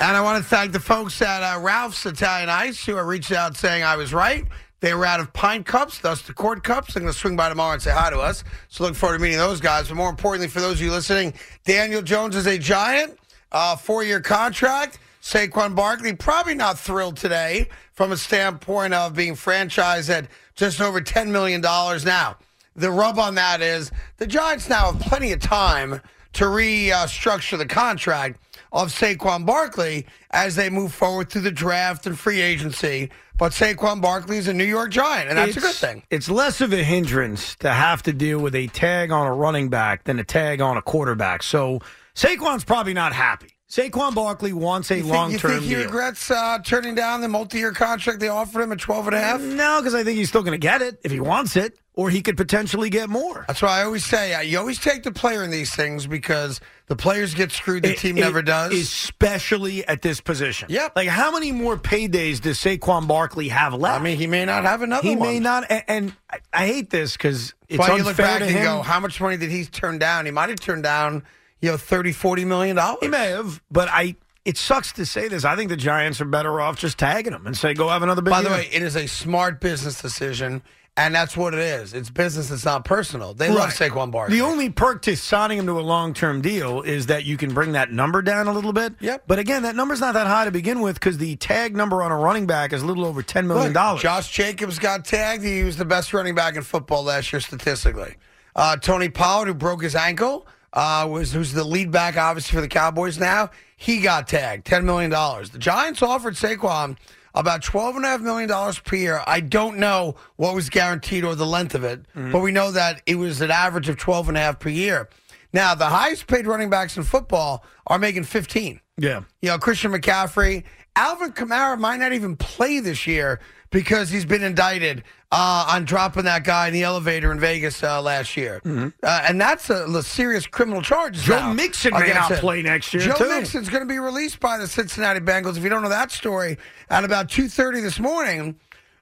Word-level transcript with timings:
And 0.00 0.16
I 0.16 0.20
want 0.20 0.40
to 0.40 0.48
thank 0.48 0.70
the 0.70 0.78
folks 0.78 1.20
at 1.20 1.42
uh, 1.42 1.58
Ralph's 1.58 2.06
Italian 2.06 2.48
Ice 2.48 2.86
who 2.86 2.96
reached 3.02 3.32
out 3.32 3.56
saying 3.56 3.82
I 3.82 3.96
was 3.96 4.14
right. 4.14 4.46
They 4.78 4.94
were 4.94 5.04
out 5.04 5.18
of 5.18 5.32
pint 5.32 5.66
cups, 5.66 5.98
thus 5.98 6.22
the 6.22 6.32
quart 6.32 6.62
cups. 6.62 6.94
They're 6.94 7.00
going 7.00 7.12
to 7.12 7.18
swing 7.18 7.34
by 7.34 7.48
tomorrow 7.48 7.72
and 7.72 7.82
say 7.82 7.90
hi 7.90 8.08
to 8.10 8.20
us. 8.20 8.44
So 8.68 8.84
look 8.84 8.94
forward 8.94 9.16
to 9.16 9.22
meeting 9.22 9.38
those 9.38 9.60
guys. 9.60 9.88
But 9.88 9.96
more 9.96 10.08
importantly, 10.08 10.46
for 10.46 10.60
those 10.60 10.74
of 10.74 10.82
you 10.82 10.92
listening, 10.92 11.34
Daniel 11.64 12.00
Jones 12.00 12.36
is 12.36 12.46
a 12.46 12.56
giant, 12.56 13.18
uh, 13.50 13.74
four 13.74 14.04
year 14.04 14.20
contract. 14.20 15.00
Saquon 15.20 15.74
Barkley 15.74 16.14
probably 16.14 16.54
not 16.54 16.78
thrilled 16.78 17.16
today 17.16 17.68
from 17.92 18.12
a 18.12 18.16
standpoint 18.16 18.94
of 18.94 19.16
being 19.16 19.34
franchised 19.34 20.10
at 20.10 20.28
just 20.54 20.80
over 20.80 21.00
$10 21.00 21.26
million 21.26 21.60
now. 21.60 22.36
The 22.76 22.90
rub 22.92 23.18
on 23.18 23.34
that 23.34 23.62
is 23.62 23.90
the 24.18 24.28
Giants 24.28 24.68
now 24.68 24.92
have 24.92 25.00
plenty 25.00 25.32
of 25.32 25.40
time 25.40 26.00
to 26.34 26.44
restructure 26.44 27.58
the 27.58 27.66
contract 27.66 28.38
of 28.72 28.92
Saquon 28.92 29.46
Barkley 29.46 30.06
as 30.30 30.56
they 30.56 30.70
move 30.70 30.92
forward 30.92 31.30
through 31.30 31.42
the 31.42 31.50
draft 31.50 32.06
and 32.06 32.18
free 32.18 32.40
agency. 32.40 33.10
But 33.36 33.52
Saquon 33.52 34.00
Barkley 34.02 34.38
is 34.38 34.48
a 34.48 34.52
New 34.52 34.64
York 34.64 34.90
Giant, 34.90 35.28
and 35.28 35.38
that's 35.38 35.56
a 35.56 35.60
good 35.60 35.74
thing. 35.74 36.02
It's 36.10 36.28
less 36.28 36.60
of 36.60 36.72
a 36.72 36.82
hindrance 36.82 37.54
to 37.56 37.70
have 37.70 38.02
to 38.04 38.12
deal 38.12 38.40
with 38.40 38.54
a 38.54 38.66
tag 38.68 39.10
on 39.12 39.26
a 39.26 39.32
running 39.32 39.68
back 39.68 40.04
than 40.04 40.18
a 40.18 40.24
tag 40.24 40.60
on 40.60 40.76
a 40.76 40.82
quarterback. 40.82 41.42
So 41.42 41.80
Saquon's 42.14 42.64
probably 42.64 42.94
not 42.94 43.12
happy. 43.12 43.57
Saquon 43.70 44.14
Barkley 44.14 44.54
wants 44.54 44.90
a 44.90 44.96
You 44.96 45.02
think, 45.02 45.14
long 45.14 45.30
you 45.32 45.38
think 45.38 45.62
he 45.62 45.68
deal. 45.74 45.84
regrets 45.84 46.30
uh, 46.30 46.58
turning 46.64 46.94
down 46.94 47.20
the 47.20 47.28
multi-year 47.28 47.72
contract 47.72 48.18
they 48.18 48.28
offered 48.28 48.62
him 48.62 48.72
at 48.72 48.78
12 48.80 49.08
and 49.08 49.16
a 49.16 49.20
half? 49.20 49.40
No, 49.42 49.78
because 49.80 49.94
I 49.94 50.04
think 50.04 50.16
he's 50.16 50.30
still 50.30 50.42
going 50.42 50.52
to 50.52 50.58
get 50.58 50.80
it 50.80 50.98
if 51.04 51.12
he 51.12 51.20
wants 51.20 51.54
it, 51.54 51.78
or 51.92 52.08
he 52.08 52.22
could 52.22 52.38
potentially 52.38 52.88
get 52.88 53.10
more. 53.10 53.44
That's 53.46 53.60
why 53.60 53.80
I 53.80 53.84
always 53.84 54.06
say 54.06 54.32
uh, 54.32 54.40
you 54.40 54.58
always 54.58 54.78
take 54.78 55.02
the 55.02 55.12
player 55.12 55.44
in 55.44 55.50
these 55.50 55.74
things 55.74 56.06
because 56.06 56.62
the 56.86 56.96
players 56.96 57.34
get 57.34 57.52
screwed, 57.52 57.82
the 57.82 57.90
It- 57.90 57.98
team 57.98 58.16
it- 58.16 58.22
never 58.22 58.40
does. 58.40 58.72
Especially 58.72 59.86
at 59.86 60.00
this 60.00 60.22
position. 60.22 60.68
Yep. 60.70 60.92
Like, 60.96 61.08
how 61.08 61.30
many 61.30 61.52
more 61.52 61.76
paydays 61.76 62.40
does 62.40 62.58
Saquon 62.58 63.06
Barkley 63.06 63.48
have 63.48 63.74
left? 63.74 64.00
I 64.00 64.02
mean, 64.02 64.16
he 64.16 64.26
may 64.26 64.46
not 64.46 64.64
have 64.64 64.80
another 64.80 65.06
he 65.06 65.14
one. 65.14 65.28
may 65.28 65.40
not. 65.40 65.66
And, 65.70 65.84
and 65.88 66.12
I, 66.30 66.38
I 66.54 66.66
hate 66.66 66.88
this 66.88 67.18
because 67.18 67.52
it's 67.68 67.78
Why 67.78 67.86
unfair 67.90 67.98
you 67.98 68.04
look 68.04 68.16
back 68.16 68.38
to 68.38 68.46
and 68.46 68.56
him. 68.56 68.62
go, 68.64 68.80
how 68.80 68.98
much 68.98 69.20
money 69.20 69.36
did 69.36 69.50
he 69.50 69.66
turn 69.66 69.98
down? 69.98 70.24
He 70.24 70.30
might 70.32 70.48
have 70.48 70.58
turned 70.60 70.84
down, 70.84 71.22
you 71.60 71.70
know, 71.70 71.76
30, 71.76 72.12
40 72.12 72.44
million 72.44 72.76
dollars. 72.76 72.98
He 73.02 73.08
may 73.08 73.30
have, 73.30 73.62
but 73.70 73.88
I. 73.90 74.16
It 74.44 74.56
sucks 74.56 74.92
to 74.92 75.04
say 75.04 75.28
this. 75.28 75.44
I 75.44 75.56
think 75.56 75.68
the 75.68 75.76
Giants 75.76 76.22
are 76.22 76.24
better 76.24 76.58
off 76.58 76.78
just 76.78 76.96
tagging 76.98 77.34
him 77.34 77.46
and 77.46 77.54
say, 77.54 77.74
"Go 77.74 77.88
have 77.90 78.02
another 78.02 78.22
big." 78.22 78.30
By 78.30 78.40
the 78.40 78.48
year." 78.48 78.58
way, 78.58 78.68
it 78.72 78.80
is 78.80 78.96
a 78.96 79.06
smart 79.06 79.60
business 79.60 80.00
decision, 80.00 80.62
and 80.96 81.14
that's 81.14 81.36
what 81.36 81.52
it 81.52 81.60
is. 81.60 81.92
It's 81.92 82.08
business. 82.08 82.50
It's 82.50 82.64
not 82.64 82.82
personal. 82.82 83.34
They 83.34 83.50
love 83.50 83.78
Right. 83.78 83.90
Saquon 83.90 84.10
Barkley. 84.10 84.38
The 84.38 84.44
only 84.46 84.70
perk 84.70 85.02
to 85.02 85.16
signing 85.18 85.58
him 85.58 85.66
to 85.66 85.78
a 85.78 85.82
long 85.82 86.14
term 86.14 86.40
deal 86.40 86.80
is 86.80 87.06
that 87.06 87.26
you 87.26 87.36
can 87.36 87.52
bring 87.52 87.72
that 87.72 87.92
number 87.92 88.22
down 88.22 88.48
a 88.48 88.52
little 88.54 88.72
bit. 88.72 88.94
Yep. 89.00 89.24
But 89.26 89.38
again, 89.38 89.64
that 89.64 89.76
number's 89.76 90.00
not 90.00 90.14
that 90.14 90.26
high 90.26 90.46
to 90.46 90.50
begin 90.50 90.80
with 90.80 90.94
because 90.94 91.18
the 91.18 91.36
tag 91.36 91.76
number 91.76 92.02
on 92.02 92.10
a 92.10 92.16
running 92.16 92.46
back 92.46 92.72
is 92.72 92.80
a 92.80 92.86
little 92.86 93.04
over 93.04 93.20
ten 93.22 93.46
million 93.46 93.66
Look, 93.66 93.74
dollars. 93.74 94.00
Josh 94.00 94.30
Jacobs 94.30 94.78
got 94.78 95.04
tagged. 95.04 95.44
He 95.44 95.62
was 95.62 95.76
the 95.76 95.84
best 95.84 96.14
running 96.14 96.34
back 96.34 96.56
in 96.56 96.62
football 96.62 97.02
last 97.02 97.34
year 97.34 97.40
statistically. 97.40 98.16
Uh, 98.56 98.76
Tony 98.76 99.10
Pollard, 99.10 99.48
who 99.48 99.54
broke 99.54 99.82
his 99.82 99.94
ankle, 99.94 100.46
uh, 100.72 101.06
was 101.10 101.32
who's 101.32 101.52
the 101.52 101.64
lead 101.64 101.90
back 101.90 102.16
obviously 102.16 102.54
for 102.56 102.60
the 102.60 102.68
Cowboys 102.68 103.18
now. 103.18 103.50
He 103.76 104.00
got 104.00 104.28
tagged 104.28 104.66
ten 104.66 104.84
million 104.84 105.10
dollars. 105.10 105.50
The 105.50 105.58
Giants 105.58 106.02
offered 106.02 106.34
Saquon 106.34 106.96
about 107.34 107.62
twelve 107.62 107.96
and 107.96 108.04
a 108.04 108.08
half 108.08 108.20
million 108.20 108.48
dollars 108.48 108.78
per 108.78 108.96
year. 108.96 109.22
I 109.26 109.40
don't 109.40 109.78
know 109.78 110.16
what 110.36 110.54
was 110.54 110.68
guaranteed 110.70 111.24
or 111.24 111.34
the 111.34 111.46
length 111.46 111.74
of 111.74 111.84
it, 111.84 112.04
but 112.14 112.40
we 112.40 112.50
know 112.52 112.70
that 112.72 113.02
it 113.06 113.14
was 113.16 113.40
an 113.40 113.50
average 113.50 113.88
of 113.88 113.96
twelve 113.96 114.28
and 114.28 114.36
a 114.36 114.40
half 114.40 114.58
per 114.58 114.68
year. 114.68 115.08
Now 115.52 115.74
the 115.74 115.86
highest 115.86 116.26
paid 116.26 116.46
running 116.46 116.70
backs 116.70 116.96
in 116.96 117.02
football 117.04 117.64
are 117.86 117.98
making 117.98 118.24
fifteen. 118.24 118.80
yeah. 118.98 119.22
You 119.40 119.50
know, 119.50 119.58
Christian 119.58 119.92
McCaffrey, 119.92 120.64
Alvin 120.96 121.32
Kamara 121.32 121.78
might 121.78 121.98
not 122.00 122.12
even 122.12 122.36
play 122.36 122.80
this 122.80 123.06
year 123.06 123.40
because 123.70 124.10
he's 124.10 124.24
been 124.24 124.42
indicted 124.42 125.04
uh, 125.30 125.66
on 125.68 125.84
dropping 125.84 126.24
that 126.24 126.42
guy 126.44 126.68
in 126.68 126.72
the 126.72 126.82
elevator 126.82 127.30
in 127.32 127.38
Vegas 127.38 127.82
uh, 127.82 128.00
last 128.00 128.36
year, 128.36 128.60
uh, 128.64 128.90
and 129.02 129.40
that's 129.40 129.68
a, 129.68 129.84
a 129.84 130.02
serious 130.02 130.46
criminal 130.46 130.80
charge. 130.80 131.16
Joe 131.18 131.38
now 131.38 131.52
Mixon 131.52 131.92
may 131.92 132.12
not 132.14 132.28
play 132.40 132.62
next 132.62 132.94
year, 132.94 133.02
Joe 133.02 133.14
too. 133.14 133.28
Mixon's 133.28 133.68
going 133.68 133.82
to 133.82 133.88
be 133.88 133.98
released 133.98 134.40
by 134.40 134.56
the 134.58 134.66
Cincinnati 134.66 135.20
Bengals. 135.20 135.56
If 135.56 135.62
you 135.62 135.68
don't 135.68 135.82
know 135.82 135.90
that 135.90 136.10
story, 136.10 136.56
at 136.88 137.04
about 137.04 137.28
two 137.28 137.48
thirty 137.48 137.80
this 137.80 137.98
morning. 138.00 138.58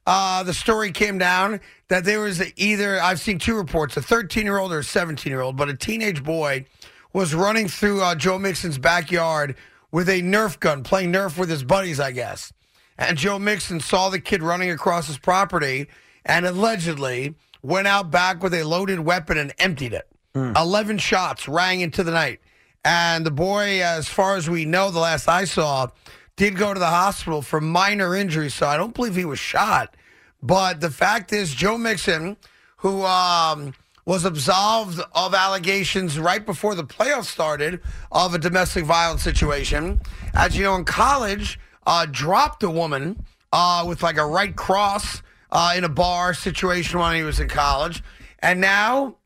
Uh, 0.09 0.44
the 0.44 0.54
story 0.54 0.93
came 0.93 1.19
down 1.19 1.59
that 1.88 2.04
there 2.04 2.21
was 2.21 2.41
either 2.56 3.00
I've 3.00 3.19
seen 3.19 3.41
two 3.41 3.56
reports, 3.56 3.97
a 3.97 4.00
13 4.03 4.44
year 4.44 4.56
old 4.56 4.72
or 4.72 4.78
a 4.78 4.84
17 4.84 5.28
year 5.28 5.41
old, 5.41 5.56
but 5.56 5.69
a 5.69 5.75
teenage 5.75 6.22
boy 6.22 6.65
was 7.12 7.34
running 7.34 7.66
through 7.66 8.00
uh, 8.03 8.15
Joe 8.15 8.38
Mixon's 8.38 8.78
backyard 8.78 9.56
with 9.91 10.09
a 10.09 10.22
Nerf 10.22 10.60
gun, 10.60 10.84
playing 10.84 11.12
Nerf 11.12 11.37
with 11.37 11.48
his 11.48 11.65
buddies, 11.65 11.98
I 11.98 12.12
guess. 12.12 12.53
And 12.99 13.19
Joe 13.19 13.39
Mixon 13.39 13.81
saw 13.81 14.09
the 14.09 14.21
kid 14.21 14.43
running 14.43 14.71
across 14.71 15.07
his 15.07 15.19
property 15.19 15.89
and 16.25 16.47
allegedly 16.47 17.34
went 17.62 17.87
out 17.87 18.11
back 18.11 18.43
with 18.43 18.55
a 18.55 18.62
loaded 18.65 19.01
weapon 19.01 19.39
and 19.39 19.53
emptied 19.59 19.93
it. 19.93 20.09
11 20.57 20.99
shots 20.99 21.49
rang 21.49 21.81
into 21.81 22.03
the 22.03 22.11
night. 22.11 22.41
And 22.84 23.25
the 23.25 23.31
boy, 23.31 23.83
as 23.83 24.09
far 24.09 24.37
as 24.37 24.49
we 24.49 24.65
know, 24.65 24.91
the 24.91 25.01
last 25.01 25.29
I 25.29 25.45
saw, 25.45 25.89
did 26.37 26.57
go 26.57 26.73
to 26.75 26.79
the 26.79 26.87
hospital 26.87 27.43
for 27.43 27.61
minor 27.61 28.15
injuries. 28.15 28.55
So 28.55 28.67
I 28.67 28.77
don't 28.77 28.95
believe 28.95 29.17
he 29.17 29.25
was 29.25 29.39
shot. 29.39 29.97
But 30.43 30.81
the 30.81 30.91
fact 30.91 31.33
is, 31.33 31.55
Joe 31.55 31.78
Mixon, 31.78 32.37
who 32.77 33.03
um, 33.05 33.75
was 34.05 34.25
absolved 34.25 35.01
of 35.15 35.34
allegations 35.34 36.19
right 36.19 36.45
before 36.45 36.75
the 36.75 36.84
playoffs 36.84 37.25
started 37.25 37.81
of 38.13 38.34
a 38.34 38.39
domestic 38.39 38.84
violence 38.84 39.23
situation, 39.23 40.01
as 40.34 40.57
you 40.57 40.63
know, 40.63 40.77
in 40.77 40.84
college, 40.84 41.59
uh, 41.87 42.07
dropped 42.11 42.63
a 42.63 42.71
woman 42.71 43.25
uh, 43.53 43.85
with 43.87 44.03
like 44.03 44.19
a 44.19 44.27
right 44.27 44.55
cross 44.55 45.23
uh, 45.51 45.75
in 45.77 45.85
a 45.85 45.89
bar 45.89 46.35
situation 46.35 46.99
when 46.99 47.15
he 47.15 47.23
was 47.23 47.41
in 47.41 47.49
college. 47.49 48.03
And 48.41 48.61
now 48.61 49.17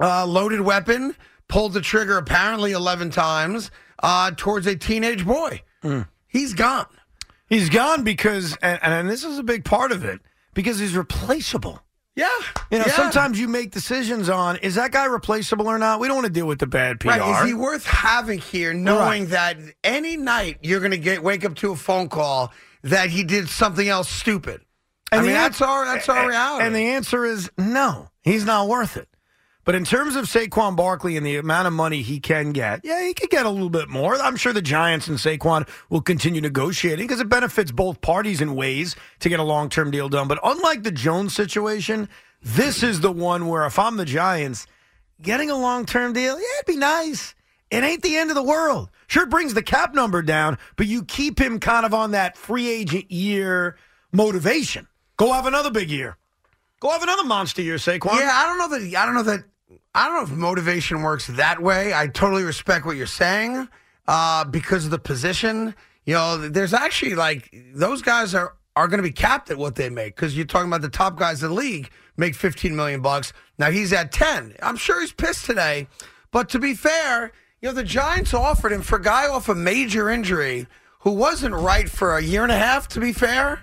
uh, 0.00 0.26
loaded 0.26 0.62
weapon, 0.62 1.14
pulled 1.48 1.74
the 1.74 1.80
trigger 1.80 2.16
apparently 2.16 2.72
11 2.72 3.10
times 3.10 3.70
uh, 4.02 4.30
towards 4.36 4.66
a 4.66 4.76
teenage 4.76 5.26
boy. 5.26 5.62
He's 6.26 6.54
gone. 6.54 6.86
He's 7.48 7.68
gone 7.68 8.04
because, 8.04 8.56
and, 8.62 8.78
and 8.82 9.10
this 9.10 9.24
is 9.24 9.38
a 9.38 9.42
big 9.42 9.64
part 9.64 9.92
of 9.92 10.04
it, 10.04 10.20
because 10.54 10.78
he's 10.78 10.96
replaceable. 10.96 11.82
Yeah. 12.20 12.28
You 12.70 12.78
know, 12.78 12.84
yeah. 12.86 12.92
sometimes 12.92 13.40
you 13.40 13.48
make 13.48 13.70
decisions 13.70 14.28
on 14.28 14.56
is 14.56 14.74
that 14.74 14.92
guy 14.92 15.06
replaceable 15.06 15.68
or 15.68 15.78
not. 15.78 16.00
We 16.00 16.06
don't 16.06 16.16
want 16.16 16.26
to 16.26 16.32
deal 16.32 16.46
with 16.46 16.58
the 16.58 16.66
bad 16.66 17.00
PR. 17.00 17.08
Right. 17.08 17.42
Is 17.42 17.48
he 17.48 17.54
worth 17.54 17.86
having 17.86 18.38
here 18.38 18.74
knowing 18.74 19.28
that 19.28 19.56
any 19.82 20.18
night 20.18 20.58
you're 20.60 20.80
going 20.80 20.90
to 20.90 20.98
get 20.98 21.22
wake 21.22 21.46
up 21.46 21.54
to 21.56 21.72
a 21.72 21.76
phone 21.76 22.10
call 22.10 22.52
that 22.82 23.08
he 23.08 23.24
did 23.24 23.48
something 23.48 23.88
else 23.88 24.10
stupid? 24.10 24.60
I 25.10 25.22
mean, 25.22 25.32
that's 25.32 25.62
our 25.62 25.86
that's 25.86 26.08
our 26.08 26.28
reality. 26.28 26.66
And 26.66 26.74
the 26.74 26.90
answer 26.90 27.24
is 27.24 27.50
no. 27.56 28.10
He's 28.22 28.44
not 28.44 28.68
worth 28.68 28.96
it. 28.96 29.08
But 29.70 29.76
in 29.76 29.84
terms 29.84 30.16
of 30.16 30.24
Saquon 30.24 30.74
Barkley 30.74 31.16
and 31.16 31.24
the 31.24 31.36
amount 31.36 31.68
of 31.68 31.72
money 31.72 32.02
he 32.02 32.18
can 32.18 32.50
get, 32.50 32.80
yeah, 32.82 33.04
he 33.04 33.14
could 33.14 33.30
get 33.30 33.46
a 33.46 33.48
little 33.48 33.70
bit 33.70 33.88
more. 33.88 34.16
I'm 34.16 34.34
sure 34.34 34.52
the 34.52 34.60
Giants 34.60 35.06
and 35.06 35.16
Saquon 35.16 35.68
will 35.90 36.00
continue 36.00 36.40
negotiating 36.40 37.06
because 37.06 37.20
it 37.20 37.28
benefits 37.28 37.70
both 37.70 38.00
parties 38.00 38.40
in 38.40 38.56
ways 38.56 38.96
to 39.20 39.28
get 39.28 39.38
a 39.38 39.44
long 39.44 39.68
term 39.68 39.92
deal 39.92 40.08
done. 40.08 40.26
But 40.26 40.40
unlike 40.42 40.82
the 40.82 40.90
Jones 40.90 41.36
situation, 41.36 42.08
this 42.42 42.82
is 42.82 43.00
the 43.00 43.12
one 43.12 43.46
where 43.46 43.64
if 43.64 43.78
I'm 43.78 43.96
the 43.96 44.04
Giants, 44.04 44.66
getting 45.22 45.50
a 45.50 45.56
long 45.56 45.86
term 45.86 46.14
deal, 46.14 46.36
yeah, 46.36 46.46
it'd 46.58 46.66
be 46.66 46.76
nice. 46.76 47.36
It 47.70 47.84
ain't 47.84 48.02
the 48.02 48.16
end 48.16 48.30
of 48.30 48.34
the 48.34 48.42
world. 48.42 48.88
Sure, 49.06 49.22
it 49.22 49.30
brings 49.30 49.54
the 49.54 49.62
cap 49.62 49.94
number 49.94 50.20
down, 50.20 50.58
but 50.74 50.88
you 50.88 51.04
keep 51.04 51.40
him 51.40 51.60
kind 51.60 51.86
of 51.86 51.94
on 51.94 52.10
that 52.10 52.36
free 52.36 52.68
agent 52.68 53.08
year 53.08 53.76
motivation. 54.10 54.88
Go 55.16 55.32
have 55.32 55.46
another 55.46 55.70
big 55.70 55.92
year. 55.92 56.16
Go 56.80 56.90
have 56.90 57.02
another 57.02 57.24
monster 57.24 57.60
year, 57.60 57.76
Saquon. 57.76 58.18
Yeah, 58.18 58.32
I 58.32 58.46
don't 58.46 58.58
know 58.58 58.76
that. 58.76 58.96
I 58.96 59.04
don't 59.04 59.14
know 59.14 59.22
that. 59.22 59.44
I 59.94 60.06
don't 60.06 60.16
know 60.16 60.22
if 60.34 60.38
motivation 60.38 61.02
works 61.02 61.26
that 61.26 61.60
way. 61.62 61.92
I 61.92 62.06
totally 62.06 62.44
respect 62.44 62.86
what 62.86 62.96
you're 62.96 63.06
saying 63.06 63.68
uh, 64.06 64.44
because 64.44 64.84
of 64.84 64.90
the 64.90 64.98
position. 64.98 65.74
You 66.04 66.14
know, 66.14 66.48
there's 66.48 66.72
actually 66.72 67.14
like 67.14 67.52
those 67.74 68.02
guys 68.02 68.34
are 68.34 68.54
are 68.76 68.86
going 68.86 68.98
to 68.98 69.02
be 69.02 69.12
capped 69.12 69.50
at 69.50 69.58
what 69.58 69.74
they 69.74 69.90
make 69.90 70.14
because 70.14 70.36
you're 70.36 70.46
talking 70.46 70.68
about 70.68 70.80
the 70.80 70.88
top 70.88 71.18
guys 71.18 71.42
in 71.42 71.48
the 71.48 71.54
league 71.54 71.90
make 72.16 72.34
15 72.36 72.74
million 72.74 73.02
bucks. 73.02 73.32
Now 73.58 73.70
he's 73.70 73.92
at 73.92 74.12
10. 74.12 74.54
I'm 74.62 74.76
sure 74.76 75.00
he's 75.00 75.12
pissed 75.12 75.44
today, 75.44 75.88
but 76.30 76.48
to 76.50 76.58
be 76.60 76.74
fair, 76.74 77.32
You 77.60 77.68
know, 77.68 77.74
the 77.74 77.84
Giants 77.84 78.32
offered 78.32 78.72
him 78.72 78.80
for 78.82 78.96
a 78.96 79.02
guy 79.02 79.26
off 79.28 79.48
a 79.48 79.54
major 79.54 80.08
injury 80.08 80.66
who 81.00 81.10
wasn't 81.10 81.54
right 81.54 81.90
for 81.90 82.16
a 82.16 82.22
year 82.22 82.42
and 82.42 82.52
a 82.52 82.56
half, 82.56 82.88
to 82.88 83.00
be 83.00 83.12
fair. 83.12 83.60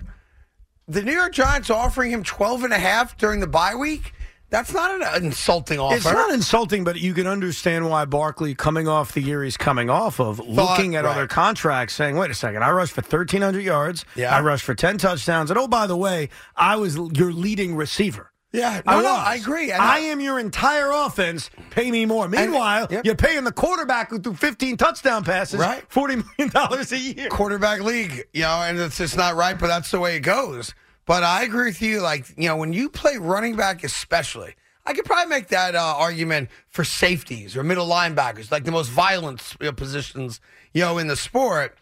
The 0.86 1.02
New 1.02 1.12
York 1.12 1.32
Giants 1.32 1.70
offering 1.70 2.10
him 2.12 2.22
12 2.22 2.64
and 2.64 2.72
a 2.72 2.78
half 2.78 3.16
during 3.16 3.40
the 3.40 3.46
bye 3.46 3.74
week. 3.74 4.12
That's 4.50 4.72
not 4.72 5.16
an 5.16 5.24
insulting 5.24 5.78
offer. 5.78 5.96
It's 5.96 6.04
not 6.06 6.32
insulting, 6.32 6.82
but 6.82 6.98
you 6.98 7.12
can 7.12 7.26
understand 7.26 7.90
why 7.90 8.06
Barkley, 8.06 8.54
coming 8.54 8.88
off 8.88 9.12
the 9.12 9.20
year 9.20 9.44
he's 9.44 9.58
coming 9.58 9.90
off 9.90 10.20
of, 10.20 10.38
looking 10.38 10.96
at 10.96 11.04
right. 11.04 11.10
other 11.10 11.26
contracts, 11.26 11.94
saying, 11.94 12.16
"Wait 12.16 12.30
a 12.30 12.34
second, 12.34 12.62
I 12.62 12.70
rushed 12.70 12.92
for 12.94 13.02
1,300 13.02 13.60
yards. 13.60 14.06
Yeah. 14.16 14.34
I 14.34 14.40
rushed 14.40 14.64
for 14.64 14.74
10 14.74 14.98
touchdowns, 14.98 15.50
and 15.50 15.58
oh, 15.58 15.68
by 15.68 15.86
the 15.86 15.96
way, 15.96 16.30
I 16.56 16.76
was 16.76 16.96
your 16.96 17.32
leading 17.32 17.76
receiver." 17.76 18.32
yeah, 18.52 18.80
I 18.86 18.96
no, 18.96 19.02
no, 19.02 19.10
was. 19.10 19.26
I 19.26 19.34
agree. 19.34 19.70
And 19.70 19.82
I 19.82 19.98
am 19.98 20.20
your 20.20 20.38
entire 20.38 20.90
offense. 20.90 21.50
Pay 21.70 21.90
me 21.90 22.06
more. 22.06 22.28
Meanwhile, 22.28 22.88
yep. 22.90 23.04
you're 23.04 23.14
paying 23.14 23.44
the 23.44 23.52
quarterback 23.52 24.10
who 24.10 24.18
threw 24.18 24.34
15 24.34 24.78
touchdown 24.78 25.22
passes, 25.24 25.60
Right. 25.60 25.86
$40 25.90 26.24
million 26.38 26.86
a 26.90 26.96
year. 26.96 27.28
quarterback 27.28 27.80
league, 27.82 28.24
you 28.32 28.42
know, 28.42 28.62
and 28.62 28.78
it's 28.78 28.96
just 28.96 29.16
not 29.18 29.36
right, 29.36 29.58
but 29.58 29.66
that's 29.66 29.90
the 29.90 30.00
way 30.00 30.16
it 30.16 30.20
goes. 30.20 30.74
But 31.08 31.22
I 31.22 31.44
agree 31.44 31.64
with 31.70 31.80
you. 31.80 32.02
Like, 32.02 32.26
you 32.36 32.48
know, 32.48 32.56
when 32.56 32.74
you 32.74 32.90
play 32.90 33.16
running 33.16 33.56
back, 33.56 33.82
especially, 33.82 34.54
I 34.84 34.92
could 34.92 35.06
probably 35.06 35.30
make 35.30 35.48
that 35.48 35.74
uh, 35.74 35.94
argument 35.96 36.50
for 36.68 36.84
safeties 36.84 37.56
or 37.56 37.62
middle 37.62 37.88
linebackers, 37.88 38.52
like 38.52 38.64
the 38.64 38.72
most 38.72 38.90
violent 38.90 39.56
you 39.58 39.68
know, 39.68 39.72
positions, 39.72 40.38
you 40.74 40.82
know, 40.82 40.98
in 40.98 41.06
the 41.06 41.16
sport. 41.16 41.78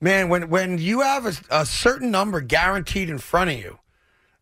Man, 0.00 0.28
when 0.28 0.48
when 0.48 0.78
you 0.78 1.00
have 1.00 1.26
a, 1.26 1.32
a 1.50 1.66
certain 1.66 2.12
number 2.12 2.40
guaranteed 2.40 3.10
in 3.10 3.18
front 3.18 3.50
of 3.50 3.58
you, 3.58 3.80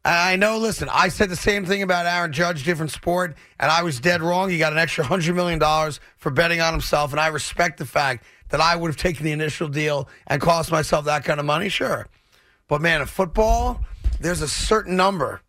I 0.04 0.36
know, 0.36 0.58
listen, 0.58 0.90
I 0.92 1.08
said 1.08 1.30
the 1.30 1.36
same 1.36 1.64
thing 1.64 1.80
about 1.80 2.04
Aaron 2.04 2.30
Judge, 2.30 2.62
different 2.62 2.90
sport, 2.90 3.34
and 3.58 3.70
I 3.70 3.82
was 3.84 4.00
dead 4.00 4.20
wrong. 4.20 4.50
He 4.50 4.58
got 4.58 4.70
an 4.70 4.78
extra 4.78 5.02
$100 5.02 5.34
million 5.34 5.58
for 6.18 6.30
betting 6.30 6.60
on 6.60 6.74
himself, 6.74 7.10
and 7.10 7.18
I 7.18 7.28
respect 7.28 7.78
the 7.78 7.86
fact 7.86 8.26
that 8.50 8.60
I 8.60 8.76
would 8.76 8.88
have 8.88 8.98
taken 8.98 9.24
the 9.24 9.32
initial 9.32 9.68
deal 9.68 10.10
and 10.26 10.42
cost 10.42 10.70
myself 10.70 11.06
that 11.06 11.24
kind 11.24 11.40
of 11.40 11.46
money, 11.46 11.70
sure. 11.70 12.06
But 12.68 12.82
man, 12.82 13.00
in 13.00 13.06
football, 13.06 13.80
there's 14.20 14.40
a 14.42 14.48
certain 14.48 14.96
number 14.96 15.40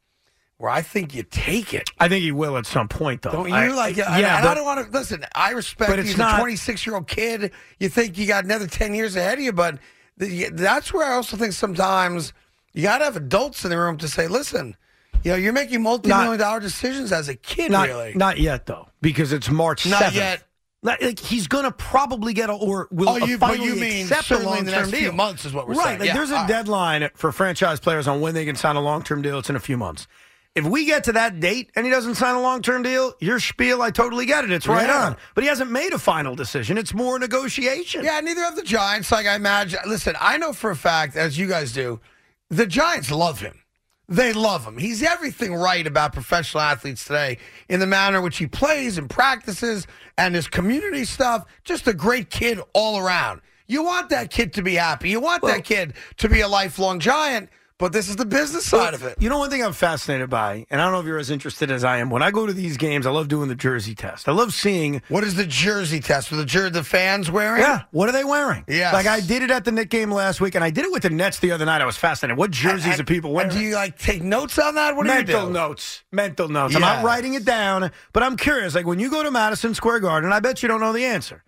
where 0.58 0.72
I 0.72 0.82
think 0.82 1.14
you 1.14 1.24
take 1.24 1.74
it. 1.74 1.90
I 2.00 2.08
think 2.10 2.24
he 2.24 2.32
will 2.32 2.58
at 2.58 2.66
some 2.66 2.88
point, 2.88 3.22
though. 3.22 3.32
Don't 3.32 3.50
you 3.50 3.54
I- 3.54 3.68
like? 3.68 3.96
Yeah, 3.96 4.06
and, 4.16 4.26
and 4.26 4.44
but 4.44 4.50
I 4.50 4.54
don't 4.56 4.66
want 4.66 4.86
to 4.86 4.92
listen. 4.98 5.24
I 5.36 5.52
respect 5.52 5.92
But 5.92 6.00
He's 6.00 6.18
a 6.20 6.38
26 6.40 6.86
year 6.86 6.96
old 6.96 7.08
kid. 7.08 7.52
You 7.80 7.90
think 7.90 8.18
you 8.18 8.26
got 8.28 8.44
another 8.46 8.66
10 8.68 8.96
years 8.96 9.16
ahead 9.16 9.38
of 9.38 9.44
you, 9.44 9.54
but 9.54 9.78
the, 10.18 10.50
that's 10.52 10.92
where 10.92 11.06
I 11.08 11.14
also 11.14 11.38
think 11.38 11.54
sometimes 11.54 12.34
you 12.74 12.82
got 12.84 13.00
to 13.00 13.06
have 13.06 13.16
adults 13.16 13.64
in 13.66 13.70
the 13.70 13.78
room 13.78 13.98
to 13.98 14.08
say, 14.08 14.28
listen, 14.28 14.76
you 15.24 15.32
know, 15.32 15.38
you're 15.38 15.54
making 15.54 15.82
multi 15.84 16.10
million 16.10 16.40
dollar 16.40 16.60
decisions 16.60 17.12
as 17.12 17.28
a 17.30 17.36
kid, 17.36 17.72
not, 17.72 17.88
really. 17.88 18.14
not 18.16 18.40
yet, 18.40 18.66
though, 18.66 18.88
because 19.02 19.34
it's 19.34 19.50
March 19.50 19.86
Not 19.86 20.02
7th. 20.04 20.14
yet. 20.16 20.44
Like, 20.88 21.20
he's 21.20 21.48
going 21.48 21.66
to 21.66 21.72
probably 21.72 22.34
get 22.34 22.50
a, 22.50 22.54
or 22.54 22.88
will 22.92 23.10
Oh, 23.10 23.18
you- 23.18 23.38
finally 23.38 23.66
you 23.68 23.76
mean 23.76 24.04
accept 24.04 24.22
a 24.22 24.36
certainly 24.36 24.60
in 24.60 24.66
the 24.66 24.72
long-term 24.72 24.90
next 24.92 24.98
few 25.00 25.08
deal. 25.10 25.16
months 25.16 25.46
is 25.46 25.54
what 25.54 25.68
we're 25.68 25.76
right, 25.76 25.84
saying. 25.86 26.00
Like, 26.00 26.08
Yeah, 26.08 26.14
there's 26.14 26.32
a 26.32 26.36
right. 26.36 26.48
deadline 26.48 27.10
for 27.16 27.32
franchise 27.32 27.80
players 27.80 28.08
on 28.08 28.22
when 28.22 28.34
they 28.34 28.46
can 28.46 28.56
sign 28.56 28.76
a 28.78 28.82
long-term 28.82 29.22
deal. 29.22 29.38
It's 29.40 29.50
in 29.50 29.56
a 29.56 29.60
few 29.60 29.78
months. 29.78 30.08
If 30.56 30.66
we 30.66 30.86
get 30.86 31.04
to 31.04 31.12
that 31.12 31.40
date 31.40 31.70
and 31.76 31.86
he 31.86 31.92
doesn't 31.92 32.16
sign 32.16 32.34
a 32.34 32.42
long-term 32.42 32.82
deal, 32.82 33.14
your 33.20 33.40
spiel, 33.40 33.82
I 33.84 33.92
totally 33.92 34.26
get 34.26 34.44
it. 34.44 34.50
It's 34.52 34.66
right 34.68 34.88
Yeah. 34.88 35.06
on. 35.08 35.18
But 35.36 35.44
he 35.44 35.50
hasn't 35.50 35.70
made 35.70 35.94
a 35.94 36.00
final 36.00 36.36
decision. 36.36 36.80
It's 36.80 36.96
more 36.96 37.20
negotiation. 37.20 38.04
Yeah, 38.04 38.20
neither 38.22 38.42
have 38.42 38.56
the 38.56 38.64
Giants. 38.64 39.12
Like 39.12 39.28
I 39.28 39.36
imagine. 39.36 39.80
Listen, 39.86 40.16
I 40.20 40.38
know 40.40 40.54
for 40.54 40.72
a 40.72 40.76
fact, 40.76 41.16
as 41.16 41.38
you 41.38 41.48
guys 41.48 41.74
do, 41.74 42.00
the 42.50 42.66
Giants 42.66 43.12
love 43.12 43.40
him. 43.42 43.62
They 44.10 44.32
love 44.32 44.64
him. 44.66 44.78
He's 44.78 45.04
everything 45.04 45.54
right 45.54 45.86
about 45.86 46.14
professional 46.14 46.62
athletes 46.62 47.04
today 47.06 47.40
in 47.68 47.82
the 47.82 47.88
manner 47.88 48.18
in 48.20 48.24
which 48.24 48.38
he 48.38 48.48
plays 48.48 48.98
and 48.98 49.10
practices 49.10 49.86
and 50.18 50.34
his 50.34 50.48
community 50.48 51.04
stuff. 51.04 51.46
Just 51.66 51.88
a 51.88 51.94
great 51.94 52.30
kid 52.30 52.60
all 52.74 52.98
around. 53.00 53.42
You 53.68 53.84
want 53.84 54.10
that 54.10 54.30
kid 54.32 54.54
to 54.54 54.62
be 54.62 54.76
happy. 54.76 55.10
You 55.10 55.20
want 55.20 55.44
Well- 55.44 55.54
that 55.54 55.66
kid 55.66 55.94
to 56.18 56.30
be 56.30 56.40
a 56.40 56.48
lifelong 56.48 57.00
giant. 57.02 57.50
But 57.80 57.94
this 57.94 58.10
is 58.10 58.16
the 58.16 58.26
business 58.26 58.66
side 58.66 58.96
of 58.96 59.04
it. 59.04 59.22
You 59.22 59.30
know, 59.30 59.38
one 59.38 59.52
thing 59.52 59.64
I'm 59.64 59.72
fascinated 59.72 60.32
by, 60.32 60.66
and 60.72 60.82
I 60.82 60.84
don't 60.86 60.94
know 60.94 61.00
if 61.00 61.06
you're 61.06 61.20
as 61.20 61.30
interested 61.30 61.70
as 61.70 61.84
I 61.84 61.98
am. 61.98 62.10
When 62.10 62.24
I 62.24 62.32
go 62.32 62.48
to 62.48 62.54
these 62.54 62.76
games, 62.76 63.06
I 63.06 63.12
love 63.12 63.28
doing 63.28 63.50
the 63.50 63.56
jersey 63.56 63.94
test. 63.94 64.28
I 64.28 64.32
love 64.32 64.52
seeing 64.52 65.04
What 65.10 65.24
is 65.24 65.36
the 65.36 65.46
jersey 65.46 66.00
test? 66.00 66.32
Are 66.32 66.38
the 66.38 66.46
jer- 66.46 66.72
the 66.72 66.84
fans 66.84 67.30
wearing? 67.30 67.62
Yeah. 67.62 67.84
What 67.92 68.10
are 68.10 68.14
they 68.14 68.24
wearing? 68.24 68.66
Yeah, 68.68 68.92
Like 68.94 69.06
I 69.06 69.20
did 69.20 69.44
it 69.44 69.52
at 69.52 69.64
the 69.64 69.72
Knick 69.72 69.92
game 69.92 70.12
last 70.12 70.42
week, 70.42 70.56
and 70.56 70.64
I 70.64 70.72
did 70.72 70.86
it 70.86 70.92
with 70.92 71.04
the 71.04 71.12
Nets 71.12 71.38
the 71.38 71.52
other 71.52 71.66
night. 71.66 71.82
I 71.82 71.86
was 71.86 71.98
fascinated. 71.98 72.36
What 72.40 72.50
jerseys 72.50 72.94
And- 72.94 73.02
are 73.02 73.04
people 73.04 73.32
wearing? 73.32 73.52
And 73.52 73.60
do 73.60 73.64
you 73.64 73.76
like 73.76 74.00
take 74.00 74.24
notes 74.24 74.58
on 74.58 74.74
that? 74.74 74.96
What 74.96 75.04
do 75.04 75.10
Mental 75.10 75.42
you 75.42 75.48
do? 75.48 75.54
notes. 75.54 76.04
Mental 76.12 76.50
notes. 76.50 76.74
I'm 76.74 76.82
not 76.82 77.04
writing 77.06 77.36
it 77.36 77.46
down, 77.46 77.92
but 78.12 78.24
I'm 78.24 78.38
curious. 78.38 78.74
Like 78.74 78.88
when 78.88 78.98
you 78.98 79.12
go 79.12 79.22
to 79.22 79.30
Madison 79.30 79.76
Square 79.76 80.00
Garden, 80.00 80.34
I 80.34 80.40
bet 80.40 80.64
you 80.64 80.68
don't 80.68 80.80
know 80.82 80.94
the 80.94 81.06
answer. 81.06 81.44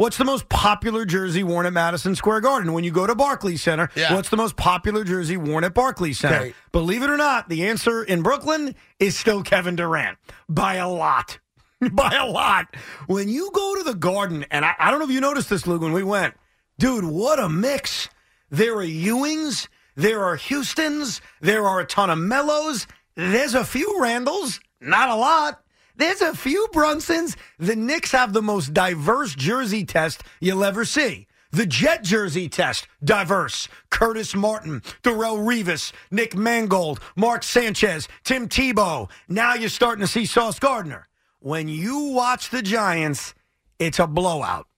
What's 0.00 0.16
the 0.16 0.24
most 0.24 0.48
popular 0.48 1.04
jersey 1.04 1.42
worn 1.44 1.66
at 1.66 1.74
Madison 1.74 2.16
Square 2.16 2.40
Garden? 2.40 2.72
When 2.72 2.84
you 2.84 2.90
go 2.90 3.06
to 3.06 3.14
Barclays 3.14 3.60
Center, 3.60 3.90
Yeah. 3.94 4.14
what's 4.14 4.30
the 4.30 4.36
most 4.38 4.56
popular 4.56 5.04
jersey 5.04 5.36
worn 5.36 5.62
at 5.62 5.74
Barclays 5.74 6.18
Center? 6.18 6.36
Okay. 6.36 6.54
Believe 6.72 7.02
it 7.02 7.10
or 7.10 7.18
not, 7.18 7.50
the 7.50 7.66
answer 7.66 8.02
in 8.02 8.22
Brooklyn 8.22 8.74
is 8.98 9.18
still 9.18 9.42
Kevin 9.42 9.76
Durant 9.76 10.16
by 10.48 10.76
a 10.76 10.88
lot. 10.88 11.38
by 11.92 12.14
a 12.14 12.24
lot. 12.24 12.74
When 13.08 13.28
you 13.28 13.50
go 13.52 13.74
to 13.76 13.82
the 13.82 13.92
Garden, 13.92 14.46
and 14.50 14.64
I, 14.64 14.72
I 14.78 14.90
don't 14.90 15.00
know 15.00 15.04
if 15.04 15.10
you 15.10 15.20
noticed 15.20 15.50
this, 15.50 15.66
Luke, 15.66 15.82
when 15.82 15.92
we 15.92 16.02
went, 16.02 16.32
dude, 16.78 17.04
what 17.04 17.38
a 17.38 17.50
mix. 17.50 18.08
There 18.48 18.78
are 18.78 18.86
Ewings, 18.86 19.68
there 19.96 20.24
are 20.24 20.36
Houstons, 20.36 21.20
there 21.42 21.66
are 21.66 21.78
a 21.78 21.84
ton 21.84 22.08
of 22.08 22.18
Melos, 22.18 22.86
there's 23.16 23.52
a 23.52 23.66
few 23.66 24.00
Randalls, 24.00 24.60
not 24.80 25.10
a 25.10 25.14
lot. 25.14 25.62
There's 26.00 26.22
a 26.22 26.34
few 26.34 26.66
Brunsons. 26.72 27.36
The 27.58 27.76
Knicks 27.76 28.12
have 28.12 28.32
the 28.32 28.40
most 28.40 28.72
diverse 28.72 29.34
jersey 29.34 29.84
test 29.84 30.22
you'll 30.40 30.64
ever 30.64 30.86
see. 30.86 31.26
The 31.50 31.66
Jet 31.66 32.02
jersey 32.04 32.48
test, 32.48 32.88
diverse. 33.04 33.68
Curtis 33.90 34.34
Martin, 34.34 34.80
Darrelle 35.02 35.38
Revis, 35.44 35.92
Nick 36.10 36.34
Mangold, 36.34 37.00
Mark 37.16 37.42
Sanchez, 37.42 38.08
Tim 38.24 38.48
Tebow. 38.48 39.10
Now 39.28 39.52
you're 39.52 39.68
starting 39.68 40.00
to 40.00 40.06
see 40.06 40.24
Sauce 40.24 40.58
Gardner. 40.58 41.06
When 41.40 41.68
you 41.68 41.98
watch 42.14 42.48
the 42.48 42.62
Giants, 42.62 43.34
it's 43.78 43.98
a 43.98 44.06
blowout. 44.06 44.68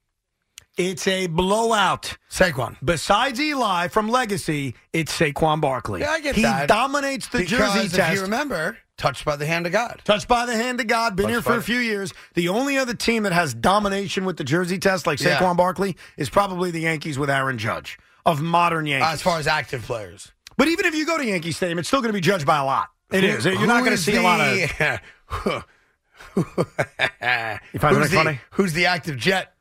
It's 0.76 1.06
a 1.06 1.28
blowout. 1.28 2.16
Saquon. 2.30 2.78
Besides 2.84 3.38
Eli 3.38 3.86
from 3.88 4.08
Legacy, 4.08 4.75
it's 4.92 5.16
Saquon 5.16 5.60
Barkley. 5.60 6.00
Yeah, 6.00 6.10
I 6.10 6.20
get 6.20 6.34
he 6.34 6.42
that. 6.42 6.68
dominates 6.68 7.28
the 7.28 7.38
because 7.38 7.75
jersey 7.75 7.86
if 7.86 7.92
test. 7.92 8.14
you 8.16 8.22
remember, 8.22 8.76
touched 9.02 9.25
by 9.25 9.34
the 9.34 9.44
hand 9.44 9.66
of 9.66 9.72
God. 9.72 10.00
Touched 10.04 10.28
by 10.28 10.46
the 10.46 10.54
hand 10.54 10.81
of 10.81 10.87
God, 10.87 11.16
been 11.16 11.25
Touched 11.25 11.32
here 11.32 11.43
for 11.43 11.56
a 11.56 11.62
few 11.62 11.78
years. 11.78 12.14
The 12.34 12.49
only 12.49 12.78
other 12.78 12.94
team 12.94 13.25
that 13.25 13.32
has 13.32 13.52
domination 13.52 14.25
with 14.25 14.37
the 14.37 14.44
jersey 14.44 14.78
test, 14.78 15.06
like 15.08 15.20
Yeah. 15.20 15.38
Saquon 15.38 15.56
Barkley, 15.56 15.96
is 16.16 16.31
probably 16.31 16.70
the 16.70 16.81
Yankees 16.81 17.19
with 17.19 17.28
Aaron 17.28 17.58
Judge 17.58 17.99
of 18.25 18.40
modern 18.40 18.87
Yankees. 18.87 19.08
Uh, 19.08 19.12
as 19.12 19.20
far 19.20 19.38
as 19.40 19.46
active 19.49 19.82
players. 19.82 20.30
but 20.56 20.68
even 20.68 20.87
if 20.87 20.94
you 20.94 21.04
go 21.04 21.18
to 21.18 21.25
Yankee 21.26 21.50
Stadium, 21.50 21.80
it's 21.80 21.88
still 21.88 22.00
going 22.00 22.11
to 22.11 22.16
be 22.16 22.21
judged 22.21 22.47
by 22.47 22.59
a 22.59 22.64
lot. 22.64 22.88
It 23.11 23.25
is. 23.25 23.44
You're 23.44 23.66
not 23.66 23.80
going 23.80 23.97
to 23.97 23.99
see 23.99 24.16
a 24.16 24.23
lot 24.23 24.40
of. 24.40 24.56
the- 24.56 25.64
You 26.37 26.44
find 27.80 27.97
who's, 27.97 28.11
the, 28.11 28.16
funny? 28.16 28.40
who's 28.52 28.73
the 28.73 28.87
active 28.87 29.16
jet? 29.18 29.52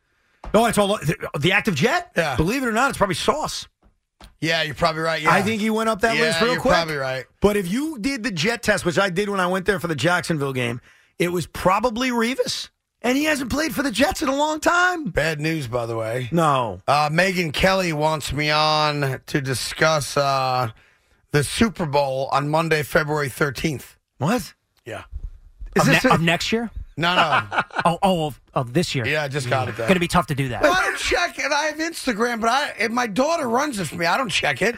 No, 0.53 0.65
it's 0.67 0.77
all 0.77 0.87
the, 0.97 1.29
the 1.39 1.51
active 1.53 1.75
jet. 1.75 2.11
Yeah. 2.15 2.35
Believe 2.35 2.63
it 2.63 2.67
or 2.67 2.71
not, 2.71 2.89
it's 2.89 2.97
probably 2.97 3.15
Sauce. 3.15 3.67
Yeah, 4.41 4.63
you're 4.63 4.75
probably 4.75 5.03
right. 5.03 5.21
Yeah. 5.21 5.31
I 5.31 5.41
think 5.43 5.61
he 5.61 5.69
went 5.69 5.87
up 5.87 6.01
that 6.01 6.15
yeah, 6.17 6.23
list 6.23 6.41
real 6.41 6.47
quick. 6.47 6.53
you're 6.53 6.61
quick. 6.61 6.73
probably 6.73 6.95
right. 6.95 7.25
But 7.41 7.57
if 7.57 7.71
you 7.71 7.99
did 7.99 8.23
the 8.23 8.31
jet 8.31 8.63
test, 8.63 8.83
which 8.85 8.97
I 8.99 9.09
did 9.09 9.29
when 9.29 9.39
I 9.39 9.47
went 9.47 9.65
there 9.67 9.79
for 9.79 9.87
the 9.87 9.95
Jacksonville 9.95 10.51
game, 10.53 10.81
it 11.19 11.31
was 11.31 11.45
probably 11.45 12.09
Revis, 12.09 12.69
and 13.03 13.15
he 13.15 13.25
hasn't 13.25 13.51
played 13.51 13.75
for 13.75 13.83
the 13.83 13.91
Jets 13.91 14.23
in 14.23 14.29
a 14.29 14.35
long 14.35 14.59
time. 14.59 15.05
Bad 15.05 15.39
news, 15.39 15.67
by 15.67 15.85
the 15.85 15.95
way. 15.95 16.27
No. 16.31 16.81
Uh, 16.87 17.09
Megyn 17.09 17.53
Kelly 17.53 17.93
wants 17.93 18.33
me 18.33 18.49
on 18.49 19.21
to 19.27 19.41
discuss 19.41 20.17
uh, 20.17 20.71
the 21.31 21.43
Super 21.43 21.85
Bowl 21.85 22.27
on 22.31 22.49
Monday, 22.49 22.81
February 22.81 23.29
13th. 23.29 23.95
What? 24.17 24.55
Yeah. 24.85 25.03
Is 25.75 25.83
of, 25.83 25.93
this 25.93 26.03
ne- 26.03 26.09
a- 26.09 26.13
of 26.15 26.21
next 26.21 26.51
year? 26.51 26.71
No, 26.97 27.15
no. 27.15 27.61
Oh, 27.85 27.97
oh, 28.03 28.25
of, 28.27 28.39
of 28.53 28.73
this 28.73 28.93
year. 28.93 29.07
yeah, 29.07 29.23
I 29.23 29.27
just 29.27 29.49
got 29.49 29.67
it. 29.67 29.75
Going 29.75 29.93
to 29.95 29.99
be 29.99 30.07
tough 30.07 30.27
to 30.27 30.35
do 30.35 30.49
that. 30.49 30.61
Well, 30.61 30.73
I 30.73 30.81
don't 30.83 30.97
check 30.99 31.39
it. 31.39 31.51
I 31.51 31.63
have 31.65 31.77
Instagram, 31.77 32.39
but 32.39 32.49
I 32.49 32.73
if 32.77 32.91
my 32.91 33.07
daughter 33.07 33.47
runs 33.49 33.79
it 33.79 33.85
for 33.87 33.95
me. 33.95 34.05
I 34.05 34.17
don't 34.17 34.29
check 34.29 34.61
it. 34.61 34.75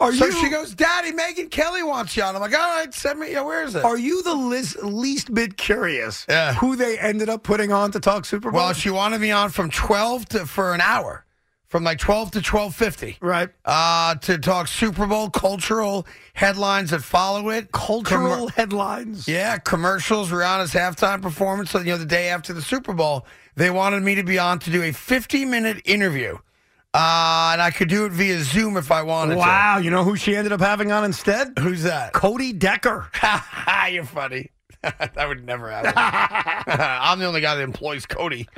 Are 0.00 0.12
so 0.12 0.26
you- 0.26 0.32
she 0.32 0.48
goes, 0.48 0.74
Daddy, 0.74 1.12
Megyn 1.12 1.50
Kelly 1.50 1.82
wants 1.82 2.16
you 2.16 2.22
on. 2.22 2.34
I'm 2.34 2.40
like, 2.40 2.54
all 2.58 2.76
right, 2.78 2.92
send 2.94 3.18
me. 3.20 3.32
Yeah, 3.32 3.42
where 3.42 3.62
is 3.64 3.74
it? 3.74 3.84
Are 3.84 3.98
you 3.98 4.22
the 4.22 4.34
least, 4.34 4.82
least 4.82 5.34
bit 5.34 5.56
curious 5.58 6.24
Yeah. 6.28 6.54
who 6.54 6.76
they 6.76 6.98
ended 6.98 7.28
up 7.28 7.42
putting 7.42 7.72
on 7.72 7.90
to 7.92 8.00
talk 8.00 8.24
Super 8.24 8.50
Bowl? 8.50 8.60
well, 8.60 8.72
she 8.72 8.88
wanted 8.90 9.20
me 9.20 9.30
on 9.30 9.50
from 9.50 9.68
12 9.70 10.26
to 10.30 10.46
for 10.46 10.72
an 10.72 10.80
hour, 10.80 11.24
from 11.68 11.84
like 11.84 11.98
12 11.98 12.30
to 12.32 12.40
12:50. 12.40 13.16
right. 13.20 13.48
uh, 13.64 14.14
to 14.16 14.38
talk 14.38 14.68
Super 14.68 15.06
Bowl 15.06 15.28
cultural 15.30 16.06
headlines 16.34 16.90
that 16.90 17.02
follow 17.02 17.50
it. 17.50 17.72
Cultural 17.72 18.46
Commer- 18.46 18.50
headlines. 18.52 19.26
yeah, 19.28 19.58
commercials, 19.58 20.30
Rihanna's 20.30 20.72
halftime 20.72 21.20
performance. 21.22 21.70
So, 21.70 21.78
you 21.80 21.86
know, 21.86 21.98
the 21.98 22.06
day 22.06 22.28
after 22.28 22.52
the 22.52 22.62
Super 22.62 22.92
Bowl, 22.92 23.26
they 23.56 23.70
wanted 23.70 24.02
me 24.02 24.14
to 24.14 24.22
be 24.22 24.38
on 24.38 24.58
to 24.60 24.70
do 24.70 24.82
a 24.82 24.92
50 24.92 25.44
minute 25.44 25.82
interview. 25.84 26.38
Uh, 26.94 27.50
and 27.52 27.60
I 27.60 27.70
could 27.76 27.88
do 27.90 28.06
it 28.06 28.12
via 28.12 28.38
Zoom 28.38 28.78
if 28.78 28.90
I 28.90 29.02
wanted 29.02 29.36
Wow. 29.36 29.76
You 29.78 29.90
know 29.90 30.02
who 30.02 30.16
she 30.16 30.34
ended 30.34 30.52
up 30.52 30.60
having 30.60 30.92
on 30.92 31.04
instead? 31.04 31.52
Who's 31.58 31.82
that? 31.82 32.14
Cody 32.14 32.54
Decker. 32.54 33.10
You're 33.90 34.04
funny. 34.04 34.50
that 34.82 35.28
would 35.28 35.44
never 35.44 35.70
happen. 35.70 35.92
I'm 36.66 37.18
the 37.18 37.26
only 37.26 37.40
guy 37.42 37.54
that 37.56 37.62
employs 37.62 38.06
Cody. 38.06 38.48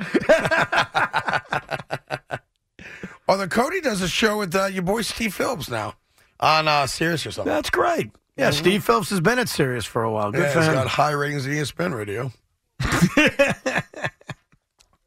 Although 3.29 3.47
Cody 3.47 3.79
does 3.79 4.01
a 4.01 4.07
show 4.07 4.39
with 4.39 4.55
uh, 4.55 4.65
your 4.65 4.81
boy 4.81 5.03
Steve 5.03 5.35
Phillips 5.35 5.69
now 5.69 5.93
on 6.39 6.67
uh, 6.67 6.87
Sirius 6.87 7.27
or 7.27 7.31
something. 7.31 7.53
That's 7.53 7.69
great. 7.69 8.09
Yeah, 8.37 8.49
Steve 8.49 8.83
Phillips 8.83 9.11
has 9.11 9.21
been 9.21 9.37
at 9.37 9.47
Sirius 9.47 9.85
for 9.85 10.01
a 10.01 10.11
while. 10.11 10.31
Good 10.31 10.41
Yeah, 10.41 10.51
for 10.51 10.59
he's 10.59 10.67
him. 10.69 10.73
got 10.73 10.87
high 10.87 11.11
ratings 11.11 11.45
in 11.45 11.53
E 11.53 11.57
ESPN 11.57 11.95
radio. 11.95 12.31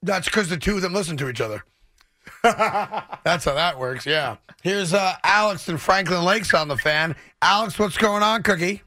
That's 0.02 0.26
because 0.26 0.48
the 0.48 0.56
two 0.56 0.76
of 0.76 0.82
them 0.82 0.94
listen 0.94 1.16
to 1.16 1.28
each 1.28 1.40
other. 1.40 1.64
That's 2.42 3.44
how 3.44 3.54
that 3.54 3.78
works. 3.78 4.06
Yeah. 4.06 4.36
Here's 4.62 4.94
uh, 4.94 5.14
Alex 5.24 5.68
in 5.68 5.76
Franklin 5.76 6.24
Lakes 6.24 6.54
on 6.54 6.68
the 6.68 6.76
fan. 6.76 7.16
Alex, 7.40 7.78
what's 7.78 7.96
going 7.96 8.22
on, 8.22 8.42
Cookie? 8.44 8.82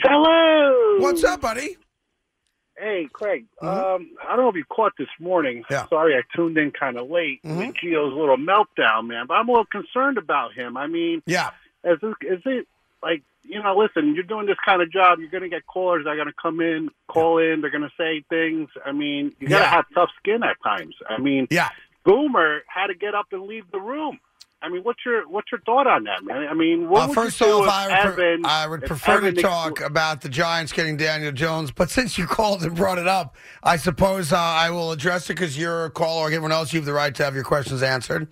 Hello. 0.00 0.98
What's 1.00 1.24
up, 1.24 1.40
buddy? 1.40 1.76
Hey, 2.78 3.08
Craig. 3.12 3.46
Um, 3.62 4.10
I 4.22 4.36
don't 4.36 4.44
know 4.44 4.48
if 4.50 4.54
you 4.56 4.64
caught 4.64 4.92
this 4.98 5.08
morning. 5.18 5.64
Yeah. 5.70 5.86
Sorry, 5.88 6.14
I 6.14 6.20
tuned 6.36 6.58
in 6.58 6.72
kind 6.72 6.98
of 6.98 7.08
late 7.10 7.40
with 7.42 7.74
Gio's 7.82 8.12
little 8.14 8.36
meltdown, 8.36 9.06
man. 9.06 9.26
But 9.26 9.34
I'm 9.34 9.48
a 9.48 9.52
little 9.52 9.64
concerned 9.66 10.18
about 10.18 10.52
him. 10.52 10.76
I 10.76 10.86
mean, 10.86 11.22
Yeah. 11.26 11.50
is 11.84 11.98
this, 12.02 12.14
is 12.20 12.42
it 12.44 12.68
like 13.02 13.22
you 13.44 13.62
know? 13.62 13.74
Listen, 13.78 14.14
you're 14.14 14.24
doing 14.24 14.46
this 14.46 14.58
kind 14.64 14.82
of 14.82 14.92
job. 14.92 15.20
You're 15.20 15.30
going 15.30 15.42
to 15.44 15.48
get 15.48 15.66
callers 15.66 16.04
that 16.04 16.10
are 16.10 16.16
going 16.16 16.28
to 16.28 16.34
come 16.40 16.60
in, 16.60 16.90
call 17.08 17.38
in. 17.38 17.62
They're 17.62 17.70
going 17.70 17.82
to 17.88 17.92
say 17.96 18.22
things. 18.28 18.68
I 18.84 18.92
mean, 18.92 19.32
you 19.40 19.48
got 19.48 19.58
to 19.58 19.64
Yeah. 19.64 19.70
have 19.70 19.84
tough 19.94 20.10
skin 20.18 20.42
at 20.42 20.56
times. 20.62 20.94
I 21.08 21.18
mean, 21.18 21.46
Yeah. 21.50 21.70
Boomer 22.04 22.60
had 22.68 22.88
to 22.88 22.94
get 22.94 23.14
up 23.14 23.26
and 23.32 23.42
leave 23.44 23.70
the 23.72 23.80
room. 23.80 24.18
I 24.62 24.68
mean, 24.68 24.82
what's 24.82 25.00
your 25.04 25.28
what's 25.28 25.52
your 25.52 25.60
thought 25.60 25.86
on 25.86 26.04
that, 26.04 26.24
man? 26.24 26.48
I 26.48 26.54
mean, 26.54 26.88
what 26.88 27.02
Uh, 27.02 27.06
would 27.08 27.14
first 27.14 27.40
you 27.40 27.46
off, 27.46 27.68
I 27.68 27.86
would, 28.06 28.18
Evan, 28.18 28.46
I 28.46 28.66
would 28.66 28.82
prefer 28.84 29.20
to 29.20 29.32
talk 29.32 29.80
about 29.80 30.22
the 30.22 30.28
Giants 30.28 30.72
getting 30.72 30.96
Daniel 30.96 31.30
Jones. 31.30 31.70
But 31.70 31.90
since 31.90 32.16
you 32.16 32.26
called 32.38 32.62
and 32.62 32.74
brought 32.74 32.98
it 32.98 33.06
up, 33.06 33.36
I 33.62 33.76
suppose 33.76 34.32
uh, 34.32 34.38
I 34.38 34.70
will 34.70 34.92
address 34.92 35.26
it 35.30 35.34
because 35.34 35.58
you're 35.58 35.84
a 35.84 35.90
caller. 35.90 36.24
Like 36.24 36.32
everyone 36.32 36.52
else, 36.52 36.72
you 36.72 36.80
have 36.80 36.86
the 36.86 36.94
right 36.94 37.14
to 37.14 37.24
have 37.24 37.34
your 37.34 37.44
questions 37.44 37.82
answered. 37.82 38.28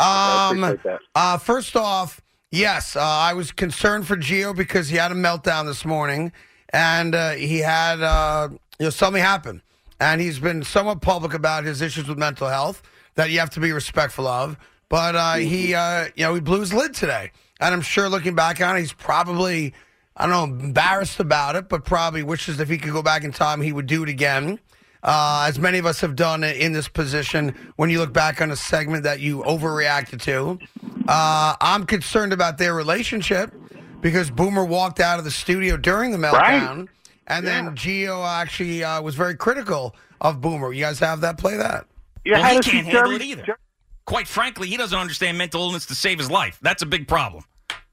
Um, 0.00 0.64
appreciate 0.64 0.82
that. 0.84 0.98
uh, 1.14 1.38
first 1.38 1.76
off, 1.76 2.20
yes, 2.50 2.96
uh, 2.96 3.00
I 3.02 3.34
was 3.34 3.52
concerned 3.52 4.06
for 4.06 4.16
Gio 4.16 4.56
because 4.56 4.88
he 4.88 4.96
had 4.96 5.12
a 5.12 5.14
meltdown 5.14 5.66
this 5.66 5.84
morning, 5.84 6.32
and 6.70 7.14
uh, 7.14 7.30
he 7.32 7.58
had 7.58 8.00
uh, 8.00 8.48
you 8.78 8.86
know 8.86 8.90
something 8.90 9.22
happen, 9.22 9.62
and 10.00 10.20
he's 10.20 10.38
been 10.38 10.64
somewhat 10.64 11.00
public 11.00 11.34
about 11.34 11.64
his 11.64 11.80
issues 11.82 12.08
with 12.08 12.18
mental 12.18 12.48
health 12.48 12.82
that 13.14 13.30
you 13.30 13.38
have 13.38 13.50
to 13.50 13.60
be 13.60 13.72
respectful 13.72 14.26
of. 14.26 14.56
But 14.88 15.16
uh, 15.16 15.34
he, 15.34 15.74
uh, 15.74 16.06
you 16.14 16.24
know, 16.24 16.34
he 16.34 16.40
blew 16.40 16.60
his 16.60 16.72
lid 16.72 16.94
today, 16.94 17.32
and 17.60 17.74
I'm 17.74 17.80
sure 17.82 18.08
looking 18.08 18.34
back 18.34 18.60
on 18.60 18.76
it, 18.76 18.80
he's 18.80 18.92
probably, 18.92 19.74
I 20.16 20.26
don't 20.26 20.30
know, 20.60 20.66
embarrassed 20.66 21.18
about 21.18 21.56
it, 21.56 21.68
but 21.68 21.84
probably 21.84 22.22
wishes 22.22 22.60
if 22.60 22.68
he 22.68 22.78
could 22.78 22.92
go 22.92 23.02
back 23.02 23.24
in 23.24 23.32
time, 23.32 23.60
he 23.60 23.72
would 23.72 23.86
do 23.86 24.02
it 24.04 24.08
again. 24.08 24.60
Uh, 25.02 25.44
as 25.48 25.58
many 25.58 25.78
of 25.78 25.86
us 25.86 26.00
have 26.00 26.16
done 26.16 26.42
in 26.42 26.72
this 26.72 26.88
position 26.88 27.54
when 27.76 27.90
you 27.90 27.98
look 27.98 28.12
back 28.12 28.40
on 28.40 28.50
a 28.50 28.56
segment 28.56 29.04
that 29.04 29.20
you 29.20 29.42
overreacted 29.42 30.20
to. 30.22 30.58
Uh, 31.06 31.54
I'm 31.60 31.84
concerned 31.86 32.32
about 32.32 32.58
their 32.58 32.74
relationship 32.74 33.52
because 34.00 34.30
Boomer 34.30 34.64
walked 34.64 34.98
out 35.00 35.18
of 35.18 35.24
the 35.24 35.30
studio 35.30 35.76
during 35.76 36.10
the 36.12 36.18
meltdown, 36.18 36.88
and 37.28 37.46
then 37.46 37.76
Gio 37.76 38.26
actually 38.26 38.82
uh, 38.84 39.00
was 39.02 39.14
very 39.14 39.36
critical 39.36 39.94
of 40.20 40.40
Boomer. 40.40 40.72
You 40.72 40.82
guys 40.82 40.98
have 41.00 41.20
that? 41.20 41.38
Play 41.38 41.56
that. 41.56 41.86
Yeah, 42.24 42.34
Well, 42.38 42.42
how 42.42 42.50
he 42.54 42.60
can't 42.60 42.86
handle 42.86 43.02
Jerry- 43.04 43.16
it 43.16 43.22
either. 43.22 43.42
Jer- 43.46 43.58
Quite 44.06 44.28
frankly, 44.28 44.68
he 44.68 44.76
doesn't 44.76 44.98
understand 44.98 45.36
mental 45.36 45.62
illness 45.62 45.86
to 45.86 45.94
save 45.94 46.18
his 46.18 46.30
life. 46.30 46.58
That's 46.62 46.82
a 46.82 46.86
big 46.86 47.08
problem. 47.08 47.44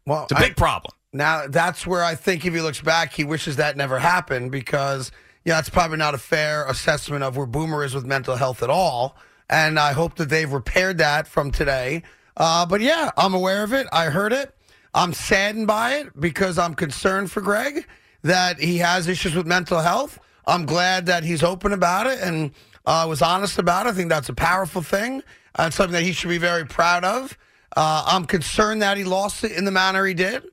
Well, 0.05 0.23
It's 0.23 0.31
a 0.31 0.35
big 0.35 0.55
problem. 0.55 0.93
Now 1.11 1.47
that's 1.47 1.85
where 1.85 2.03
I 2.03 2.15
think 2.15 2.45
if 2.45 2.53
he 2.53 2.61
looks 2.61 2.81
back, 2.81 3.13
he 3.13 3.23
wishes 3.23 3.57
that 3.57 3.77
never 3.77 3.99
happened 3.99 4.51
because 4.51 5.11
yeah, 5.45 5.59
it's 5.59 5.69
probably 5.69 5.97
not 5.97 6.13
a 6.13 6.17
fair 6.17 6.65
assessment 6.67 7.23
of 7.23 7.35
where 7.35 7.45
Boomer 7.45 7.83
is 7.83 7.93
with 7.93 8.05
mental 8.05 8.35
health 8.35 8.63
at 8.63 8.69
all. 8.69 9.17
And 9.49 9.77
I 9.77 9.93
hope 9.93 10.15
that 10.15 10.29
they've 10.29 10.51
repaired 10.51 10.97
that 10.99 11.27
from 11.27 11.51
today. 11.51 12.03
Uh, 12.37 12.65
but 12.65 12.81
yeah, 12.81 13.11
I'm 13.17 13.33
aware 13.33 13.63
of 13.63 13.73
it. 13.73 13.87
I 13.91 14.05
heard 14.05 14.33
it. 14.33 14.55
I'm 14.93 15.13
saddened 15.13 15.67
by 15.67 15.95
it 15.95 16.19
because 16.19 16.57
I'm 16.57 16.75
concerned 16.75 17.31
for 17.31 17.41
Gregg 17.41 17.85
that 18.23 18.59
he 18.59 18.77
has 18.77 19.07
issues 19.07 19.35
with 19.35 19.45
mental 19.45 19.79
health. 19.79 20.19
I'm 20.47 20.65
glad 20.65 21.05
that 21.07 21.23
he's 21.23 21.43
open 21.43 21.73
about 21.73 22.07
it 22.07 22.19
and 22.21 22.51
uh, 22.85 23.05
was 23.07 23.21
honest 23.21 23.59
about 23.59 23.85
it. 23.85 23.89
I 23.89 23.93
think 23.93 24.09
that's 24.09 24.29
a 24.29 24.33
powerful 24.33 24.81
thing 24.81 25.23
and 25.55 25.73
something 25.73 25.93
that 25.93 26.03
he 26.03 26.11
should 26.11 26.29
be 26.29 26.37
very 26.37 26.65
proud 26.65 27.03
of. 27.03 27.37
Uh, 27.75 28.03
I'm 28.07 28.25
concerned 28.25 28.81
that 28.81 28.97
he 28.97 29.03
lost 29.03 29.43
it 29.43 29.51
in 29.51 29.65
the 29.65 29.71
manner 29.71 30.05
he 30.05 30.13
did. 30.13 30.43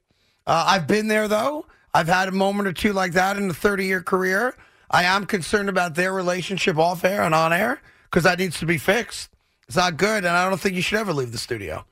Uh, 0.46 0.64
I've 0.66 0.86
been 0.86 1.08
there 1.08 1.28
though. 1.28 1.66
I've 1.92 2.08
had 2.08 2.28
a 2.28 2.32
moment 2.32 2.68
or 2.68 2.72
two 2.72 2.92
like 2.92 3.12
that 3.12 3.36
in 3.36 3.50
a 3.50 3.54
30 3.54 3.84
year 3.84 4.02
career. 4.02 4.54
I 4.90 5.04
am 5.04 5.26
concerned 5.26 5.68
about 5.68 5.94
their 5.94 6.12
relationship 6.12 6.76
off 6.78 7.04
air 7.04 7.22
and 7.22 7.34
on 7.34 7.52
air 7.52 7.80
because 8.04 8.24
that 8.24 8.38
needs 8.38 8.58
to 8.60 8.66
be 8.66 8.78
fixed. 8.78 9.30
It's 9.68 9.76
not 9.76 9.96
good, 9.96 10.24
and 10.24 10.36
I 10.36 10.48
don't 10.48 10.60
think 10.60 10.74
you 10.74 10.82
should 10.82 10.98
ever 10.98 11.12
leave 11.12 11.30
the 11.30 11.38
studio. 11.38 11.84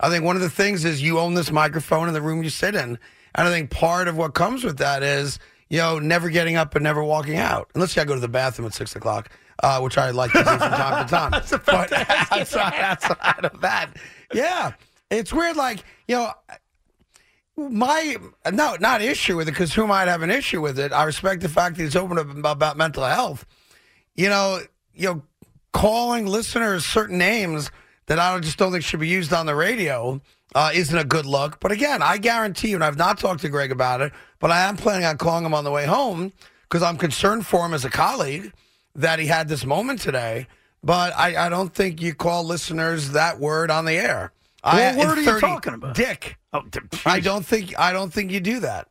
I 0.00 0.08
think 0.08 0.24
one 0.24 0.36
of 0.36 0.42
the 0.42 0.50
things 0.50 0.84
is 0.84 1.02
you 1.02 1.18
own 1.18 1.34
this 1.34 1.50
microphone 1.50 2.08
in 2.08 2.14
the 2.14 2.22
room 2.22 2.42
you 2.42 2.48
sit 2.48 2.74
in, 2.74 2.98
and 3.34 3.48
I 3.48 3.50
think 3.50 3.70
part 3.70 4.08
of 4.08 4.16
what 4.16 4.32
comes 4.32 4.64
with 4.64 4.78
that 4.78 5.02
is 5.02 5.38
you 5.68 5.78
know 5.78 5.98
never 5.98 6.30
getting 6.30 6.56
up 6.56 6.74
and 6.74 6.84
never 6.84 7.04
walking 7.04 7.36
out, 7.36 7.70
unless 7.74 7.94
you 7.94 8.00
got 8.00 8.04
to 8.04 8.08
go 8.08 8.14
to 8.14 8.20
the 8.20 8.28
bathroom 8.28 8.66
at 8.66 8.74
six 8.74 8.96
o'clock, 8.96 9.28
uh, 9.62 9.80
which 9.80 9.98
I 9.98 10.10
like 10.10 10.32
to 10.32 10.38
do 10.38 10.44
from 10.44 10.58
time 10.58 11.06
to 11.06 11.10
time. 11.14 11.30
That's 11.30 11.50
but 11.50 11.92
outside, 12.32 12.74
outside 12.74 13.44
of 13.44 13.60
that, 13.60 13.90
yeah, 14.32 14.72
it's 15.10 15.32
weird. 15.32 15.56
Like 15.56 15.84
you 16.08 16.16
know, 16.16 16.32
my 17.56 18.16
no, 18.52 18.76
not 18.80 19.02
issue 19.02 19.36
with 19.36 19.48
it 19.48 19.52
because 19.52 19.74
who 19.74 19.86
might 19.86 20.08
have 20.08 20.22
an 20.22 20.30
issue 20.30 20.60
with 20.60 20.78
it? 20.78 20.92
I 20.92 21.04
respect 21.04 21.42
the 21.42 21.48
fact 21.48 21.76
that 21.76 21.82
he's 21.82 21.96
open 21.96 22.18
up 22.18 22.36
about 22.36 22.76
mental 22.76 23.04
health. 23.04 23.46
You 24.14 24.28
know, 24.28 24.60
you 24.94 25.08
know, 25.08 25.22
calling 25.72 26.26
listeners 26.26 26.84
certain 26.84 27.18
names 27.18 27.70
that 28.06 28.18
I 28.18 28.38
just 28.40 28.56
don't 28.56 28.72
think 28.72 28.84
should 28.84 29.00
be 29.00 29.08
used 29.08 29.32
on 29.32 29.46
the 29.46 29.54
radio 29.54 30.20
uh, 30.54 30.70
isn't 30.72 30.96
a 30.96 31.04
good 31.04 31.26
look. 31.26 31.60
But 31.60 31.72
again, 31.72 32.02
I 32.02 32.18
guarantee 32.18 32.68
you, 32.68 32.76
and 32.76 32.84
I've 32.84 32.96
not 32.96 33.18
talked 33.18 33.40
to 33.40 33.48
Gregg 33.48 33.72
about 33.72 34.00
it, 34.00 34.12
but 34.38 34.50
I 34.50 34.60
am 34.60 34.76
planning 34.76 35.04
on 35.04 35.18
calling 35.18 35.44
him 35.44 35.54
on 35.54 35.64
the 35.64 35.70
way 35.70 35.86
home 35.86 36.32
because 36.62 36.82
I'm 36.82 36.96
concerned 36.96 37.46
for 37.46 37.66
him 37.66 37.74
as 37.74 37.84
a 37.84 37.90
colleague 37.90 38.52
that 38.96 39.18
he 39.18 39.26
had 39.26 39.48
this 39.48 39.64
moment 39.64 40.00
today. 40.00 40.46
But 40.82 41.16
I, 41.16 41.46
I 41.46 41.48
don't 41.48 41.72
think 41.74 42.00
you 42.00 42.14
call 42.14 42.44
listeners 42.44 43.10
that 43.10 43.40
word 43.40 43.70
on 43.70 43.84
the 43.84 43.94
air. 43.94 44.32
I, 44.62 44.94
What 44.96 45.02
in 45.02 45.08
word 45.08 45.18
are 45.18 45.22
you 45.22 45.40
talking 45.40 45.74
about? 45.74 45.94
Dick. 45.94 46.38
Oh, 46.52 46.62
I 47.04 47.20
don't 47.20 47.44
think 47.44 47.78
I 47.78 47.92
don't 47.92 48.12
think 48.12 48.30
you 48.30 48.40
do 48.40 48.60
that. 48.60 48.88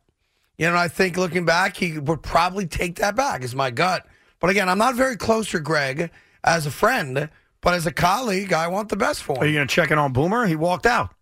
You 0.58 0.70
know, 0.70 0.76
I 0.76 0.88
think 0.88 1.16
looking 1.16 1.44
back, 1.44 1.76
he 1.76 1.98
would 1.98 2.22
probably 2.22 2.66
take 2.66 2.96
that 2.96 3.14
back. 3.16 3.42
Is 3.42 3.54
my 3.54 3.70
gut. 3.70 4.06
But 4.40 4.50
again, 4.50 4.68
I'm 4.68 4.78
not 4.78 4.94
very 4.94 5.16
close 5.16 5.50
to 5.50 5.60
Gregg 5.60 6.10
as 6.44 6.66
a 6.66 6.70
friend, 6.70 7.28
but 7.60 7.74
as 7.74 7.86
a 7.86 7.92
colleague, 7.92 8.52
I 8.52 8.68
want 8.68 8.88
the 8.88 8.96
best 8.96 9.22
for 9.22 9.36
him. 9.36 9.42
Are 9.42 9.46
you 9.46 9.54
going 9.54 9.66
to 9.66 9.74
check 9.74 9.90
in 9.90 9.98
on 9.98 10.12
Boomer? 10.12 10.46
He 10.46 10.56
walked 10.56 10.86
out. 10.86 11.12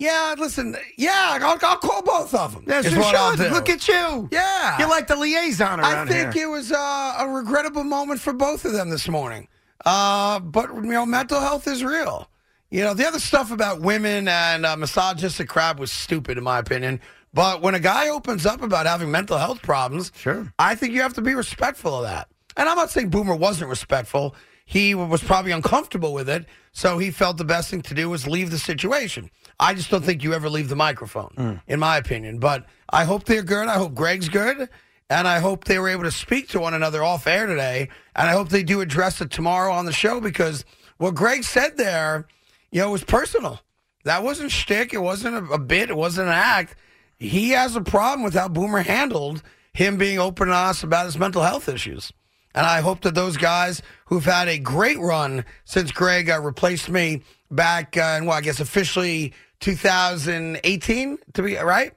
Yeah, 0.00 0.34
listen. 0.38 0.74
Yeah, 0.96 1.38
I'll, 1.42 1.58
I'll 1.62 1.76
call 1.76 2.02
both 2.02 2.34
of 2.34 2.54
them. 2.54 2.64
Yes, 2.66 2.84
you 2.86 3.02
should. 3.02 3.36
do. 3.38 3.50
Look 3.54 3.68
at 3.68 3.86
you. 3.86 4.28
Yeah. 4.32 4.78
You're 4.78 4.88
like 4.88 5.06
the 5.06 5.14
liaison 5.16 5.78
I 5.78 6.06
think 6.06 6.32
here. 6.32 6.46
it 6.46 6.50
was 6.50 6.72
uh, 6.72 7.16
a 7.18 7.28
regrettable 7.28 7.84
moment 7.84 8.18
for 8.18 8.32
both 8.32 8.64
of 8.64 8.72
them 8.72 8.88
this 8.88 9.06
morning. 9.08 9.46
Uh, 9.84 10.40
but 10.40 10.74
you 10.74 10.80
know, 10.82 11.04
mental 11.04 11.38
health 11.40 11.68
is 11.68 11.84
real. 11.84 12.28
You 12.70 12.82
know, 12.82 12.94
the 12.94 13.06
other 13.06 13.18
stuff 13.18 13.50
about 13.50 13.82
women 13.82 14.26
and 14.26 14.64
uh, 14.64 14.74
misogynistic 14.76 15.48
crap 15.48 15.78
was 15.78 15.92
stupid, 15.92 16.38
in 16.38 16.44
my 16.44 16.58
opinion. 16.58 17.00
But 17.34 17.60
when 17.60 17.74
a 17.74 17.80
guy 17.80 18.08
opens 18.08 18.46
up 18.46 18.62
about 18.62 18.86
having 18.86 19.10
mental 19.10 19.36
health 19.38 19.60
problems, 19.60 20.12
Sure. 20.16 20.50
I 20.58 20.76
think 20.76 20.94
you 20.94 21.02
have 21.02 21.14
to 21.14 21.20
be 21.22 21.34
respectful 21.34 21.94
of 21.94 22.04
that. 22.04 22.28
And 22.56 22.68
I'm 22.68 22.76
not 22.76 22.90
saying 22.90 23.10
Boomer 23.10 23.36
wasn't 23.36 23.68
respectful. 23.70 24.34
He 24.70 24.94
was 24.94 25.20
probably 25.20 25.50
uncomfortable 25.50 26.14
with 26.14 26.28
it, 26.28 26.46
so 26.70 26.98
he 26.98 27.10
felt 27.10 27.38
the 27.38 27.44
best 27.44 27.72
thing 27.72 27.82
to 27.82 27.92
do 27.92 28.08
was 28.08 28.28
leave 28.28 28.52
the 28.52 28.58
situation. 28.58 29.28
I 29.58 29.74
just 29.74 29.90
don't 29.90 30.04
think 30.04 30.22
you 30.22 30.32
ever 30.32 30.48
leave 30.48 30.68
the 30.68 30.76
microphone, 30.76 31.34
mm. 31.36 31.62
in 31.66 31.80
my 31.80 31.96
opinion. 31.96 32.38
But 32.38 32.66
I 32.88 33.02
hope 33.02 33.24
they're 33.24 33.42
good. 33.42 33.66
I 33.66 33.74
hope 33.74 33.96
Gregg's 33.96 34.28
good. 34.28 34.68
And 35.08 35.26
I 35.26 35.40
hope 35.40 35.64
they 35.64 35.80
were 35.80 35.88
able 35.88 36.04
to 36.04 36.12
speak 36.12 36.50
to 36.50 36.60
one 36.60 36.72
another 36.72 37.02
off 37.02 37.26
air 37.26 37.46
today. 37.46 37.88
And 38.14 38.28
I 38.28 38.32
hope 38.32 38.50
they 38.50 38.62
do 38.62 38.80
address 38.80 39.20
it 39.20 39.32
tomorrow 39.32 39.72
on 39.72 39.86
the 39.86 39.92
show 39.92 40.20
because 40.20 40.64
what 40.98 41.16
Gregg 41.16 41.42
said 41.42 41.76
there, 41.76 42.28
you 42.70 42.80
know, 42.80 42.92
was 42.92 43.02
personal. 43.02 43.60
That 44.04 44.22
wasn't 44.22 44.52
shtick. 44.52 44.94
It 44.94 45.02
wasn't 45.02 45.34
a, 45.34 45.54
a 45.54 45.58
bit. 45.58 45.90
It 45.90 45.96
wasn't 45.96 46.28
an 46.28 46.34
act. 46.34 46.76
He 47.18 47.50
has 47.50 47.74
a 47.74 47.80
problem 47.80 48.22
with 48.22 48.34
how 48.34 48.46
Boomer 48.46 48.82
handled 48.82 49.42
him 49.72 49.96
being 49.96 50.20
open 50.20 50.46
and 50.46 50.56
honest 50.56 50.84
about 50.84 51.06
his 51.06 51.18
mental 51.18 51.42
health 51.42 51.68
issues. 51.68 52.12
And 52.54 52.66
I 52.66 52.80
hope 52.80 53.00
that 53.02 53.14
those 53.14 53.36
guys 53.36 53.82
who've 54.06 54.24
had 54.24 54.48
a 54.48 54.58
great 54.58 54.98
run 54.98 55.44
since 55.64 55.92
Gregg 55.92 56.30
uh, 56.30 56.40
replaced 56.40 56.88
me 56.88 57.22
back 57.50 57.96
uh, 57.96 58.16
in, 58.18 58.26
well, 58.26 58.36
I 58.36 58.40
guess 58.40 58.60
officially 58.60 59.32
2018, 59.60 61.18
to 61.34 61.42
be 61.42 61.56
right? 61.56 61.92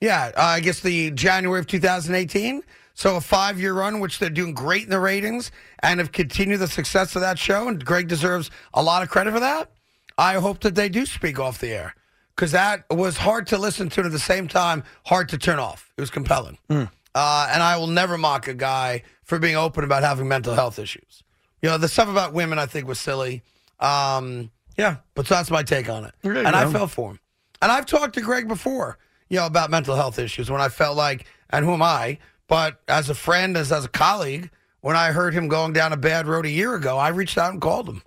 Yeah, 0.00 0.32
uh, 0.36 0.42
I 0.42 0.60
guess 0.60 0.80
the 0.80 1.10
January 1.12 1.60
of 1.60 1.66
2018. 1.66 2.62
So 2.94 3.16
a 3.16 3.20
five 3.20 3.60
year 3.60 3.74
run, 3.74 4.00
which 4.00 4.18
they're 4.18 4.30
doing 4.30 4.54
great 4.54 4.84
in 4.84 4.90
the 4.90 5.00
ratings 5.00 5.50
and 5.82 6.00
have 6.00 6.12
continued 6.12 6.60
the 6.60 6.68
success 6.68 7.14
of 7.14 7.22
that 7.22 7.38
show. 7.38 7.68
And 7.68 7.84
Gregg 7.84 8.08
deserves 8.08 8.50
a 8.74 8.82
lot 8.82 9.02
of 9.02 9.10
credit 9.10 9.32
for 9.32 9.40
that. 9.40 9.70
I 10.18 10.34
hope 10.34 10.60
that 10.60 10.74
they 10.74 10.88
do 10.88 11.04
speak 11.04 11.38
off 11.38 11.58
the 11.58 11.72
air 11.72 11.94
because 12.34 12.52
that 12.52 12.84
was 12.90 13.18
hard 13.18 13.46
to 13.48 13.58
listen 13.58 13.88
to 13.90 14.00
and 14.00 14.06
at 14.06 14.12
the 14.12 14.18
same 14.18 14.48
time 14.48 14.82
hard 15.04 15.28
to 15.30 15.38
turn 15.38 15.58
off. 15.58 15.92
It 15.96 16.00
was 16.00 16.10
compelling. 16.10 16.58
Uh, 16.70 16.86
uh, 17.14 17.48
and 17.50 17.62
I 17.62 17.76
will 17.76 17.86
never 17.86 18.16
mock 18.16 18.48
a 18.48 18.54
guy 18.54 19.02
for 19.26 19.38
being 19.38 19.56
open 19.56 19.84
about 19.84 20.02
having 20.02 20.28
mental 20.28 20.54
health 20.54 20.78
issues. 20.78 21.22
You 21.60 21.68
know, 21.68 21.78
the 21.78 21.88
stuff 21.88 22.08
about 22.08 22.32
women 22.32 22.58
I 22.58 22.66
think 22.66 22.88
was 22.88 22.98
silly. 22.98 23.42
Um, 23.80 24.50
yeah, 24.78 24.96
but 25.14 25.26
so 25.26 25.34
that's 25.34 25.50
my 25.50 25.62
take 25.62 25.90
on 25.90 26.04
it. 26.04 26.14
And 26.22 26.56
I 26.56 26.64
go. 26.64 26.70
fell 26.70 26.86
for 26.86 27.10
him. 27.10 27.20
And 27.60 27.72
I've 27.72 27.86
talked 27.86 28.14
to 28.14 28.20
Gregg 28.20 28.48
before, 28.48 28.98
you 29.28 29.38
know, 29.38 29.46
about 29.46 29.70
mental 29.70 29.96
health 29.96 30.18
issues 30.18 30.50
when 30.50 30.60
I 30.60 30.68
felt 30.68 30.96
like, 30.96 31.26
and 31.50 31.64
who 31.64 31.72
am 31.72 31.82
I? 31.82 32.18
But 32.46 32.80
as 32.86 33.10
a 33.10 33.14
friend, 33.14 33.56
as, 33.56 33.72
as 33.72 33.84
a 33.84 33.88
colleague, 33.88 34.50
when 34.80 34.96
I 34.96 35.10
heard 35.10 35.34
him 35.34 35.48
going 35.48 35.72
down 35.72 35.92
a 35.92 35.96
bad 35.96 36.28
road 36.28 36.46
a 36.46 36.50
year 36.50 36.74
ago, 36.76 36.96
I 36.96 37.08
reached 37.08 37.36
out 37.36 37.52
and 37.52 37.60
called 37.60 37.88
him. 37.88 38.02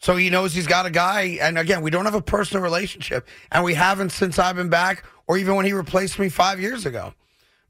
So 0.00 0.16
he 0.16 0.30
knows 0.30 0.54
he's 0.54 0.66
got 0.66 0.86
a 0.86 0.90
guy. 0.90 1.38
And 1.40 1.58
again, 1.58 1.82
we 1.82 1.90
don't 1.90 2.04
have 2.04 2.14
a 2.14 2.22
personal 2.22 2.62
relationship, 2.62 3.28
and 3.52 3.62
we 3.62 3.74
haven't 3.74 4.10
since 4.10 4.38
I've 4.38 4.56
been 4.56 4.70
back, 4.70 5.04
or 5.26 5.38
even 5.38 5.54
when 5.54 5.66
he 5.66 5.72
replaced 5.72 6.18
me 6.18 6.28
five 6.28 6.60
years 6.60 6.86
ago. 6.86 7.14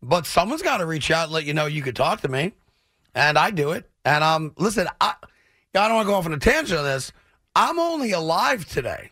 But 0.01 0.27
someone's 0.27 0.63
got 0.63 0.79
to 0.79 0.87
reach 0.87 1.11
out 1.11 1.25
and 1.25 1.33
let 1.33 1.45
you 1.45 1.55
know 1.55 1.67
you 1.67 1.83
could 1.83 1.97
talk 1.97 2.21
to 2.21 2.29
me, 2.29 2.53
and 3.19 3.37
I 3.37 3.51
do 3.51 3.73
it. 3.73 3.91
And 4.05 4.23
um, 4.23 4.53
listen, 4.57 4.87
I, 5.01 5.15
I 5.75 5.89
don't 5.89 5.97
want 5.97 6.07
to 6.07 6.11
go 6.11 6.15
off 6.15 6.27
on 6.27 6.33
a 6.33 6.39
tangent 6.39 6.79
on 6.79 6.85
this. 6.85 7.13
I'm 7.55 7.79
only 7.79 8.13
alive 8.13 8.67
today 8.67 9.11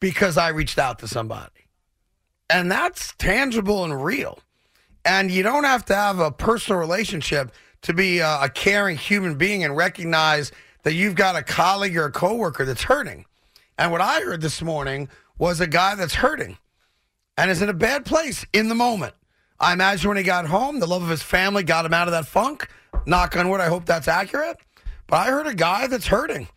because 0.00 0.38
I 0.38 0.48
reached 0.48 0.78
out 0.78 0.98
to 1.00 1.08
somebody, 1.08 1.68
and 2.48 2.72
that's 2.72 3.12
tangible 3.18 3.84
and 3.84 4.02
real. 4.02 4.40
And 5.04 5.30
you 5.30 5.42
don't 5.42 5.64
have 5.64 5.84
to 5.86 5.94
have 5.94 6.18
a 6.18 6.32
personal 6.32 6.80
relationship 6.80 7.52
to 7.82 7.92
be 7.92 8.18
a, 8.18 8.44
a 8.44 8.48
caring 8.48 8.96
human 8.96 9.36
being 9.36 9.62
and 9.62 9.76
recognize 9.76 10.50
that 10.82 10.94
you've 10.94 11.14
got 11.14 11.36
a 11.36 11.42
colleague 11.42 11.96
or 11.96 12.06
a 12.06 12.12
coworker 12.12 12.64
that's 12.64 12.84
hurting. 12.84 13.26
And 13.76 13.92
what 13.92 14.00
I 14.00 14.20
heard 14.20 14.40
this 14.40 14.62
morning 14.62 15.08
was 15.38 15.60
a 15.60 15.66
guy 15.66 15.94
that's 15.94 16.14
hurting 16.14 16.56
and 17.36 17.50
is 17.50 17.62
in 17.62 17.68
a 17.68 17.74
bad 17.74 18.04
place 18.04 18.46
in 18.52 18.68
the 18.68 18.74
moment. 18.74 19.14
I 19.60 19.72
imagine 19.72 20.08
when 20.08 20.16
he 20.16 20.22
got 20.22 20.46
home, 20.46 20.80
the 20.80 20.86
love 20.86 21.02
of 21.02 21.08
his 21.08 21.22
family 21.22 21.62
got 21.62 21.84
him 21.84 21.94
out 21.94 22.08
of 22.08 22.12
that 22.12 22.26
funk. 22.26 22.68
Knock 23.06 23.36
on 23.36 23.48
wood, 23.48 23.60
I 23.60 23.68
hope 23.68 23.86
that's 23.86 24.08
accurate. 24.08 24.56
But 25.06 25.16
I 25.16 25.30
heard 25.30 25.46
a 25.46 25.54
guy 25.54 25.86
that's 25.86 26.06
hurting. 26.06 26.48